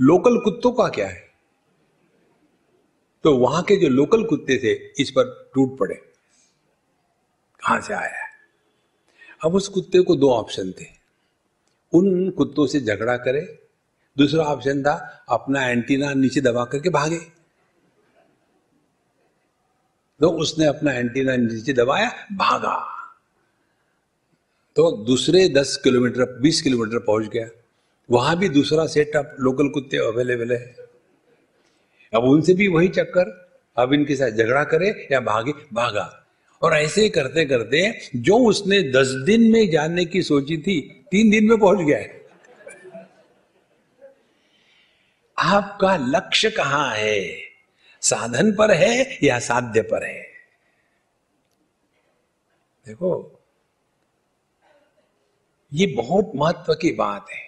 लोकल 0.00 0.38
कुत्तों 0.40 0.72
का 0.72 0.88
क्या 0.88 1.08
है? 1.08 1.25
तो 3.26 3.36
वहाँ 3.36 3.62
के 3.62 3.76
जो 3.76 3.88
लोकल 3.88 4.24
कुत्ते 4.24 4.58
थे, 4.58 5.02
इस 5.02 5.10
पर 5.10 5.50
टूट 5.54 5.78
पड़े। 5.78 5.94
कहाँ 7.60 7.80
से 7.80 7.94
आया 7.94 8.24
है? 8.24 8.30
अब 9.44 9.54
उस 9.54 9.68
कुत्ते 9.68 10.00
को 10.00 10.16
दो 10.16 10.30
ऑप्शन 10.30 10.72
थे। 10.72 10.84
उन 11.92 12.30
कुत्तों 12.30 12.66
से 12.66 12.80
झगड़ा 12.80 13.16
करे, 13.16 13.66
दूसरा 14.18 14.44
ऑप्शन 14.44 14.82
था 14.82 15.24
अपना 15.28 15.66
एंटीना 15.66 16.14
नीचे 16.14 16.40
दबा 16.40 16.64
करके 16.64 16.88
भागे। 16.88 17.18
तो 20.20 20.28
उसने 20.28 20.66
अपना 20.66 20.92
एंटीना 20.92 21.36
नीचे 21.36 21.72
दबाया, 21.72 22.10
भागा। 22.32 23.08
तो 24.76 25.04
दूसरे 25.04 25.48
दस 25.48 25.80
किलोमीटर, 25.84 26.38
बीस 26.40 26.62
किलोमीटर 26.62 26.98
पहुँच 26.98 27.26
गया। 27.26 27.48
वहाँ 28.10 28.38
भी 28.38 28.48
दूसरा 28.48 28.86
सेट 28.86 29.06
सेटअप 29.06 29.36
लोकल 29.40 29.68
कुत्ते 29.68 29.96
अवेलेबल 29.96 30.52
है। 30.52 30.85
अब 32.14 32.24
उनसे 32.24 32.54
भी 32.54 32.68
वही 32.68 32.88
चक्कर, 32.88 33.46
अब 33.76 33.92
इनके 33.92 34.16
साथ 34.16 34.30
झगड़ा 34.30 34.64
करे 34.64 35.08
या 35.12 35.20
भागे, 35.20 35.52
भागा। 35.52 36.26
और 36.62 36.74
ऐसे 36.74 37.08
करते 37.08 37.44
करते 37.44 38.00
जो 38.16 38.38
उसने 38.38 38.82
दस 38.82 39.06
दिन 39.06 39.50
में 39.50 39.70
जानने 39.70 40.04
की 40.04 40.22
सोची 40.22 40.58
थी, 40.58 41.04
तीन 41.10 41.30
दिन 41.30 41.44
में 41.44 41.58
पहुँच 41.58 41.86
गया 41.86 41.98
है। 41.98 42.26
आपका 45.38 45.96
लक्ष्य 45.96 46.50
कहाँ 46.50 46.94
है? 46.94 47.38
साधन 48.00 48.52
पर 48.52 48.70
है 48.70 49.18
या 49.22 49.38
साध्य 49.38 49.82
पर 49.82 50.04
है? 50.04 50.22
देखो, 52.86 53.40
ये 55.72 55.86
बहुत 55.86 56.32
महत्व 56.36 56.74
की 56.74 56.92
बात 56.92 57.26
है। 57.30 57.45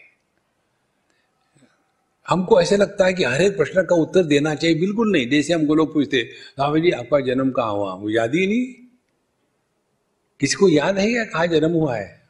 हमको 2.28 2.60
ऐसे 2.60 2.76
लगता 2.76 3.04
है 3.06 3.12
कि 3.14 3.24
हर 3.24 3.42
एक 3.42 3.56
प्रश्न 3.56 3.82
का 3.82 3.96
उत्तर 3.96 4.22
देना 4.22 4.54
चाहिए। 4.54 4.76
बिल्कुल 4.80 5.12
नहीं। 5.12 5.28
जैसे 5.30 5.52
हमको 5.54 5.74
लोग 5.74 5.92
पूछते 5.94 6.22
राम 6.58 6.78
जी, 6.78 6.90
आपका 6.90 7.20
जन्म 7.20 7.50
कहाँ 7.50 7.72
हुआ? 7.72 7.94
वो 7.94 8.10
याद 8.10 8.34
ही 8.34 8.46
नहीं। 8.46 8.66
किसी 10.40 10.54
को 10.54 10.68
याद 10.68 10.98
है 10.98 11.10
या 11.10 11.24
कहा 11.24 11.46
जन्म 11.46 11.72
हुआ 11.72 11.96
है? 11.96 12.22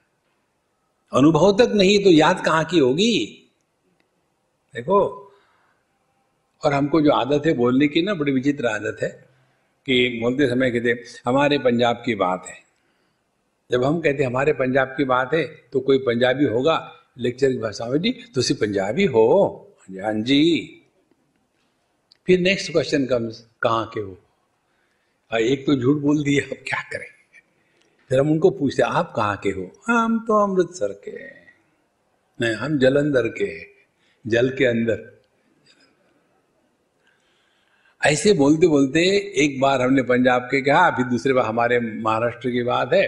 अनुभव 1.12 1.52
तक 1.52 1.72
नहीं 1.74 2.04
तो 2.04 2.10
याद 2.10 2.44
कहाँ 2.44 2.64
की 2.64 2.78
होगी? 2.78 3.44
देखो, 4.74 4.98
और 6.64 6.72
हमको 6.72 7.00
जो 7.00 7.10
आदत 7.10 7.46
है 7.46 7.52
बोलने 7.54 7.88
की 7.88 8.02
ना, 8.02 8.14
बड़ी 8.14 8.32
विचित्र 8.32 8.66
आदत 8.66 8.96
है 9.02 9.08
कि 9.86 10.18
बोलते 10.22 10.48
समय 10.48 10.70
कहते, 10.70 11.04
हमारे 11.26 11.58
पंजाब 11.58 12.02
की 12.06 12.14
बात 12.14 12.46
है। 12.48 12.56
जब 13.70 13.84
हम 13.84 14.00
कहते, 14.00 14.24
हमारे 14.24 14.52
पंजाब 14.52 14.94
की 14.96 15.04
बात 15.04 15.34
है 15.34 15.44
तो 15.72 15.80
कोई 15.80 15.98
पंजाबी 15.98 16.44
होगा, 16.44 16.92
लेक्चर 17.18 17.52
की 17.52 17.58
भाषा 17.58 17.86
में 17.86 18.00
जी 18.00 18.12
तो 18.34 18.42
सिर्फ़ 18.42 18.60
पंजाबी 18.60 19.04
हो? 19.04 19.64
हाँ 19.88 20.12
जी। 20.14 20.40
फिर 22.26 22.40
नेक्स्ट 22.40 22.72
क्वेश्चन 22.72 23.06
कम्स 23.06 23.46
कहाँ 23.62 23.86
के 23.94 24.00
हो? 24.00 24.18
आ, 25.34 25.38
एक 25.38 25.66
तो 25.66 25.74
झूठ 25.76 25.96
बोल 25.96 26.22
दिए 26.24 26.40
अब 26.40 26.56
क्या 26.68 26.82
करें? 26.82 27.06
फिर 28.08 28.20
हम 28.20 28.30
उनको 28.30 28.50
पूछते 28.50 28.82
आप 28.82 29.12
कहाँ 29.16 29.36
के 29.36 29.50
हो? 29.50 29.70
हम 29.86 30.18
तो 30.18 30.42
अमृतसर 30.42 30.92
के 30.92 31.16
नहीं 32.40 32.54
हम 32.54 32.78
जलंधर 32.78 33.28
के 33.28 33.50
जल 34.26 34.50
के 34.50 34.64
अंदर। 34.64 35.18
ऐसे 38.06 38.32
बोलते 38.32 38.66
बोलते 38.66 39.00
एक 39.44 39.60
बार 39.60 39.82
हमने 39.82 40.02
पंजाब 40.02 40.42
के 40.42 40.60
कहा 40.62 40.90
फिर 40.90 41.06
दूसरे 41.06 41.32
बार 41.32 41.44
हमारे 41.46 41.80
महाराष्ट्र 41.80 42.50
की 42.50 42.62
बात 42.62 42.92
है 42.92 43.06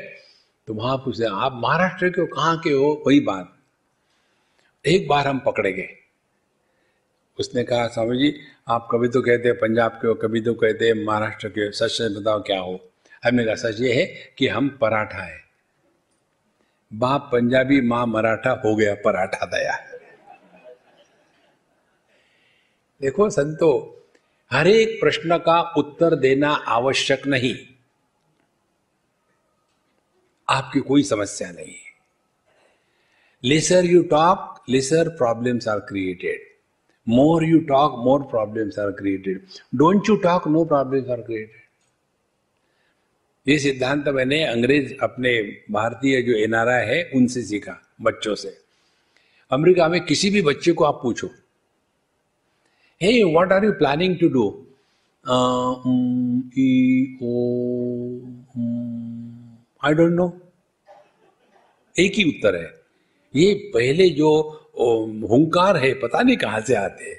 तो 0.67 0.75
वहाँ 0.75 0.97
पूछते 0.97 1.25
आप 1.25 1.61
महाराष्ट्र 1.63 2.11
के 2.11 2.21
हो 2.21 2.27
कहाँ 2.27 2.59
के 2.59 2.71
हो? 2.71 3.03
वही 3.07 3.21
बात। 3.21 3.57
एक 4.85 5.09
बार 5.09 5.29
हम 5.29 5.39
पकड़े 5.39 5.73
गए। 5.73 6.00
उसने 7.41 7.65
कहा, 7.65 7.87
स्वामी 7.87 8.19
जी, 8.19 8.41
आप 8.69 8.89
कभी 8.93 9.09
तो 9.09 9.23
कहते 9.23 9.49
हैं 9.49 9.59
पंजाब 9.59 9.93
के 9.93 10.09
हो, 10.09 10.15
कभी 10.15 10.41
तो 10.41 10.55
कहते 10.55 10.87
हैं 10.87 11.05
महाराष्ट्र 11.05 11.49
के 11.49 11.73
सच 11.73 11.91
सच 11.91 12.17
बताओ 12.19 12.43
क्या 12.43 12.61
हो? 12.61 12.91
हमने 13.25 13.45
कहा, 13.45 13.55
सच 13.55 13.81
ये 13.81 13.93
है 13.93 14.35
कि 14.39 14.49
हम 14.49 14.79
पराठा 14.81 15.23
है। 15.23 15.41
बाप 16.95 17.31
पंजाबी, 17.33 17.81
माँ 17.81 18.07
मराठा, 18.07 18.63
हो 18.65 18.77
गया 18.77 18.95
पराठा 18.95 19.47
दया। 19.47 19.77
देखो 23.01 23.31
संतो, 23.31 24.03
हर 24.53 24.69
एक 24.69 25.01
प्रश्न 25.01 25.39
का 25.39 25.61
उत्तर 25.61 26.15
देना 26.15 26.51
आवश्यक 26.51 27.27
नहीं। 27.27 27.57
आपकी 30.49 30.81
कोई 30.81 31.03
समस्या 31.03 31.51
नहीं। 31.51 31.75
है 31.75 31.91
lesser 33.45 33.85
you 33.85 34.03
talk 34.03 34.65
lesser 34.69 35.09
problems 35.09 35.69
are 35.69 35.79
created 35.79 36.50
more 37.11 37.43
you 37.43 37.61
talk, 37.67 37.99
more 37.99 38.23
problems 38.25 38.79
are 38.79 38.93
created. 38.93 39.43
Don't 39.75 40.07
you 40.07 40.21
talk, 40.23 40.47
no 40.47 40.65
problems 40.67 41.09
are 41.09 41.23
created. 41.23 41.57
ये 43.47 43.59
सिद्धांत 43.59 44.09
मैंने 44.15 44.43
अंग्रेज़ 44.45 44.93
अपने 45.03 45.31
भारतीय 45.73 46.21
जो 46.23 46.33
एनआरआई 46.39 46.87
है 46.87 46.99
उनसे 47.17 47.43
सीखा 47.43 47.77
बच्चों 48.03 48.35
से 48.35 48.57
अमेरिका 49.51 49.89
में 49.89 50.01
किसी 50.07 50.31
भी 50.31 50.43
बच्चे 50.43 50.73
को 50.73 50.85
आप 50.85 51.01
पूछो 51.03 51.29
hey 53.01 53.23
what 53.23 53.53
are 53.53 53.65
you 53.65 53.73
planning 53.79 54.19
to 54.21 54.29
do 54.37 54.45
I 59.85 59.95
don't 59.95 60.13
know 60.13 60.29
एक 61.97 62.15
ही 62.19 62.25
उत्तर 62.31 62.57
है 62.57 62.69
ये 63.35 63.53
पहले 63.75 64.09
जो 64.21 64.31
हुंकार 65.29 65.77
है, 65.77 65.93
पता 65.95 66.23
नहीं 66.23 66.37
कहाँ 66.37 66.61
से 66.61 66.75
आते 66.75 67.05
हैं। 67.05 67.19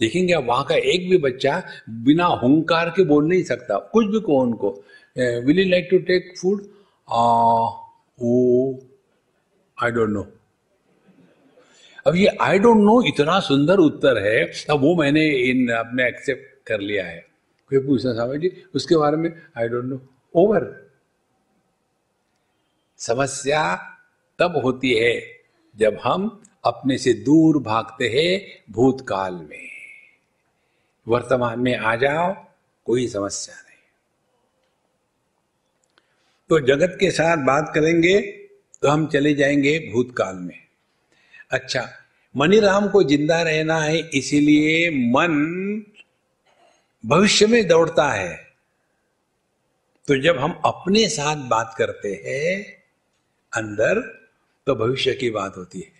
देखेंगे 0.00 0.32
आप, 0.32 0.44
वहाँ 0.44 0.64
का 0.64 0.74
एक 0.74 1.08
भी 1.10 1.18
बच्चा 1.18 1.62
बिना 2.04 2.24
हुंकार 2.42 2.90
के 2.96 3.04
बोल 3.04 3.28
नहीं 3.28 3.42
सकता। 3.44 3.78
कुछ 3.92 4.06
भी 4.06 4.20
कहो 4.20 4.40
उनको। 4.42 4.70
Will 5.46 5.58
you 5.58 5.68
like 5.70 5.88
to 5.90 5.98
take 6.06 6.32
food 6.38 6.62
oh 8.18 8.74
I 9.78 9.90
don't 9.90 10.10
know 10.10 10.26
अब 12.06 12.16
ये 12.16 12.26
आई 12.40 12.58
डोंट 12.58 12.78
नो 12.78 13.00
इतना 13.08 13.38
सुंदर 13.40 13.78
उत्तर 13.78 14.18
है, 14.18 14.44
अब 14.70 14.80
वो 14.80 14.94
मैंने 14.96 15.28
इन 15.50 15.68
अपने 15.74 16.08
एक्सेप्ट 16.08 16.66
कर 16.68 16.80
लिया 16.80 17.04
है। 17.06 17.18
कोई 17.70 17.78
पूछना 17.86 18.12
साहब 18.14 18.36
जी? 18.36 18.50
उसके 18.74 18.96
बारे 18.96 19.16
में 19.16 19.30
आई 19.58 19.68
डोंट 19.68 19.84
नो 19.84 20.00
ओवर 20.34 20.72
समस्या 23.00 23.62
तब 24.38 24.60
होती 24.64 24.92
है 24.94 25.14
जब 25.76 25.98
हम 26.02 26.28
अपने 26.64 26.98
से 26.98 27.12
दूर 27.14 27.58
भागते 27.62 28.08
हैं 28.08 28.64
भूतकाल 28.72 29.34
में। 29.34 29.68
वर्तमान 31.06 31.60
में 31.60 31.76
आ 31.76 31.94
जाओ, 31.96 32.32
कोई 32.86 33.06
समस्या 33.08 33.54
नहीं। 33.54 33.82
तो 36.50 36.60
जगत 36.60 36.96
के 37.00 37.10
साथ 37.10 37.36
बात 37.36 37.72
करेंगे 37.74 38.20
तो 38.82 38.88
हम 38.88 39.06
चले 39.06 39.34
जाएँगे 39.34 39.78
भूतकाल 39.92 40.36
में। 40.36 40.58
अच्छा 41.50 41.88
मनीराम 42.34 42.88
को 42.88 43.02
ज़िंदा 43.02 43.42
रहना 43.42 43.80
है, 43.80 43.98
इसीलिए 43.98 44.90
मन 44.90 45.84
भविष्य 47.04 47.46
में 47.46 47.66
दौड़ता 47.68 48.08
है। 48.10 48.34
तो 50.08 50.16
जब 50.22 50.38
हम 50.38 50.60
अपने 50.64 51.08
साथ 51.08 51.36
बात 51.48 51.74
करते 51.78 52.22
हैं, 52.26 52.82
अंदर 53.52 54.00
तो 54.66 54.74
भविष्य 54.74 55.14
की 55.14 55.30
बात 55.30 55.56
होती 55.56 55.80
है। 55.80 55.93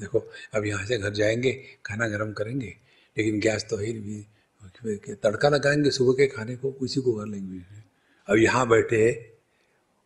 देखो, 0.00 0.18
अब 0.54 0.66
यहाँ 0.66 0.84
से 0.84 0.98
घर 0.98 1.10
जाएँगे, 1.10 1.52
खाना 1.86 2.08
गर्म 2.08 2.32
करेंगे, 2.32 2.76
लेकिन 3.18 3.40
गैस 3.40 3.66
तो 3.70 3.76
है 3.76 3.92
भी 3.92 4.26
तड़का 5.14 5.48
लगाएँगे 5.48 5.90
सुबह 5.90 6.12
के 6.12 6.26
खाने 6.26 6.56
को, 6.56 6.68
उसी 6.70 7.00
को 7.00 7.12
कर 7.12 7.26
लेंगे। 7.26 7.60
अब 8.28 8.36
यहाँ 8.36 8.68
बैठे 8.68 9.32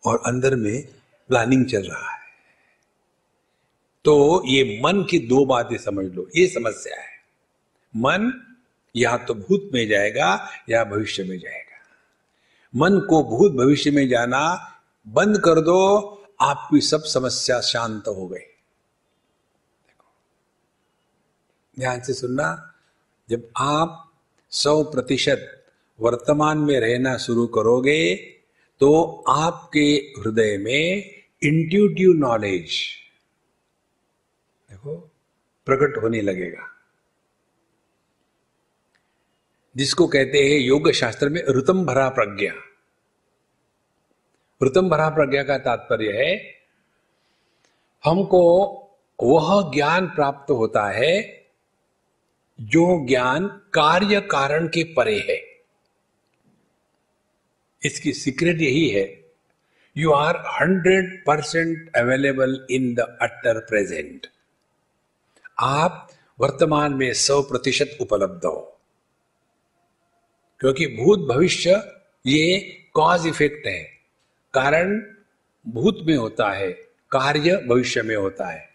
और 0.04 0.22
अंदर 0.26 0.56
में 0.56 0.86
प्लानिंग 1.28 1.66
चल 1.66 1.82
रहा 1.82 2.10
है। 2.10 2.20
तो 4.04 4.42
ये 4.46 4.80
मन 4.84 5.06
की 5.10 5.18
दो 5.18 5.46
बातें 5.46 5.78
समझ 5.78 6.12
लो, 6.12 6.28
ये 6.36 6.46
समस्या 6.46 7.00
है। 7.00 7.16
मन 7.96 8.42
या 8.96 9.16
तो 9.16 9.34
भूत 9.34 9.70
में 9.74 9.88
जाएगा 9.88 10.48
या 10.70 10.84
भविष्य 10.84 11.24
में 11.24 11.38
जाएगा। 11.38 11.66
मन 12.76 13.00
को 13.00 13.22
भूत 13.22 13.52
भविष्य 13.52 13.90
में 13.90 14.08
जाना, 14.08 14.72
बंद 15.08 15.38
कर 15.38 15.60
दो, 15.60 15.98
आपकी 16.40 16.80
सब 16.80 17.02
समस्या 17.04 17.60
शांत 17.60 18.08
हो 18.08 18.28
गई। 18.28 18.55
ध्यान 21.78 22.00
से 22.00 22.14
सुनना। 22.14 22.74
जब 23.30 23.48
आप 23.56 24.12
सौ 24.50 24.82
प्रतिशत 24.84 25.64
वर्तमान 26.00 26.58
में 26.58 26.80
रहना 26.80 27.16
शुरू 27.16 27.46
करोगे 27.46 28.14
तो 28.80 29.24
आपके 29.28 30.12
हृदय 30.18 30.56
में 30.58 31.12
इंट्यूटिव 31.42 32.12
नॉलेज 32.12 32.78
देखो, 34.70 34.96
प्रकट 35.66 36.02
होने 36.02 36.20
लगेगा। 36.20 36.68
जिसको 39.76 40.06
कहते 40.06 40.38
हैं 40.38 40.58
योग 40.58 40.90
शास्त्र 40.90 41.28
में 41.28 41.42
ऋतम 41.48 41.84
भरा 41.86 42.08
प्रज्ञा। 42.08 42.52
ऋतम 44.62 44.88
भरा 44.88 45.08
प्रज्ञा 45.08 45.42
का 45.42 45.58
तात्पर्य 45.58 46.12
है, 46.12 46.54
हमको 48.04 48.42
वह 49.22 49.72
ज्ञान 49.74 50.06
प्राप्त 50.06 50.50
होता 50.50 50.86
है 50.90 51.35
जो 52.60 53.06
ज्ञान 53.06 53.46
कार्य 53.74 54.20
कारण 54.20 54.68
के 54.68 54.84
परे 54.84 55.18
है। 55.18 55.56
इसकी 57.84 58.12
सीक्रेट 58.12 58.60
यही 58.60 58.88
है। 58.88 59.24
You 59.96 60.12
are 60.12 60.36
hundred 60.36 61.24
percent 61.26 61.96
available 61.96 62.66
in 62.70 62.94
the 62.94 63.00
utter 63.00 63.58
present 63.58 64.26
आप 65.60 66.10
वर्तमान 66.40 66.94
में 66.94 67.12
सौ 67.12 67.42
प्रतिशत 67.42 67.98
उपलब्ध 68.00 68.44
हो। 68.44 68.80
क्योंकि 70.60 70.86
भूत 70.86 71.18
भविष्य 71.18 71.92
ये 72.26 72.60
कॉज 72.94 73.26
इफ़ेक्ट 73.26 73.66
है। 73.66 73.82
कारण 74.54 75.02
भूत 75.68 75.98
में 76.02 76.16
होता 76.16 76.50
है, 76.50 76.72
कार्य 77.10 77.56
भविष्य 77.56 78.02
में 78.02 78.16
होता 78.16 78.46
है। 78.46 78.68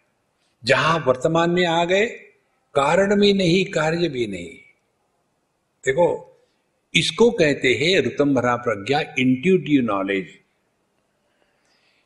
जहाँ 0.63 1.03
वर्तमान 1.07 1.49
में 1.49 1.65
आ 1.65 1.86
गए 1.86 2.30
कारण 2.74 3.19
भी 3.19 3.34
नहीं, 3.34 3.65
कार्य 3.65 4.09
भी 4.09 4.28
नहीं। 4.28 4.49
देखो, 5.86 6.38
इसको 6.95 7.32
कहते 7.32 7.74
हैं 7.74 8.01
ऋतंभरा 8.01 8.55
प्रज्ञा 8.55 8.99
इंट्यूटिव 9.19 9.84
नॉलेज 9.84 10.28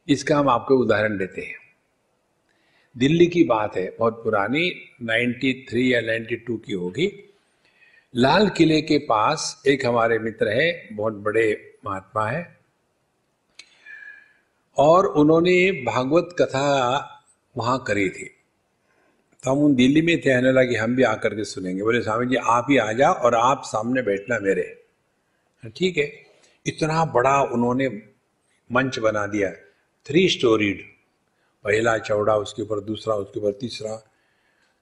इसका 0.07 0.37
हम 0.37 0.49
आपको 0.49 0.75
उदाहरण 0.75 1.17
देते 1.17 1.41
हैं। 1.41 1.55
दिल्ली 2.97 3.27
की 3.27 3.43
बात 3.43 3.77
है, 3.77 3.95
बहुत 3.99 4.23
पुरानी 4.23 4.71
93 5.01 5.93
या 5.93 6.01
92 6.01 6.57
की 6.57 6.73
होगी। 6.73 7.33
लाल 8.15 8.49
किले 8.49 8.81
के 8.81 8.97
पास 8.97 9.63
एक 9.67 9.85
हमारे 9.85 10.19
मित्र 10.19 10.47
है, 10.47 10.89
बहुत 10.91 11.13
बड़े 11.13 11.75
महात्मा 11.85 12.27
है। 12.27 12.57
और 14.77 15.05
उन्होंने 15.05 15.71
भागवत 15.71 16.35
कथा 16.39 16.99
वहाँ 17.57 17.83
करी 17.87 18.09
थी। 18.09 18.34
तो 19.45 19.51
हम 19.51 19.59
उन 19.59 19.75
दिल्ली 19.75 20.01
में 20.01 20.21
थे 20.21 20.33
आने 20.33 20.51
लगे 20.51 20.75
हम 20.75 20.95
भी 20.95 21.03
आकर 21.03 21.35
के 21.35 21.43
सुनेंगे। 21.43 21.83
बोले 21.83 22.01
स्वामी 22.01 22.25
जी 22.25 22.35
आप 22.35 22.67
ही 22.69 22.77
आ 22.77 22.91
जाओ 22.91 23.13
और 23.13 23.35
आप 23.35 23.61
सामने 23.65 24.01
बैठना 24.01 24.39
मेरे। 24.39 24.83
ठीक 25.77 25.97
है। 25.97 26.25
इतना 26.65 27.05
बड़ा 27.05 27.43
उन्होंने 27.43 27.87
मंच 28.71 28.99
बना 28.99 29.27
दिया। 29.27 29.51
थ्री 30.05 30.29
स्टोरीड 30.29 30.81
पहला, 31.63 31.97
चौड़ा, 31.97 32.35
उसके 32.35 32.61
ऊपर 32.61 32.79
दूसरा, 32.79 33.15
उसके 33.15 33.39
ऊपर 33.39 33.51
तीसरा। 33.51 34.11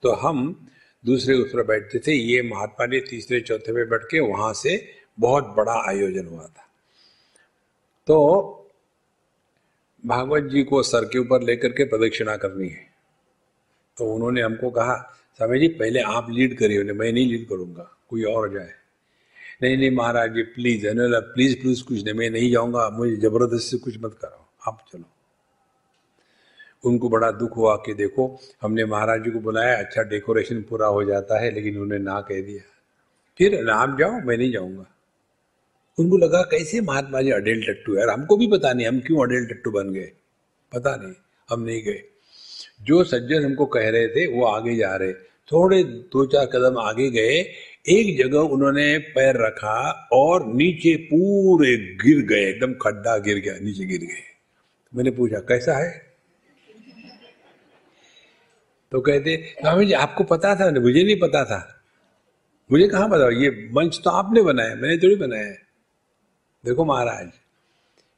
तो 0.02 0.12
हम 0.12 0.68
दूसरे 1.06 1.36
उस 1.36 1.50
पर 1.50 1.64
बैठते 1.64 2.00
थे। 2.00 2.12
ये 2.12 2.42
महात्मा 2.42 2.86
ने 2.86 3.00
तीसरे, 3.00 3.42
चौथे 3.42 3.74
पे 3.74 3.86
बैठ 3.86 4.02
के 4.04 4.20
वहाँ 4.20 4.54
से 4.54 4.92
बहुत 5.20 5.44
बड़ा 5.44 5.90
आयोजन 5.90 6.28
हुआ 6.28 6.44
था। 6.44 6.68
तो 8.08 8.72
भागवत 10.06 10.44
जी 10.44 10.64
को 10.64 10.84
सर 10.84 11.06
के 11.06 11.20
ऊपर 11.20 11.42
लेकर 11.42 11.70
के 11.70 11.84
प्रदक्षिणा 11.84 12.38
करनी 12.38 12.70
है। 12.70 12.93
तो 13.98 14.14
उन्होंने 14.14 14.42
हमको 14.42 14.70
कहा 14.72 14.96
स्वामी 15.40 15.60
जी, 15.60 15.68
पहले 15.70 16.00
आप 16.00 16.28
लीड 16.32 16.58
करिए 16.58 16.80
उन्हें 16.80 16.96
मैं 16.96 17.12
नहीं 17.12 17.26
लीड 17.28 17.48
करूँगा, 17.50 17.84
कोई 18.10 18.24
और 18.26 18.52
जाए। 18.54 18.72
नहीं 19.62 19.78
नहीं 19.78 19.92
महाराज 19.92 20.34
जी 20.34 20.44
प्लीज़ 20.44 20.86
प्लीज़ 21.34 21.56
प्लीज़ 21.62 21.84
कुछ 21.84 22.04
नहीं, 22.04 22.14
मैं 22.14 22.30
नहीं 22.30 22.52
जाऊँगा, 22.52 22.90
मुझे 22.90 23.16
ज़बरदस्ती 23.18 23.78
कुछ 23.78 23.98
मत 24.04 24.18
करो 24.22 24.48
आप 24.68 24.86
चलो। 24.94 25.10
उनको 26.84 27.10
बड़ा 27.10 27.30
दुख 27.32 27.58
हुआ 27.58 27.76
कि 27.76 27.94
देखो, 27.94 28.40
हमने 28.62 28.86
महाराज 28.86 29.24
जी 29.24 29.32
को 29.32 29.40
बुलाया 29.40 29.78
अच्छा 29.78 30.04
डेकोरेशन 30.04 30.62
पूरा 30.62 30.88
हो 30.88 31.04
जाता 31.04 31.40
है, 31.40 31.52
लेकिन 31.52 31.74
उन्होंने 31.74 32.04
ना 32.04 32.20
कह 32.22 32.42
दिया। 32.42 32.62
फिर 33.40 33.70
आप 33.72 33.98
जाओ, 34.00 34.20
मैं 34.20 34.38
नहीं 34.38 34.52
जाऊँगा। 34.52 34.86
उनको 35.98 36.18
लगा, 36.18 36.42
कैसे 36.44 36.82
महात्मा 36.82 37.22
जी 37.22 37.32
अडेल 37.32 37.66
टट्टू 37.68 37.96
यार, 37.98 38.10
हमको 38.10 38.38
भी 38.38 38.48
पता 38.48 38.74
नहीं, 38.74 38.88
हम 38.88 39.00
क्यों 39.00 39.26
अडेल 39.26 39.46
टट्टू 39.46 39.72
बन 39.72 39.92
गए? 39.94 40.12
पता 40.72 40.96
नहीं, 40.96 41.14
हम 41.50 41.62
नहीं 41.62 41.82
गए। 41.84 42.02
जो 42.84 43.04
सज्जन 43.04 43.46
हमको 43.46 43.66
कह 43.66 43.90
रहे 43.90 44.08
थे, 44.08 44.26
वो 44.28 44.46
आगे 44.46 44.76
जा 44.76 44.96
रहे। 44.96 45.14
थोड़े 45.52 45.84
दो 45.84 46.26
चार 46.26 46.46
कदम 46.46 46.78
आगे 46.78 47.10
गए, 47.10 47.40
एक 47.90 48.18
जगह 48.18 48.40
उन्होंने 48.40 48.98
पैर 49.16 49.38
रखा 49.38 50.10
और 50.14 50.46
नीचे 50.48 50.96
पूरे 51.10 51.76
गिर 52.04 52.26
गए, 52.26 52.50
एकदम 52.50 52.74
खड्डा 52.74 53.18
गिर 53.18 53.38
गया, 53.38 53.54
नीचे 53.62 53.86
गिर 53.86 54.00
गए। 54.00 54.24
मैंने 54.94 55.12
पूछा, 55.12 55.40
कैसा 55.40 55.78
है? 55.78 55.92
तो 58.92 59.02
कहते, 59.02 59.36
स्वामी 59.62 59.86
जी, 59.86 59.94
आपको 59.94 60.24
पता 60.24 60.56
था? 60.56 60.72
मुझे 60.72 61.04
नहीं 61.04 61.20
पता 61.20 61.44
था। 61.46 61.70
मुझे 62.70 62.88
कहा 62.88 63.08
पता 63.08 63.30
ये 63.42 63.50
मंच 63.74 64.00
तो 64.04 64.10
आपने 64.10 64.42
बनाया, 64.42 64.76
मैंने 64.76 64.98
थोड़ी 64.98 65.16
बनाया 65.16 65.54
देखो 66.64 66.86
महाराज, 66.86 67.30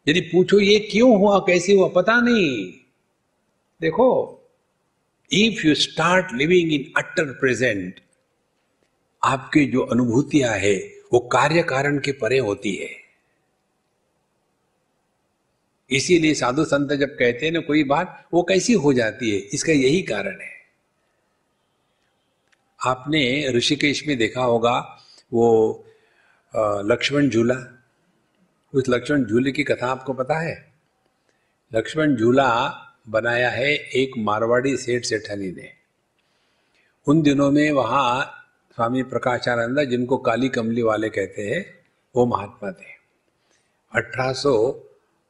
यदि 0.07 0.19
पूछो 0.21 0.59
ये 0.59 0.79
क्यों 0.91 1.17
हुआ, 1.17 1.39
कैसे 1.39 1.73
हुआ, 1.73 1.87
पता 1.87 2.19
नहीं। 2.21 2.73
देखो 3.81 4.07
if 5.31 5.67
you 5.67 5.75
start 5.75 6.33
living 6.33 6.73
in 6.73 6.93
utter 6.97 7.25
present 7.25 7.99
आपकी 9.23 9.65
जो 9.65 9.81
अनुभूतियाँ 9.81 10.53
है, 10.53 10.75
वो 11.13 11.19
कार्य 11.19 11.63
कारण 11.63 11.99
के 11.99 12.11
परे 12.11 12.37
होती 12.39 12.75
है। 12.75 12.89
इसीलिए 15.89 16.33
साधु 16.33 16.65
संत 16.65 16.93
जब 16.93 17.09
कहते 17.09 17.45
हैं 17.45 17.53
ना, 17.53 17.59
कोई 17.59 17.83
बात, 17.83 18.27
वो 18.33 18.43
कैसी 18.43 18.73
हो 18.73 18.93
जाती 18.93 19.31
है? 19.31 19.37
इसका 19.37 19.71
यही 19.71 20.01
कारण 20.01 20.41
है। 20.41 20.53
आपने 22.85 23.51
ऋषिकेश 23.51 24.07
में 24.07 24.17
देखा 24.17 24.41
होगा, 24.41 25.01
वो 25.33 25.85
लक्ष्मण 26.55 27.29
झूला। 27.29 27.55
उस 28.73 28.83
लक्ष्मण 28.89 29.25
झूले 29.25 29.51
की 29.51 29.63
कथा 29.63 29.87
आपको 29.87 30.13
पता 30.13 30.39
है? 30.39 30.73
लक्ष्मण 31.75 32.15
झूला 32.15 32.81
बनाया 33.09 33.49
है 33.49 33.75
एक 33.75 34.11
मारवाड़ी 34.17 34.77
सेठ 34.77 35.05
सेठानी 35.05 35.51
ने। 35.51 35.71
उन 37.07 37.21
दिनों 37.21 37.51
में 37.51 37.71
वहाँ 37.71 38.25
स्वामी 38.75 39.03
प्रकाशानंद 39.03 39.89
जिनको 39.89 40.17
काली 40.17 40.49
कमली 40.49 40.81
वाले 40.81 41.09
कहते 41.09 41.41
हैं, 41.41 41.79
वो 42.15 42.25
महात्मा 42.25 42.71
थे। 42.71 42.95
अठारह 43.95 44.33
सौ 44.33 44.71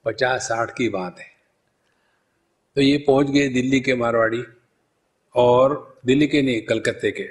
पचास 0.05 0.41
साठ 0.41 0.71
की 0.77 0.89
बात 0.89 1.19
है। 1.19 1.25
तो 2.75 2.81
ये 2.81 2.97
पहुँच 2.97 3.27
गए 3.27 3.47
दिल्ली 3.47 3.79
के 3.79 3.95
मारवाड़ी 3.95 4.43
और 5.35 5.99
दिल्ली 6.05 6.27
के 6.27 6.41
नहीं, 6.41 6.61
कलकत्ते 6.61 7.11
के। 7.11 7.29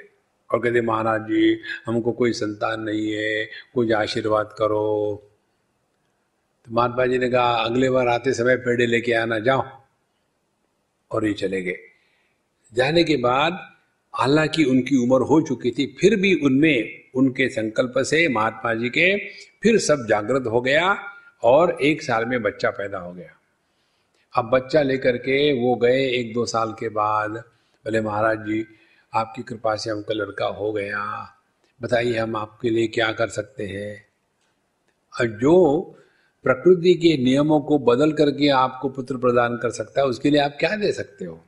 और 0.53 0.59
कहते, 0.59 0.81
महाराज 0.81 1.21
जी, 1.21 1.61
हमको 1.85 2.11
कोई 2.11 2.31
संतान 2.31 2.81
नहीं 2.81 3.11
है, 3.11 3.45
कुछ 3.45 3.91
आशीर्वाद 3.91 4.55
करो। 4.57 5.23
तो 6.65 6.75
महात्मा 6.75 7.05
जी 7.05 7.17
ने 7.17 7.29
कहा, 7.29 7.55
अगले 7.55 7.89
बार 7.89 8.07
आते 8.07 8.33
समय 8.33 8.55
पेड़े 8.55 8.85
लेके 8.85 9.13
आना, 9.13 9.39
जाओ। 9.39 9.84
और 11.15 11.27
ये 11.27 11.33
चले 11.33 11.61
गए। 11.61 11.77
जाने 12.73 13.03
के 13.03 13.17
बाद 13.17 13.73
हालाँकि 14.13 14.63
उनकी 14.63 14.95
उम्र 14.95 15.21
हो 15.21 15.41
चुकी 15.41 15.71
थी, 15.71 15.97
फिर 15.99 16.15
भी 16.15 16.35
उनमें 16.35 17.01
उनके 17.15 17.49
संकल्प 17.49 17.93
से 17.97 18.27
महात्मा 18.27 18.73
जी 18.73 18.89
के 18.89 19.17
फिर 19.63 19.79
सब 19.79 20.05
जागृत 20.09 20.43
हो 20.47 20.61
गया 20.61 20.97
और 21.43 21.77
एक 21.81 22.01
साल 22.01 22.25
में 22.25 22.41
बच्चा 22.41 22.69
पैदा 22.69 22.97
हो 22.97 23.13
गया। 23.13 23.31
अब 24.35 24.45
बच्चा 24.45 24.81
लेकर 24.81 25.17
के 25.17 25.53
वो 25.53 25.75
गए 25.75 26.09
एक 26.09 26.33
दो 26.33 26.45
साल 26.45 26.71
के 26.71 26.89
बाद, 26.89 27.31
बोले, 27.85 28.01
महाराज 28.01 28.37
जी, 28.37 28.65
आपकी 29.13 29.43
कृपा 29.43 29.75
से 29.75 29.89
हमका 29.89 30.13
लड़का 30.13 30.45
हो 30.45 30.73
गया। 30.73 31.33
बताइए 31.81 32.17
हम 32.17 32.35
आपके 32.35 32.69
लिए 32.69 32.87
क्या 32.87 33.11
कर 33.11 33.27
सकते 33.27 33.65
हैं? 33.65 34.05
और 35.21 35.27
जो 35.27 35.55
प्रकृति 36.45 36.93
के 36.93 37.23
नियमों 37.23 37.59
को 37.61 37.77
बदल 37.79 38.11
करके 38.11 38.49
आपको 38.49 38.89
पुत्र 38.89 39.17
प्रदान 39.17 39.57
कर 39.57 39.69
सकता 39.69 40.01
है, 40.01 40.07
उसके 40.07 40.29
लिए 40.29 40.39
आप 40.39 40.57
क्या 40.59 40.75
दे 40.75 40.91
सकते 40.91 41.25
हो? 41.25 41.41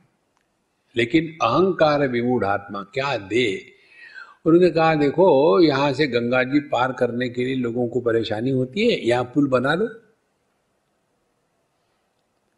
लेकिन 0.96 1.38
अहंकार 1.42 2.08
विमूढ़ 2.08 2.44
आत्मा 2.44 2.82
क्या 2.82 3.16
दे? 3.16 3.72
उन्होंने 4.46 4.70
कहा, 4.70 4.94
देखो, 4.94 5.60
यहाँ 5.60 5.92
से 5.92 6.06
गंगा 6.06 6.42
जी 6.42 6.60
पार 6.60 6.92
करने 6.92 7.28
के 7.28 7.44
लिए 7.44 7.54
लोगों 7.54 7.88
को 7.88 8.00
परेशानी 8.00 8.50
होती 8.50 8.88
है, 8.88 9.06
यहाँ 9.06 9.24
पुल 9.24 9.46
बना 9.46 9.74
लो 9.74 9.88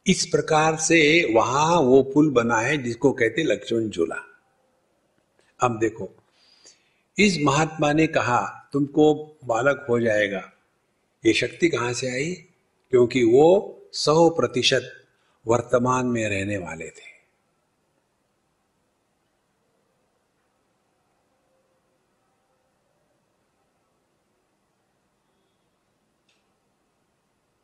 इस 0.06 0.26
प्रकार 0.26 0.76
से 0.76 1.32
वहाँ 1.34 1.80
वो 1.80 2.02
पुल 2.02 2.30
बना 2.30 2.56
है, 2.56 2.76
जिसको 2.76 3.12
कहते 3.12 3.42
लक्ष्मण 3.42 3.88
झूला। 3.88 4.16
अब 5.60 5.78
देखो, 5.78 6.10
इस 7.18 7.38
महात्मा 7.42 7.92
ने 7.92 8.06
कहा, 8.06 8.70
तुमको 8.72 9.36
बालक 9.44 9.86
हो 9.88 10.00
जाएगा 10.00 10.52
ये 11.26 11.32
शक्ति 11.32 11.68
कहाँ 11.68 11.92
से 11.92 12.12
आई? 12.12 12.32
क्योंकि 12.90 13.24
वो 13.24 13.78
सौ 13.92 14.30
प्रतिशत 14.30 15.06
वर्तमान 15.46 16.06
में 16.06 16.28
रहने 16.28 16.58
वाले 16.58 16.90
थे। 16.90 17.10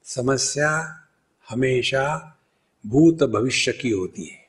समस्या 0.04 1.02
हमेशा 1.48 2.38
भूत 2.86 3.22
भविष्य 3.22 3.72
की 3.72 3.90
होती 3.90 4.24
है। 4.24 4.46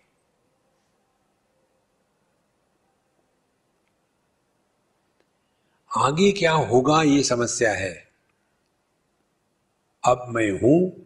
आगे 5.98 6.32
क्या 6.32 6.54
होगा 6.54 7.04
ये 7.04 7.24
समस्या 7.24 7.74
है? 7.74 8.07
अब 10.08 10.26
मैं 10.30 10.52
हूँ, 10.52 11.06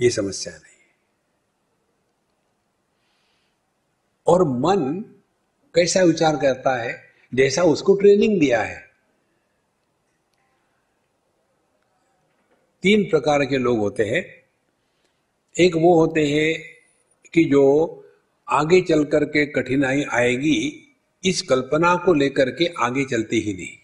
ये 0.00 0.10
समस्या 0.10 0.52
नहीं 0.52 0.76
और 4.26 4.44
मन 4.44 5.04
कैसा 5.74 6.02
विचार 6.02 6.36
करता 6.36 6.76
है, 6.82 7.02
जैसा 7.34 7.62
उसको 7.62 7.94
ट्रेनिंग 7.94 8.40
दिया 8.40 8.62
है। 8.62 8.88
तीन 12.82 13.04
प्रकार 13.04 13.44
के 13.44 13.58
लोग 13.58 13.78
होते 13.78 14.04
हैं। 14.04 14.22
एक 15.60 15.76
वो 15.76 15.94
होते 16.00 16.26
हैं 16.26 16.64
कि 17.34 17.44
जो 17.44 17.64
आगे 18.48 18.80
चल 18.80 19.04
कर 19.04 19.24
के 19.24 19.46
कठिनाई 19.46 20.02
आएगी, 20.02 20.88
इस 21.24 21.42
कल्पना 21.42 21.96
को 21.96 22.14
लेकर 22.14 22.50
के 22.50 22.74
आगे 22.78 23.04
चलते 23.04 23.36
ही 23.36 23.54
नहीं। 23.54 23.77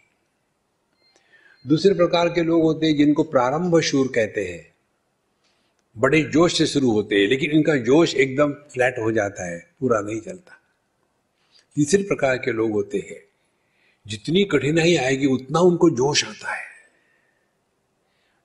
दूसरे 1.66 1.94
प्रकार 1.94 2.28
के 2.28 2.42
लोग 2.42 2.62
होते 2.62 2.86
हैं 2.86 2.96
जिनको 2.96 3.22
प्रारंभ 3.22 3.80
शूर 3.80 4.08
कहते 4.08 4.44
हैं। 4.44 4.74
बड़े 5.98 6.22
जोश 6.22 6.58
से 6.58 6.66
शुरू 6.66 6.90
होते 6.90 7.14
हैं, 7.14 7.28
लेकिन 7.28 7.50
इनका 7.50 7.76
जोश 7.76 8.14
एकदम 8.14 8.52
फ्लैट 8.52 8.98
हो 8.98 9.12
जाता 9.12 9.50
है, 9.50 9.70
पूरा 9.80 10.00
नहीं 10.00 10.20
चलता। 10.20 10.60
तीसरे 11.76 12.02
प्रकार 12.02 12.36
के 12.36 12.52
लोग 12.52 12.70
होते 12.70 12.98
हैं, 12.98 13.24
जितनी 14.06 14.44
कठिनाई 14.44 14.96
आएगी 14.96 15.26
उतना 15.26 15.60
उनको 15.60 15.90
जोश 15.90 16.24
आता 16.24 16.54
है। 16.54 16.64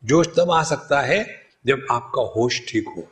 जोश 0.05 0.27
तब 0.27 0.51
आ 0.51 0.63
सकता 0.63 1.01
है 1.01 1.35
जब 1.65 1.87
आपका 1.91 2.21
होश 2.21 2.61
ठीक 2.67 2.87
हो। 2.87 3.07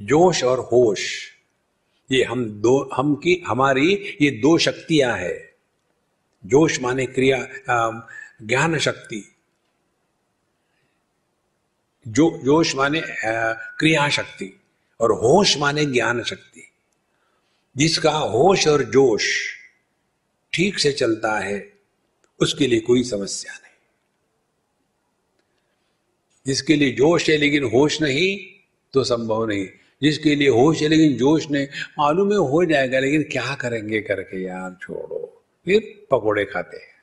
जोश 0.00 0.44
और 0.44 0.60
होश, 0.60 1.30
ये 2.12 2.24
हम 2.24 2.44
दो, 2.44 2.90
हम 2.94 3.14
की, 3.14 3.44
हमारी 3.46 4.16
ये 4.20 4.30
दो 4.30 4.58
शक्तियाँ 4.58 5.16
है। 5.16 5.47
जोश 6.46 6.80
माने 6.80 7.06
क्रिया 7.06 7.48
ज्ञान 8.42 8.78
शक्ति। 8.78 9.34
जो, 12.08 12.40
जोश 12.44 12.74
माने 12.74 13.02
क्रिया 13.78 14.08
शक्ति 14.08 14.60
और 15.00 15.12
होश 15.12 15.58
माने 15.58 15.84
ज्ञान 15.84 16.22
शक्ति। 16.22 16.70
जिसका 17.76 18.10
होश 18.10 18.68
और 18.68 18.82
जोश 18.82 19.54
ठीक 20.52 20.78
से 20.78 20.92
चलता 20.92 21.38
है, 21.38 21.72
उसके 22.40 22.66
लिए 22.66 22.80
कोई 22.80 23.02
समस्या 23.02 23.52
नहीं। 23.52 23.72
जिसके 26.46 26.76
लिए 26.76 26.92
जोश 26.92 27.30
है 27.30 27.36
लेकिन 27.36 27.64
होश 27.64 28.02
नहीं 28.02 28.38
तो 28.92 29.04
संभव 29.04 29.46
नहीं। 29.46 29.68
जिसके 30.02 30.34
लिए 30.34 30.48
होश 30.48 30.82
है 30.82 30.88
लेकिन 30.88 31.16
जोश 31.16 31.50
नहीं, 31.50 31.66
मालूम 31.98 32.32
है 32.32 32.38
हो 32.38 32.64
जाएगा, 32.64 32.98
लेकिन 32.98 33.22
क्या 33.22 33.54
करेंगे 33.54 34.00
करके 34.00 34.42
यार, 34.42 34.76
छोड़ो। 34.82 35.37
फिर 35.68 36.06
पकोड़े 36.10 36.44
खाते 36.44 36.76
हैं। 36.76 36.96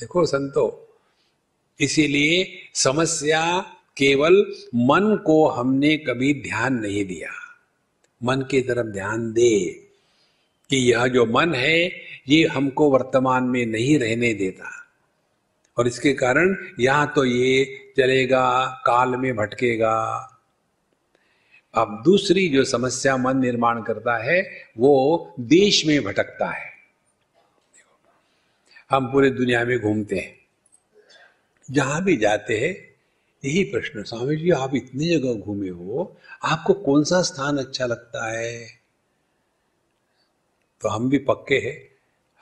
देखो 0.00 0.26
संतो, 0.26 0.96
इसीलिए 1.80 2.58
समस्या 2.74 3.60
केवल 3.96 4.54
मन 4.74 5.22
को 5.26 5.48
हमने 5.48 5.96
कभी 5.96 6.34
ध्यान 6.34 6.74
नहीं 6.74 7.04
दिया। 7.04 7.30
मन 8.22 8.42
की 8.50 8.60
तरफ़ 8.60 8.86
ध्यान 8.86 9.32
दे 9.32 9.68
कि 10.70 10.92
यह 10.92 11.06
जो 11.06 11.26
मन 11.26 11.54
है, 11.54 11.90
ये 12.28 12.46
हमको 12.46 12.90
वर्तमान 12.90 13.44
में 13.44 13.66
नहीं 13.66 13.98
रहने 13.98 14.34
देता। 14.34 14.70
और 15.78 15.86
इसके 15.86 16.12
कारण 16.12 16.56
यहाँ 16.80 17.12
तो 17.16 17.24
ये 17.24 17.64
चलेगा, 17.96 18.82
काल 18.86 19.16
में 19.16 19.36
भटकेगा 19.36 20.29
अब 21.74 22.02
दूसरी 22.04 22.48
जो 22.48 22.64
समस्या 22.64 23.16
मन 23.16 23.38
निर्माण 23.38 23.82
करता 23.82 24.18
है, 24.18 24.50
वो 24.78 25.34
देश 25.40 25.86
में 25.86 26.02
भटकता 26.02 26.50
है। 26.50 26.70
हम 28.90 29.12
पूरे 29.12 29.30
दुनिया 29.30 29.64
में 29.64 29.78
घूमते 29.78 30.16
हैं। 30.16 30.40
जहाँ 31.70 32.04
भी 32.04 32.16
जाते 32.16 32.58
हैं, 32.58 32.94
यही 33.44 33.64
प्रश्न, 33.64 34.02
स्वामी 34.02 34.36
जी, 34.36 34.50
आप 34.50 34.74
इतनी 34.74 35.08
जगह 35.08 35.34
घूमे 35.34 35.68
हो, 35.68 36.16
आपको 36.44 36.74
कौन 36.74 37.04
सा 37.04 37.22
स्थान 37.22 37.58
अच्छा 37.58 37.86
लगता 37.86 38.30
है? 38.30 38.66
तो 40.80 40.88
हम 40.88 41.10
भी 41.10 41.18
पक्के 41.18 41.54
हैं। 41.54 41.88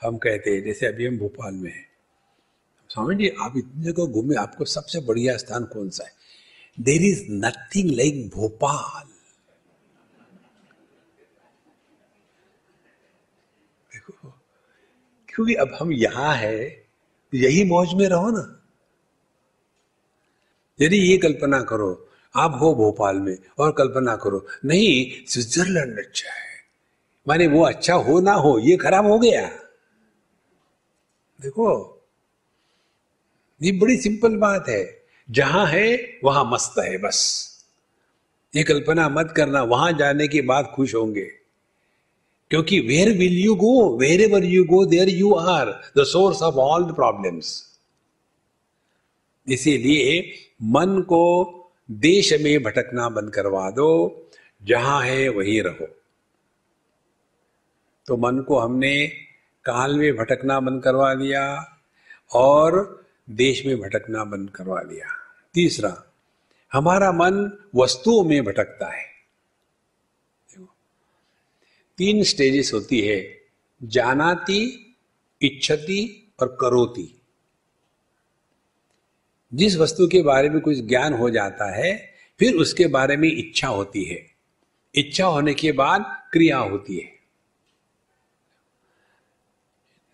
हम 0.01 0.17
कहते 0.17 0.49
हैं, 0.49 0.63
जैसे 0.63 0.85
अभी 0.85 1.07
हम 1.07 1.17
भोपाल 1.17 1.53
में 1.53 1.71
हैं। 1.71 1.89
स्वामी 2.89 3.15
जी, 3.15 3.29
आप 3.39 3.53
इतनी 3.57 3.83
जगह 3.83 4.05
घूमे, 4.05 4.35
आपको 4.35 4.65
सबसे 4.65 4.99
बढ़िया 4.99 5.37
स्थान 5.37 5.63
कौन 5.63 5.89
सा 5.89 6.03
है? 6.03 6.11
There 6.79 7.01
is 7.01 7.25
nothing 7.29 7.91
like 7.91 8.29
Bhopal 8.29 9.08
क्योंकि 15.39 15.53
अब 15.53 15.77
हम 15.79 15.91
यहाँ 15.91 16.35
है, 16.35 16.87
यही 17.33 17.63
मौज 17.63 17.93
में 17.93 18.09
रहो 18.09 18.29
ना। 18.29 18.63
यदि 20.81 20.97
ये 20.97 21.17
कल्पना 21.17 21.61
करो, 21.61 22.07
आप 22.35 22.57
हो 22.61 22.75
भोपाल 22.75 23.15
में 23.15 23.37
और 23.59 23.71
कल्पना 23.71 24.15
करो, 24.15 24.47
नहीं, 24.65 25.11
स्विट्जरलैंड 25.27 25.99
अच्छा 25.99 26.29
है। 26.29 26.49
माने 27.27 27.47
वो 27.47 27.65
अच्छा 27.65 27.93
हो 27.93 28.19
ना 28.19 28.31
हो, 28.31 28.59
ये 28.59 28.77
खराब 28.77 29.05
हो 29.05 29.19
गया। 29.19 29.47
देखो, 31.41 32.01
ये 33.63 33.71
बड़ी 33.71 33.97
सिंपल 33.97 34.35
बात 34.35 34.69
है। 34.69 35.03
जहाँ 35.31 35.65
है, 35.65 36.19
वहाँ 36.23 36.45
मस्त 36.45 36.73
है 36.79 36.97
बस। 36.97 37.49
ये 38.55 38.63
कल्पना 38.63 39.09
मत 39.09 39.33
करना, 39.37 39.63
वहाँ 39.63 39.91
जाने 39.93 40.27
के 40.27 40.41
बाद 40.41 40.73
खुश 40.75 40.95
होंगे। 40.95 41.38
क्योंकि 42.49 42.79
where 42.79 43.09
will 43.09 43.39
you 43.39 43.55
go 43.55 43.97
wherever 44.21 44.43
you 44.43 44.63
go 44.63 44.85
there 44.85 45.09
you 45.09 45.33
are 45.33 45.65
the 45.97 46.03
source 46.03 46.41
of 46.41 46.55
all 46.55 46.91
the 46.91 46.95
problems 46.95 47.69
इसीलिए 49.47 50.33
मन 50.63 51.01
को 51.01 51.55
देश 51.91 52.33
में 52.41 52.63
भटकना 52.63 53.09
बंद 53.09 53.33
करवा 53.33 53.71
दो। 53.71 54.25
जहाँ 54.63 55.01
है 55.01 55.29
वहीं 55.29 55.61
रहो। 55.61 55.87
तो 58.05 58.17
मन 58.17 58.39
को 58.39 58.59
हमने 58.59 59.07
काल 59.65 59.97
में 59.97 60.15
भटकना 60.15 60.59
बंद 60.59 60.83
करवा 60.83 61.13
दिया 61.13 61.71
और 62.33 63.03
देश 63.29 63.65
में 63.65 63.79
भटकना 63.79 64.23
बंद 64.23 64.49
करवा 64.49 64.83
दिया। 64.83 65.05
तीसरा, 65.53 66.03
हमारा 66.73 67.11
मन 67.11 67.57
वस्तुओं 67.75 68.23
में 68.23 68.43
भटकता 68.43 68.87
है। 68.87 69.08
तीन 71.99 72.23
स्टेजेस 72.23 72.71
होती 72.73 73.01
है, 73.01 73.41
जानाती, 73.83 74.95
इच्छति 75.41 76.31
और 76.39 76.57
करोती। 76.61 77.21
जिस 79.53 79.77
वस्तु 79.77 80.07
के 80.07 80.21
बारे 80.21 80.49
में 80.49 80.61
कुछ 80.61 80.77
ज्ञान 80.77 81.13
हो 81.13 81.29
जाता 81.29 81.75
है, 81.75 82.13
फिर 82.39 82.55
उसके 82.55 82.87
बारे 82.87 83.17
में 83.17 83.37
इच्छा 83.37 83.67
होती 83.67 84.03
है। 84.03 84.25
इच्छा 84.95 85.25
होने 85.25 85.53
के 85.53 85.71
बाद 85.71 86.05
क्रिया 86.33 86.57
होती 86.57 86.97
है। 86.97 87.11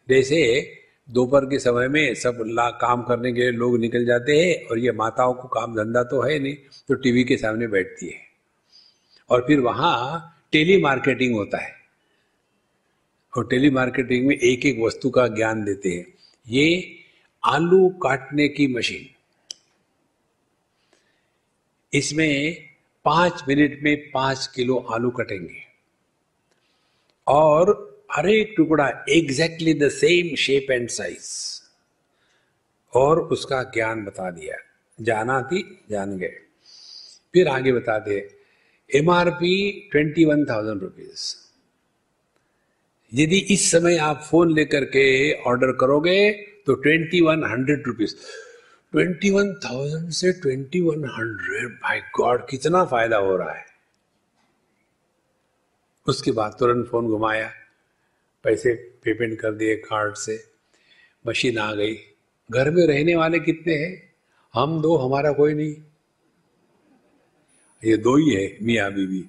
जैसे 0.09 0.71
दोपहर 1.09 1.45
के 1.45 1.59
समय 1.59 1.87
में 1.87 2.15
सब 2.15 2.43
ला, 2.47 2.69
काम 2.69 3.03
करने 3.03 3.33
के 3.33 3.41
लिए 3.41 3.51
लोग 3.51 3.79
निकल 3.79 4.05
जाते 4.05 4.39
हैं 4.39 4.67
और 4.67 4.79
ये 4.79 4.91
माताओं 4.91 5.33
को 5.33 5.47
काम 5.47 5.75
धंधा 5.75 6.03
तो 6.03 6.21
है 6.21 6.39
नहीं 6.39 6.55
तो 6.87 6.93
टीवी 6.93 7.23
के 7.23 7.37
सामने 7.37 7.67
बैठती 7.67 8.07
है। 8.07 8.19
और 9.29 9.43
फिर 9.47 9.59
वहाँ 9.59 10.31
टेली 10.51 10.81
मार्केटिंग 10.81 11.35
होता 11.35 11.57
है। 11.57 11.74
और 13.35 13.47
टेली 13.47 13.69
मार्केटिंग 13.69 14.27
में 14.27 14.35
एक 14.35 14.65
एक 14.65 14.79
वस्तु 14.79 15.09
का 15.09 15.27
ज्ञान 15.27 15.63
देते 15.63 15.89
हैं। 15.89 16.13
ये 16.47 16.95
आलू 17.45 17.89
काटने 17.89 18.47
की 18.47 18.67
मशीन। 18.67 19.09
इसमें 21.93 22.69
पाँच 23.05 23.43
मिनट 23.47 23.79
में 23.83 24.11
पाँच 24.11 24.47
किलो 24.55 24.75
आलू 24.75 25.09
कटेंगे। 25.09 25.63
और 27.27 27.95
हर 28.11 28.29
एक 28.29 28.53
टुकड़ा 28.57 29.05
exactly 29.09 29.73
the 29.73 29.89
same 29.89 30.35
shape 30.35 30.71
and 30.71 30.89
size 30.89 31.61
और 32.93 33.19
उसका 33.19 33.63
ज्ञान 33.63 34.05
बता 34.05 34.31
दिया। 34.31 34.57
जाना 35.01 35.41
थी, 35.41 35.85
जान 35.89 36.17
गए। 36.17 36.37
फिर 37.33 37.47
आगे 37.47 37.71
बताते 37.73 38.35
MRP 38.95 39.89
twenty 39.91 40.25
one 40.25 40.45
thousand 40.45 40.81
rupees 40.81 41.44
यदि 43.11 43.37
इस 43.53 43.69
समय 43.71 43.97
आप 43.97 44.21
फ़ोन 44.23 44.53
लेकर 44.53 44.85
के 44.85 45.05
ऑर्डर 45.43 45.71
करोगे 45.71 46.31
तो 46.65 46.73
twenty 46.73 47.21
one 47.21 47.43
hundred 47.43 47.83
rupees 47.87 48.15
twenty 48.93 49.29
one 49.29 49.53
thousand 49.65 50.09
से 50.09 50.31
ट्वेंटी 50.31 50.81
वन 50.81 51.05
हंड्रेड, 51.09 51.69
भाई 51.83 51.99
गॉड, 52.17 52.47
कितना 52.49 52.83
फ़ायदा 52.85 53.17
हो 53.17 53.35
रहा 53.37 53.53
है। 53.53 53.65
उसके 56.07 56.31
बाद 56.31 56.55
तुरंत 56.59 56.87
फ़ोन 56.87 57.07
घुमाया, 57.07 57.49
पैसे 58.43 58.73
पेमेंट 59.03 59.39
कर 59.39 59.51
दिए 59.51 59.75
कार्ड 59.75 60.15
से, 60.15 60.39
मशीन 61.27 61.57
आ 61.57 61.73
गई। 61.73 61.95
घर 62.49 62.69
में 62.69 62.85
रहने 62.87 63.15
वाले 63.15 63.39
कितने 63.39 63.73
हैं? 63.73 64.13
हम 64.53 64.81
दो, 64.81 64.95
हमारा 64.97 65.31
कोई 65.31 65.53
नहीं। 65.53 65.75
ये 67.83 67.97
दो 67.97 68.15
ही 68.17 68.35
है, 68.35 68.57
मियाँ 68.61 68.91
बीबी 68.93 69.25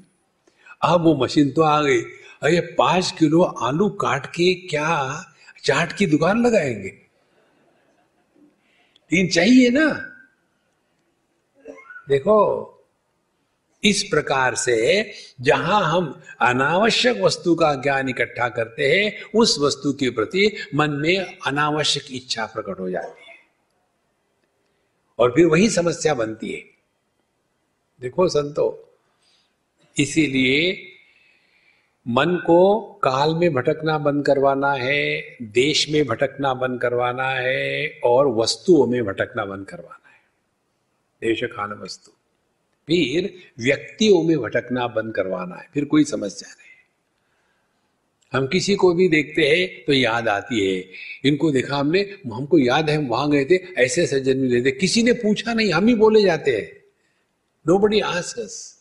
अब 0.82 1.02
वो 1.02 1.14
मशीन 1.24 1.50
तो 1.50 1.62
आ 1.62 1.82
गई। 1.82 2.02
अरे, 2.46 2.60
पाँच 2.60 3.14
किलो 3.18 3.42
आलू 3.42 3.88
काट 3.88 4.26
के 4.26 4.54
क्या 4.54 5.22
चाट 5.64 5.92
की 5.92 6.06
दुकान 6.06 6.46
लगाएँगे? 6.46 6.88
तीन 9.10 9.28
चाहिए 9.28 9.70
ना? 9.70 10.12
देखो, 12.08 12.72
इस 13.84 14.02
प्रकार 14.02 14.54
से 14.54 15.12
जहाँ 15.40 15.84
हम 15.84 16.22
अनावश्यक 16.40 17.20
वस्तु 17.20 17.54
का 17.54 17.74
ज्ञान 17.74 18.08
इकट्ठा 18.08 18.48
करते 18.48 18.82
हैं, 18.82 19.22
उस 19.22 19.58
वस्तु 19.58 19.92
के 19.92 20.10
प्रति 20.10 20.56
मन 20.74 20.90
में 20.90 21.38
अनावश्यक 21.38 22.06
इच्छा 22.10 22.46
प्रकट 22.46 22.80
हो 22.80 22.90
जाती 22.90 23.28
है। 23.28 23.36
और 25.18 25.30
फिर 25.30 25.46
वही 25.46 25.70
समस्या 25.70 26.14
बनती 26.14 26.52
है। 26.52 26.64
देखो, 28.00 28.28
संतो, 28.28 28.94
इसीलिए 29.98 30.92
मन 32.08 32.42
को 32.46 32.82
काल 33.04 33.34
में 33.34 33.54
भटकना 33.54 33.98
बंद 33.98 34.26
करवाना 34.26 34.72
है, 34.72 35.36
देश 35.42 35.90
में 35.90 36.06
भटकना 36.06 36.54
बंद 36.54 36.80
करवाना 36.80 37.28
है, 37.28 38.00
और 38.04 38.28
वस्तुओं 38.28 38.86
में 38.86 39.04
भटकना 39.04 39.44
बंद 39.44 39.66
करवाना 39.66 40.08
है। 40.08 40.20
देश 41.28 41.40
काल 41.44 41.70
वस्तु। 41.70 42.10
फिर 42.86 43.34
व्यक्तियों 43.58 44.22
में 44.22 44.38
भटकना 44.38 44.86
बंद 44.86 45.14
करवाना 45.14 45.56
है। 45.56 45.68
फिर 45.74 45.84
कोई 45.84 46.04
समस्या 46.04 46.48
नहीं। 46.48 46.66
हम 48.40 48.46
किसी 48.46 48.74
को 48.74 48.94
भी 48.94 49.08
देखते 49.08 49.42
हैं 49.42 49.84
तो 49.86 49.92
याद 49.92 50.28
आती 50.28 50.76
है। 50.76 50.84
इनको 51.24 51.50
देखा 51.50 51.76
हमने, 51.76 52.00
हमको 52.34 52.58
याद 52.58 52.90
है, 52.90 52.96
हम 52.96 53.06
वहाँ 53.06 53.30
गए 53.30 53.44
थे 53.44 53.56
ऐसे 53.56 54.06
सज्जन 54.06 54.36
मिले 54.36 54.62
थे 54.62 54.70
किसी 54.70 55.02
ने 55.02 55.12
पूछा 55.12 55.54
नहीं, 55.54 55.72
हम 55.72 55.86
ही 55.86 55.94
बोले 55.94 56.22
जाते 56.22 56.56
हैं। 56.56 56.82
नो 57.66 57.78
बडी 57.78 58.00
आसस 58.00 58.75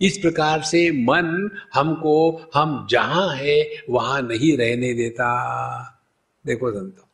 इस 0.00 0.18
प्रकार 0.18 0.62
से 0.62 0.90
मन 0.90 1.50
हमको, 1.74 2.42
हम 2.54 2.86
जहाँ 2.90 3.34
है, 3.34 3.70
वहाँ 3.90 4.22
नहीं 4.22 4.56
रहने 4.56 4.94
देता। 4.94 5.28
देखो 6.46 6.70
संतो, 6.72 7.08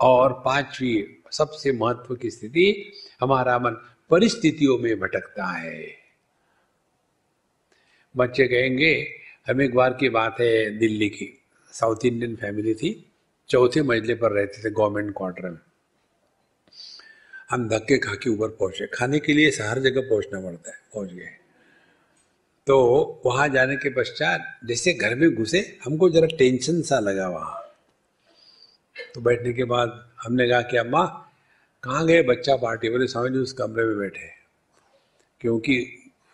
और 0.00 0.32
पांचवी 0.32 1.22
सबसे 1.30 1.72
महत्व 1.72 2.14
की 2.14 2.30
स्थिति, 2.30 2.92
हमारा 3.20 3.58
मन 3.58 3.70
परिस्थितियों 4.10 4.78
में 4.78 5.00
भटकता 5.00 5.46
है। 5.46 5.86
बच्चे 8.16 8.48
कहेंगे, 8.48 9.14
हम 9.48 9.62
एक 9.62 9.74
बार 9.74 9.92
की 9.92 10.08
बात 10.08 10.36
है 10.40 10.78
दिल्ली 10.78 11.08
की। 11.08 11.42
साउथ 11.72 11.96
इंडियन 12.04 12.36
फैमिली 12.36 12.74
थी, 12.74 13.12
चौथे 13.48 13.82
मंजिले 13.82 14.14
पर 14.14 14.32
रहते 14.32 14.64
थे 14.64 14.70
गवर्नमेंट 14.70 15.14
क्वार्टर 15.16 15.50
में। 15.50 15.58
हम 17.54 17.68
धक्के 17.68 17.96
खा 17.98 18.14
के 18.14 18.30
ऊपर 18.30 18.48
पहुँचे। 18.50 18.86
खाने 18.94 19.18
के 19.18 19.32
लिए 19.32 19.48
हर 19.62 19.78
जगह 19.80 20.00
पहुँचना 20.00 20.40
पड़ता 20.40 20.70
है, 20.70 20.76
पहुँच 20.94 21.12
गए। 21.12 21.28
तो 22.66 23.22
वहाँ 23.26 23.48
जाने 23.48 23.76
के 23.76 23.90
पश्चात 23.94 24.58
जैसे 24.64 24.92
घर 24.92 25.14
में 25.14 25.34
घुसे, 25.34 25.58
हमको 25.84 26.08
जरा 26.10 26.26
टेंशन 26.38 26.80
सा 26.82 26.98
लगा 26.98 27.28
वहाँ। 27.28 27.60
तो 29.14 29.20
बैठने 29.20 29.52
के 29.52 29.64
बाद 29.64 29.92
हमने 30.22 30.48
कहा 30.48 30.60
कि 30.62 30.76
अम्मा, 30.76 31.04
कहाँ 31.82 32.06
गए 32.06 32.22
बच्चा 32.22 32.56
पार्टी 32.56 32.88
बोले 32.90 33.06
स्वामी 33.06 33.30
जी 33.30 33.38
उस 33.38 33.52
कमरे 33.52 33.84
में 33.84 33.98
बैठे। 33.98 34.28
क्योंकि 35.40 35.76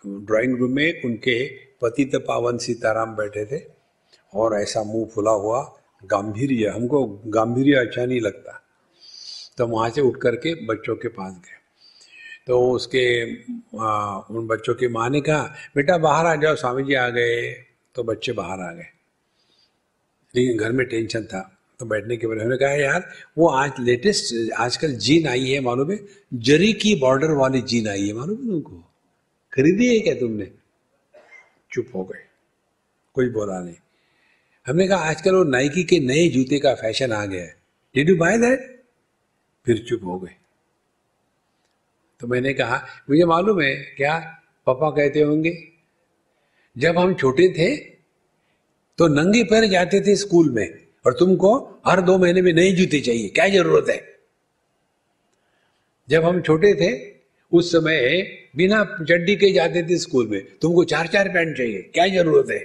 ड्राइंग 0.03 0.57
रूम 0.57 0.71
में 0.71 1.01
उनके 1.03 1.37
पति 1.81 2.05
तो 2.05 2.19
पावन 2.19 2.57
सीताराम 2.57 3.15
बैठे 3.15 3.45
थे, 3.45 3.61
और 4.33 4.59
ऐसा 4.61 4.83
मुँह 4.83 5.07
फुला 5.07 5.31
हुआ 5.31 5.61
गंभीर 6.05 6.69
हमको 6.69 7.05
गंभीर 7.27 7.77
अच्छा 7.77 8.05
नहीं 8.05 8.21
लगता। 8.21 8.60
तो 9.57 9.67
वहाँ 9.67 9.89
से 9.89 10.01
उठ 10.01 10.17
करके 10.17 10.65
बच्चों 10.65 10.95
के 10.95 11.07
पास 11.07 11.33
गए। 11.33 11.57
तो 12.47 12.71
उसके 12.71 13.33
आ, 13.79 14.17
उन 14.17 14.47
बच्चों 14.47 14.75
की 14.75 14.87
माँ 14.87 15.09
ने 15.09 15.21
कहा 15.21 15.55
बेटा 15.75 15.97
बाहर 15.97 16.25
आ 16.25 16.35
जाओ 16.35 16.55
स्वामी 16.55 16.83
जी 16.83 16.93
आ 16.93 17.09
गए। 17.09 17.65
तो 17.95 18.03
बच्चे 18.03 18.31
बाहर 18.31 18.59
आ 18.59 18.71
गए। 18.71 18.85
लेकिन 20.35 20.57
घर 20.57 20.71
में 20.71 20.87
टेंशन 20.87 21.23
था। 21.23 21.57
तो 21.79 21.85
बैठने 21.85 22.17
के 22.17 22.27
बाद 22.27 22.35
उन्होंने 22.35 22.57
कहा 22.57 22.69
यार 22.69 23.11
वो 23.37 23.47
आज 23.47 23.71
लेटेस्ट 23.79 24.51
आजकल 24.51 24.95
जीन 24.95 25.27
आई 25.27 25.49
है 25.49 25.59
मालूम 25.59 25.91
है? 25.91 25.99
जरी 26.33 26.73
की 26.73 26.95
बॉर्डर 26.95 27.31
वाली 27.31 27.61
जीन 27.61 27.87
आई 27.87 28.07
है 28.07 28.13
मालूम 28.13 28.37
है 28.37 28.47
तुमको? 28.47 28.75
खरीदी 29.53 29.93
है 29.93 29.99
क्या 29.99 30.15
तुमने? 30.15 30.51
चुप 31.71 31.87
हो 31.95 32.03
गए। 32.03 32.23
कोई 33.13 33.29
बोला 33.29 33.59
नहीं। 33.59 33.75
हमने 34.67 34.87
कहा 34.87 34.97
आजकल 34.97 35.35
वो 35.35 35.43
नाइकी 35.43 35.83
के 35.83 35.99
नए 35.99 36.27
जूते 36.27 36.59
का 36.59 36.73
फ़ैशन 36.73 37.11
आ 37.11 37.25
गया 37.25 37.41
है। 37.41 37.55
डिड 37.95 38.09
यू 38.09 38.15
बाय 38.15 38.37
दैट 38.37 38.80
फिर 39.65 39.85
चुप 39.89 40.03
हो 40.03 40.19
गए 40.19 40.35
तो 42.21 42.27
मैंने 42.27 42.53
कहा, 42.53 42.77
मुझे 43.09 43.25
मालूम 43.25 43.61
है, 43.61 43.75
क्या 43.97 44.17
पापा 44.67 44.89
कहते 44.89 45.21
होंगे? 45.21 45.53
जब 46.75 46.97
हम 46.97 47.13
छोटे 47.13 47.47
थे 47.49 47.75
तो 48.99 49.07
नंगे 49.07 49.43
पैर 49.43 49.65
जाते 49.65 49.99
थे 50.01 50.15
स्कूल 50.15 50.49
में, 50.49 50.67
और 51.05 51.13
तुमको 51.13 51.53
हर 51.87 52.01
दो 52.01 52.17
महीने 52.17 52.41
में 52.41 52.51
नए 52.53 52.71
जूते 52.71 52.99
चाहिए, 52.99 53.27
क्या 53.29 53.47
ज़रूरत 53.47 53.89
है? 53.89 53.99
जब 56.07 56.25
हम 56.25 56.41
छोटे 56.41 56.73
थे, 56.73 56.91
उस 57.51 57.71
समय 57.71 58.21
बिना 58.55 58.83
चड्डी 59.01 59.35
के 59.35 59.51
जाते 59.51 59.83
थे 59.83 59.97
स्कूल 59.97 60.27
में, 60.27 60.41
तुमको 60.61 60.83
चार 60.83 61.07
चार 61.07 61.29
पैंट 61.29 61.57
चाहिए, 61.57 61.81
क्या 61.93 62.07
ज़रूरत 62.07 62.51
है? 62.51 62.59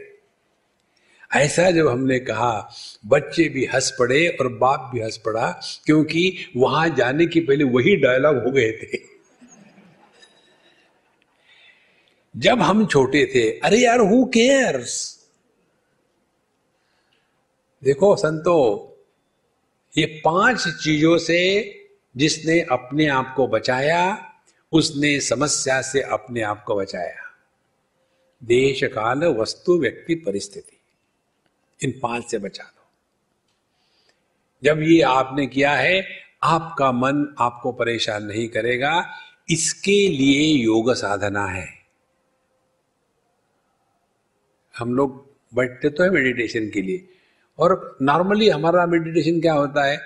ऐसा 1.34 1.70
जब 1.70 1.88
हमने 1.88 2.18
कहा, 2.18 2.70
बच्चे 3.06 3.48
भी 3.48 3.64
हंस 3.64 3.96
पड़े 3.98 4.28
और 4.28 4.48
बाप 4.48 4.90
भी 4.94 5.00
हंस 5.00 5.16
पड़ा, 5.16 5.60
क्योंकि 5.86 6.52
वहाँ 6.56 6.88
जाने 6.88 7.26
के 7.26 7.40
पहले 7.40 7.64
वही 7.64 7.96
डायलॉग 7.96 8.36
हो 8.44 8.50
गए 8.50 8.72
थे। 8.72 8.98
जब 12.36 12.60
हम 12.60 12.86
छोटे 12.86 13.26
थे, 13.34 13.50
अरे 13.58 13.78
यार 13.78 14.00
हु 14.00 14.24
केयर्स 14.24 15.16
देखो 17.84 18.16
संतो, 18.16 18.58
ये 19.98 20.06
पाँच 20.24 20.68
चीज़ों 20.68 21.18
से 21.18 21.38
जिसने 22.16 22.60
अपने 22.60 23.06
आप 23.08 23.34
को 23.36 23.46
बचाया, 23.46 24.32
उसने 24.72 25.20
समस्या 25.20 25.82
से 25.82 26.00
अपने 26.00 26.42
आप 26.42 26.64
को 26.64 26.76
बचाया। 26.76 27.22
देश 28.44 28.84
काल 28.84 29.24
वस्तु 29.24 29.78
व्यक्ति 29.80 30.14
परिस्थिति। 30.14 30.75
इन 31.84 31.92
पाँच 32.02 32.24
से 32.24 32.38
बचा 32.38 32.64
दो। 32.64 32.84
जब 34.62 34.82
ये 34.82 35.00
आपने 35.02 35.46
किया 35.46 35.72
है, 35.72 36.06
आपका 36.42 36.92
मन 36.92 37.34
आपको 37.38 37.72
परेशान 37.72 38.24
नहीं 38.24 38.48
करेगा। 38.48 39.10
इसके 39.50 40.08
लिए 40.08 40.64
योग 40.64 40.92
साधना 40.94 41.44
है। 41.46 41.68
हम 44.74 44.94
लोग 44.94 45.24
बैठते 45.54 45.88
तो 45.88 46.02
है 46.02 46.10
मेडिटेशन 46.10 46.68
के 46.70 46.82
लिए। 46.82 47.08
और 47.58 47.96
नॉर्मली 48.02 48.48
हमारा 48.48 48.86
मेडिटेशन 48.86 49.40
क्या 49.40 49.54
होता 49.54 49.84
है? 49.84 50.00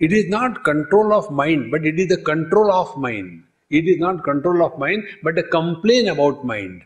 It 0.00 0.12
is 0.12 0.28
not 0.28 0.58
control 0.58 1.12
of 1.12 1.32
mind 1.32 1.70
but 1.72 1.86
it 1.86 2.00
is 2.00 2.14
the 2.14 2.24
control 2.26 2.70
of 2.70 2.98
mind 2.98 3.42
it 3.72 3.88
is 3.88 4.00
not 4.00 4.20
control 4.24 4.62
of 4.62 4.72
mind 4.80 5.04
but 5.24 5.38
a 5.38 5.42
complain 5.42 6.08
about 6.10 6.44
mind 6.44 6.82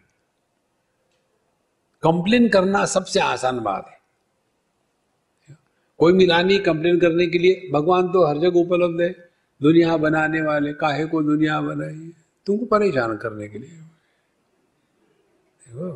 complain 2.02 2.48
करना 2.48 2.84
सबसे 2.86 3.20
आसान 3.20 3.60
बात 3.60 3.86
है। 3.88 3.93
कोई 6.04 6.12
मिला 6.12 6.40
नहीं 6.42 6.58
कंप्लेन 6.60 6.98
करने 7.00 7.26
के 7.26 7.38
लिए, 7.38 7.68
भगवान 7.72 8.08
तो 8.12 8.26
हर 8.26 8.38
जगह 8.38 8.60
उपलब्ध 8.60 9.00
है, 9.00 9.10
दुनिया 9.60 9.96
बनाने 9.96 10.40
वाले, 10.42 10.72
काहे 10.72 11.04
को 11.06 11.22
दुनिया 11.22 11.60
बनाई 11.60 12.10
तुमको 12.46 12.64
परेशान 12.66 13.16
करने 13.16 13.48
के 13.48 13.58
लिए। 13.58 13.78
देखो 15.60 15.86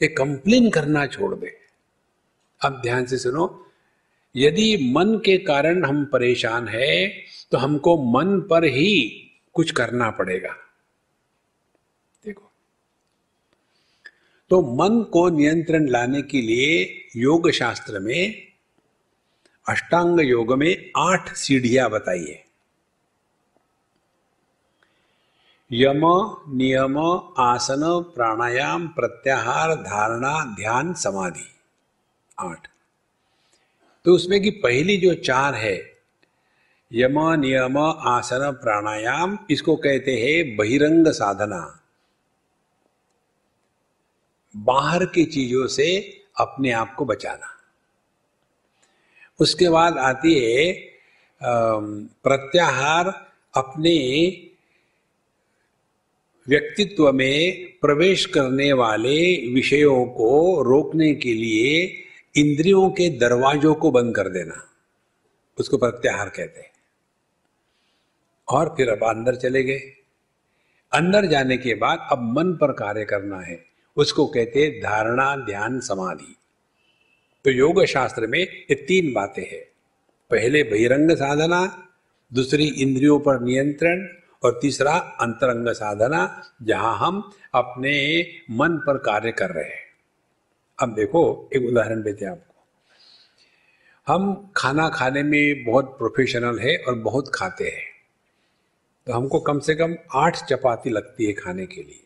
ये 0.00 0.08
कंप्लेन 0.10 0.68
करना 0.70 1.06
छोड़ 1.06 1.34
दे। 1.34 1.52
अब 2.60 2.80
ध्यान 2.82 3.06
से 3.06 3.18
सुनो, 3.18 3.44
यदि 4.34 4.92
मन 4.92 5.14
के 5.24 5.36
कारण 5.38 5.84
हम 5.84 6.04
परेशान 6.04 6.68
है 6.68 7.06
तो 7.52 7.58
हमको 7.58 7.96
मन 8.12 8.40
पर 8.40 8.64
ही 8.66 8.90
कुछ 9.54 9.70
करना 9.70 10.10
पड़ेगा। 10.10 10.54
देखो 12.24 12.50
तो 14.50 14.60
मन 14.76 15.02
को 15.12 15.28
नियंत्रण 15.28 15.88
लाने 15.88 16.22
के 16.24 16.42
लिए 16.42 16.72
योग 17.16 17.50
शास्त्र 17.52 17.98
में 17.98 18.53
अष्टांग 19.68 20.20
योग 20.20 20.52
में 20.52 20.90
आठ 20.96 21.34
सीढ़ियाँ 21.34 21.90
बताई 21.90 22.24
है 22.24 22.44
यम, 25.72 26.00
नियम, 26.48 26.98
आसन, 27.38 28.12
प्राणायाम, 28.14 28.88
प्रत्याहार, 28.88 29.74
धारणा, 29.74 30.44
ध्यान, 30.44 30.94
समाधि। 30.94 31.54
आठ। 32.40 32.68
तो 34.04 34.14
उसमें 34.14 34.42
की 34.42 34.50
पहली 34.50 34.96
जो 34.96 35.14
चार 35.14 35.54
है, 35.54 35.98
यम, 36.92 37.30
नियम, 37.32 37.78
आसन, 38.00 38.50
प्राणायाम, 38.50 39.38
इसको 39.50 39.76
कहते 39.76 40.16
हैं 40.16 40.56
बहिरंग 40.56 41.08
साधना। 41.08 41.80
बाहर 44.56 45.04
की 45.04 45.24
चीज़ों 45.24 45.66
से 45.66 46.20
अपने 46.40 46.70
आप 46.70 46.94
को 46.94 47.04
बचाना। 47.04 47.53
उसके 49.40 49.68
बाद 49.68 49.98
आती 49.98 50.34
है 50.40 50.72
प्रत्याहार 52.22 53.08
अपने 53.54 53.96
व्यक्तित्व 56.48 57.12
में 57.12 57.72
प्रवेश 57.80 58.26
करने 58.26 58.72
वाले 58.72 59.48
विषयों 59.48 60.06
को 60.06 60.62
रोकने 60.62 61.14
के 61.14 61.34
लिए 61.34 62.02
इंद्रियों 62.36 62.90
के 62.90 63.08
दरवाजों 63.18 63.74
को 63.74 63.90
बंद 63.90 64.14
कर 64.16 64.28
देना। 64.28 64.68
उसको 65.58 65.78
प्रत्याहार 65.78 66.28
कहते 66.28 66.60
हैं। 66.60 66.70
और 68.48 68.74
फिर 68.76 68.88
अब 68.88 69.04
अंदर 69.04 69.34
चले 69.34 69.62
गए। 69.64 69.78
अंदर 70.92 71.26
जाने 71.26 71.56
के 71.56 71.74
बाद 71.74 72.08
अब 72.12 72.38
मन 72.38 72.52
पर 72.52 72.72
कार्य 72.72 73.04
करना 73.04 73.40
है। 73.40 73.64
उसको 73.96 74.26
कहते 74.26 74.62
हैं 74.62 74.80
धारणा 74.80 75.36
ध्यान 75.36 75.80
समाधि। 75.80 76.36
तो 77.44 77.50
योग 77.50 77.84
शास्त्र 77.84 78.26
में 78.26 78.38
ये 78.38 78.74
तीन 78.74 79.12
बातें 79.12 79.42
हैं। 79.42 79.62
पहले 80.30 80.62
बहिरंग 80.62 81.10
साधना, 81.10 81.88
दूसरी 82.34 82.66
इंद्रियों 82.66 83.20
पर 83.20 83.40
नियंत्रण 83.40 84.08
और 84.44 84.58
तीसरा 84.62 84.92
अंतरंग 84.92 85.68
साधना, 85.68 86.42
जहाँ 86.62 86.98
हम 86.98 87.32
अपने 87.54 88.26
मन 88.50 88.68
पर 88.68 88.98
कार्य 88.98 89.32
कर 89.32 89.50
रहे 89.50 89.64
हैं। 89.64 89.84
अब 90.78 90.94
देखो, 90.94 91.50
एक 91.56 91.62
उदाहरण 91.62 92.02
देते 92.02 92.24
हैं 92.24 92.32
आपको। 92.32 92.64
हम 94.06 94.52
खाना 94.56 94.88
खाने 94.88 95.22
में 95.22 95.64
बहुत 95.64 95.84
प्रोफेशनल 95.98 96.58
है 96.58 96.76
और 96.76 96.94
बहुत 96.94 97.30
खाते 97.34 97.64
हैं। 97.64 97.84
तो 99.06 99.12
हमको 99.12 99.40
कम 99.40 99.58
से 99.58 99.74
कम 99.74 99.96
आठ 100.14 100.44
चपाती 100.44 100.90
लगती 100.90 101.26
है 101.26 101.32
खाने 101.32 101.66
के 101.66 101.82
लिए। 101.82 102.04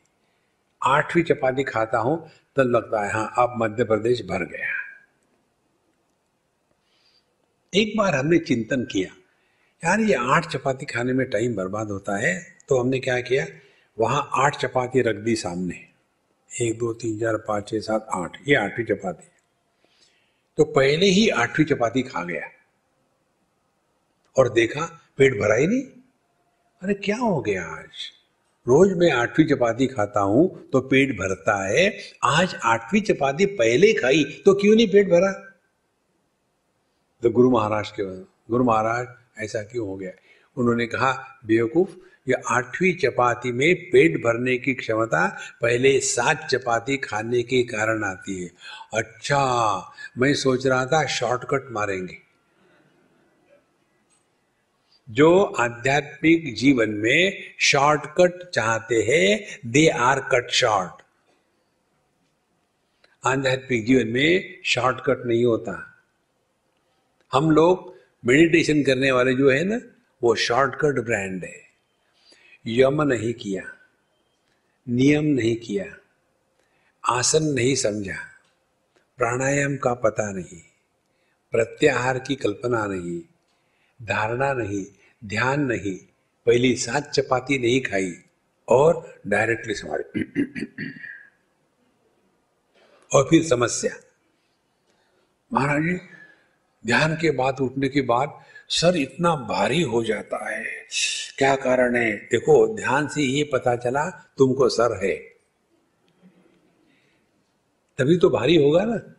आठवीं 0.83 1.23
चपाती 1.23 1.63
खाता 1.63 1.99
हूँ, 1.99 2.31
तब 2.57 2.63
लगता 2.63 3.07
है 3.07 3.13
हाँ 3.13 3.35
आप 3.39 3.55
मध्य 3.59 3.85
प्रदेश 3.85 4.23
भर 4.23 4.45
गया। 4.45 4.88
एक 7.77 7.93
बार 7.97 8.15
हमने 8.15 8.39
चिंतन 8.39 8.85
किया, 8.85 9.09
यार, 9.85 10.01
ये 10.01 10.15
आठ 10.15 10.47
चपाती 10.47 10.87
खाने 10.87 11.13
में 11.13 11.31
टाइम 11.31 11.55
बर्बाद 11.55 11.89
होता 11.89 12.17
है। 12.17 12.57
तो 12.69 12.79
हमने 12.79 12.99
क्या 12.99 13.21
किया, 13.21 13.47
वहाँ 13.99 14.31
आठ 14.35 14.57
चपाती 14.57 15.01
रख 15.01 15.17
दी 15.17 15.37
सामने। 15.37 15.75
एक, 16.63 16.79
दो, 16.79 16.93
तीन, 16.93 17.19
चार, 17.21 17.37
पाँच, 17.37 17.69
छः, 17.69 17.81
सात, 17.81 18.07
आठ, 18.15 18.37
ये 18.49 18.55
आठवीं 18.55 18.85
चपाती। 18.85 19.29
तो 20.57 20.65
पहले 20.65 21.07
ही 21.07 21.29
आठवीं 21.29 21.67
चपाती 21.67 22.03
खा 22.03 22.25
गया। 22.25 22.49
और 24.39 24.53
देखा, 24.53 25.01
पेट 25.19 25.41
भरा 25.41 25.55
ही 25.55 25.67
नहीं। 25.67 25.83
अरे, 26.83 26.95
क्या 26.95 27.17
हो 27.17 27.41
गया 27.41 27.65
आज? 27.65 28.13
रोज 28.69 28.93
मैं 28.97 29.11
आठवीं 29.13 29.47
चपाती 29.47 29.87
खाता 29.87 30.21
हूँ 30.21 30.71
तो 30.71 30.81
पेट 30.81 31.11
भरता 31.11 31.67
है। 31.69 31.99
आज 32.25 32.55
आठवीं 32.65 33.01
चपाती 33.01 33.47
पहले 33.47 33.93
खाई 33.93 34.25
तो 34.45 34.55
क्यों 34.55 34.77
नहीं 34.77 34.89
पेट 34.89 35.09
भरा? 35.09 35.48
तो 37.23 37.31
गुरु 37.31 37.51
महाराज 37.51 37.91
के 37.91 38.21
गुरु 38.51 38.65
महाराज 38.65 39.07
ऐसा 39.39 39.63
क्यों 39.63 39.87
हो 39.89 39.97
गया? 39.97 40.11
उन्होंने 40.57 40.87
कहा, 40.87 41.41
बेवकूफ़, 41.47 41.91
ये 42.29 42.35
आठवीं 42.47 42.95
चपाती 42.95 43.53
में 43.53 43.91
पेट 43.91 44.17
भरने 44.17 44.59
की 44.59 44.75
क्षमता 44.75 45.39
पहले 45.63 46.01
सात 46.01 46.47
चपाती 46.47 46.97
खाने 46.97 47.43
के 47.43 47.63
कारण 47.63 48.05
आती 48.05 48.43
है। 48.43 48.51
अच्छा 48.95 49.93
मैं 50.19 50.35
सोच 50.35 50.67
रहा 50.67 50.87
था 50.87 51.07
शॉर्टकट 51.07 51.69
मारेंगे। 51.71 52.19
जो 55.11 55.45
आध्यात्मिक 55.45 56.55
जीवन 56.55 56.91
में 56.91 57.55
शॉर्टकट 57.59 58.51
चाहते 58.51 59.03
हैं 59.03 59.59
दे 59.71 59.89
आर 59.89 60.21
कट 60.21 60.51
शॉर्ट 60.51 61.03
आध्यात्मिक 63.25 63.87
जीवन 63.87 64.07
में 64.07 64.61
शॉर्टकट 64.65 65.27
नहीं 65.27 65.45
होता। 65.45 65.88
हम 67.33 67.51
लोग 67.51 67.95
मेडिटेशन 68.25 68.83
करने 68.83 69.11
वाले 69.13 69.35
जो 69.35 69.51
है 69.51 69.63
ना, 69.65 69.81
वो 70.23 70.35
शॉर्टकट 70.35 71.01
ब्रांड 71.05 71.45
है। 71.45 71.61
यम 72.65 73.03
नहीं 73.03 73.33
किया, 73.35 73.63
नियम 74.87 75.25
नहीं 75.25 75.57
किया, 75.57 75.85
आसन 77.05 77.45
नहीं 77.55 77.75
समझा, 77.75 78.17
प्राणायाम 79.19 79.77
का 79.77 79.95
पता 79.95 80.31
नहीं, 80.33 80.61
प्रत्याहार 81.53 82.19
की 82.19 82.35
कल्पना 82.35 82.85
नहीं, 82.87 83.21
धारणा 84.01 84.53
नहीं, 84.55 84.85
ध्यान 85.23 85.65
नहीं, 85.67 85.97
पहली 86.47 86.75
सात 86.77 87.11
चपाती 87.11 87.59
नहीं 87.59 87.81
खाई 87.83 88.13
और 88.69 89.21
डायरेक्टली 89.27 89.75
समारे 89.75 90.23
और 93.11 93.27
फिर 93.31 93.43
समस्या। 93.45 93.93
महाराज 95.51 95.83
जी 95.83 95.99
ध्यान 96.87 97.15
के 97.15 97.31
बाद 97.31 97.61
उठने 97.61 97.89
के 97.89 98.01
बाद 98.01 98.41
सर 98.69 98.97
इतना 98.97 99.37
भारी 99.37 99.83
हो 99.83 100.05
जाता 100.05 100.51
है। 100.51 100.65
क्या 101.39 101.57
कारण 101.57 101.97
है? 101.97 102.13
देखो, 102.17 102.77
ध्यान 102.77 103.09
से 103.09 103.23
ये 103.23 103.45
पता 103.45 103.77
चला, 103.77 104.33
तुमको 104.39 104.69
सर 104.69 105.07
है। 105.07 105.15
तभी 107.99 108.19
तो 108.19 108.31
भारी 108.31 108.57
होगा 108.57 108.85
ना। 108.85 109.15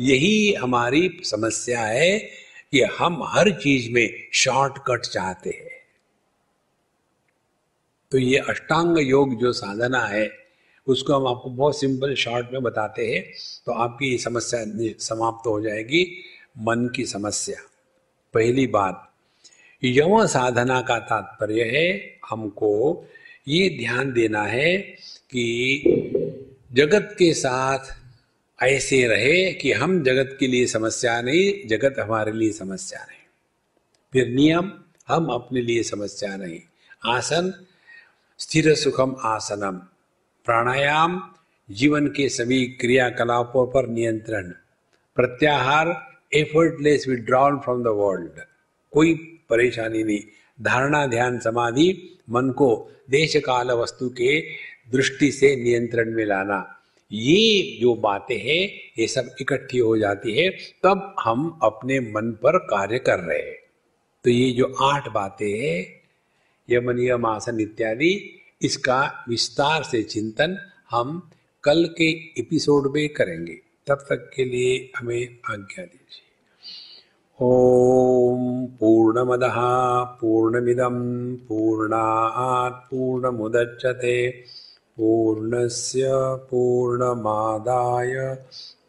यही 0.00 0.54
हमारी 0.54 1.20
समस्या 1.24 1.80
है 1.80 2.18
कि 2.72 2.82
हम 2.82 3.22
हर 3.22 3.50
चीज़ 3.50 3.92
में 3.92 4.28
शॉर्टकट 4.32 5.00
चाहते 5.00 5.50
हैं। 5.50 5.82
तो 8.10 8.18
ये 8.18 8.38
अष्टांग 8.38 8.98
योग 8.98 9.40
जो 9.40 9.52
साधना 9.52 10.00
है 10.00 10.41
उसको 10.86 11.14
हम 11.14 11.26
आपको 11.26 11.50
बहुत 11.50 11.80
सिंपल 11.80 12.14
शॉर्ट 12.14 12.46
में 12.52 12.62
बताते 12.62 13.06
हैं 13.06 13.24
तो 13.66 13.72
आपकी 13.72 14.16
समस्या 14.18 14.64
समाप्त 14.98 15.46
हो 15.46 15.60
जाएगी। 15.60 16.06
मन 16.58 16.88
की 16.96 17.04
समस्या। 17.06 17.60
पहली 18.34 18.66
बात, 18.66 19.12
यम 19.84 20.26
साधना 20.26 20.80
का 20.82 20.98
तात्पर्य 20.98 21.62
है, 21.64 22.18
हमको 22.30 23.04
ये 23.48 23.68
ध्यान 23.78 24.12
देना 24.12 24.42
है 24.42 24.76
कि 25.32 25.82
जगत 26.72 27.14
के 27.18 27.32
साथ 27.34 27.78
ऐसे 28.62 29.06
रहे 29.06 29.52
कि 29.52 29.72
हम 29.72 30.02
जगत 30.02 30.36
के 30.40 30.46
लिए 30.46 30.66
समस्या 30.66 31.20
नहीं, 31.22 31.68
जगत 31.68 31.98
हमारे 31.98 32.32
लिए 32.32 32.52
समस्या 32.52 33.00
नहीं। 33.00 33.24
फिर 34.12 34.28
नियम, 34.28 34.72
हम 35.08 35.26
अपने 35.26 35.60
लिए 35.60 35.82
समस्या 35.82 36.36
नहीं। 36.36 36.60
आसन, 37.06 37.52
स्थिर 38.38 38.74
सुखम 38.74 39.16
आसनम। 39.24 39.80
प्राणायाम, 40.44 41.20
जीवन 41.70 42.06
के 42.06 42.28
सभी 42.28 42.66
क्रियाकलापों 42.66 43.66
पर 43.66 43.88
नियंत्रण, 43.88 44.48
प्रत्याहार 45.16 45.88
effortless 46.34 47.08
withdrawal 47.08 47.56
from 47.56 47.82
the 47.82 47.86
world 47.86 48.40
कोई 48.92 49.14
परेशानी 49.50 50.02
नहीं। 50.04 50.20
धारणा, 50.62 51.06
ध्यान, 51.06 51.38
समाधि, 51.38 52.18
मन 52.30 52.50
को 52.50 52.90
देश 53.10 53.36
काल 53.36 53.70
वस्तु 53.70 54.08
के 54.08 54.40
दृष्टि 54.92 55.30
से 55.32 55.54
नियंत्रण 55.56 56.10
में 56.10 56.24
लाना। 56.26 56.78
ये 57.12 57.78
जो 57.80 57.94
बातें 57.94 58.36
हैं, 58.36 58.68
ये 58.98 59.06
सब 59.06 59.34
इकट्ठी 59.40 59.78
हो 59.78 59.96
जाती 59.98 60.38
है, 60.38 60.50
तब 60.82 61.14
हम 61.20 61.58
अपने 61.62 62.00
मन 62.00 62.32
पर 62.42 62.58
कार्य 62.58 62.98
कर 62.98 63.18
रहे 63.18 63.38
हैं। 63.38 63.58
तो 64.24 64.30
ये 64.30 64.52
जो 64.52 64.74
आठ 64.82 65.08
बातें 65.08 65.50
हैं 65.58 65.86
यमन 66.70 66.98
यम 66.98 67.26
आसन 67.26 67.60
इत्यादि 67.60 68.38
इसका 68.62 69.24
विस्तार 69.28 69.82
से 69.82 70.02
चिंतन 70.02 70.58
हम 70.90 71.30
कल 71.64 71.94
के 71.98 72.40
एपिसोड 72.40 72.96
में 72.96 73.08
करेंगे। 73.08 73.60
तब 73.86 73.94
तक 73.94 74.30
के 74.36 74.44
लिए 74.44 74.92
हमें 74.96 75.38
आज्ञा 75.50 75.84
दीजिए। 75.84 76.28
ॐ 77.42 78.66
पूर्णमदः 78.66 79.54
पूर्णमिदं 80.20 81.36
पूर्णात् 81.36 82.90
पूर्णमुदच्यते 82.90 84.44
पूर्णस्य 84.96 86.08
पूर्णमादाय 86.50 88.36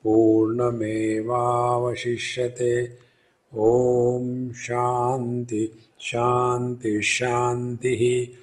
पूर्णमेवावशिष्यते। 0.04 2.98
ॐ 3.56 4.52
शांति 4.52 5.82
शांति 6.00 7.02
शान्तिः। 7.02 8.43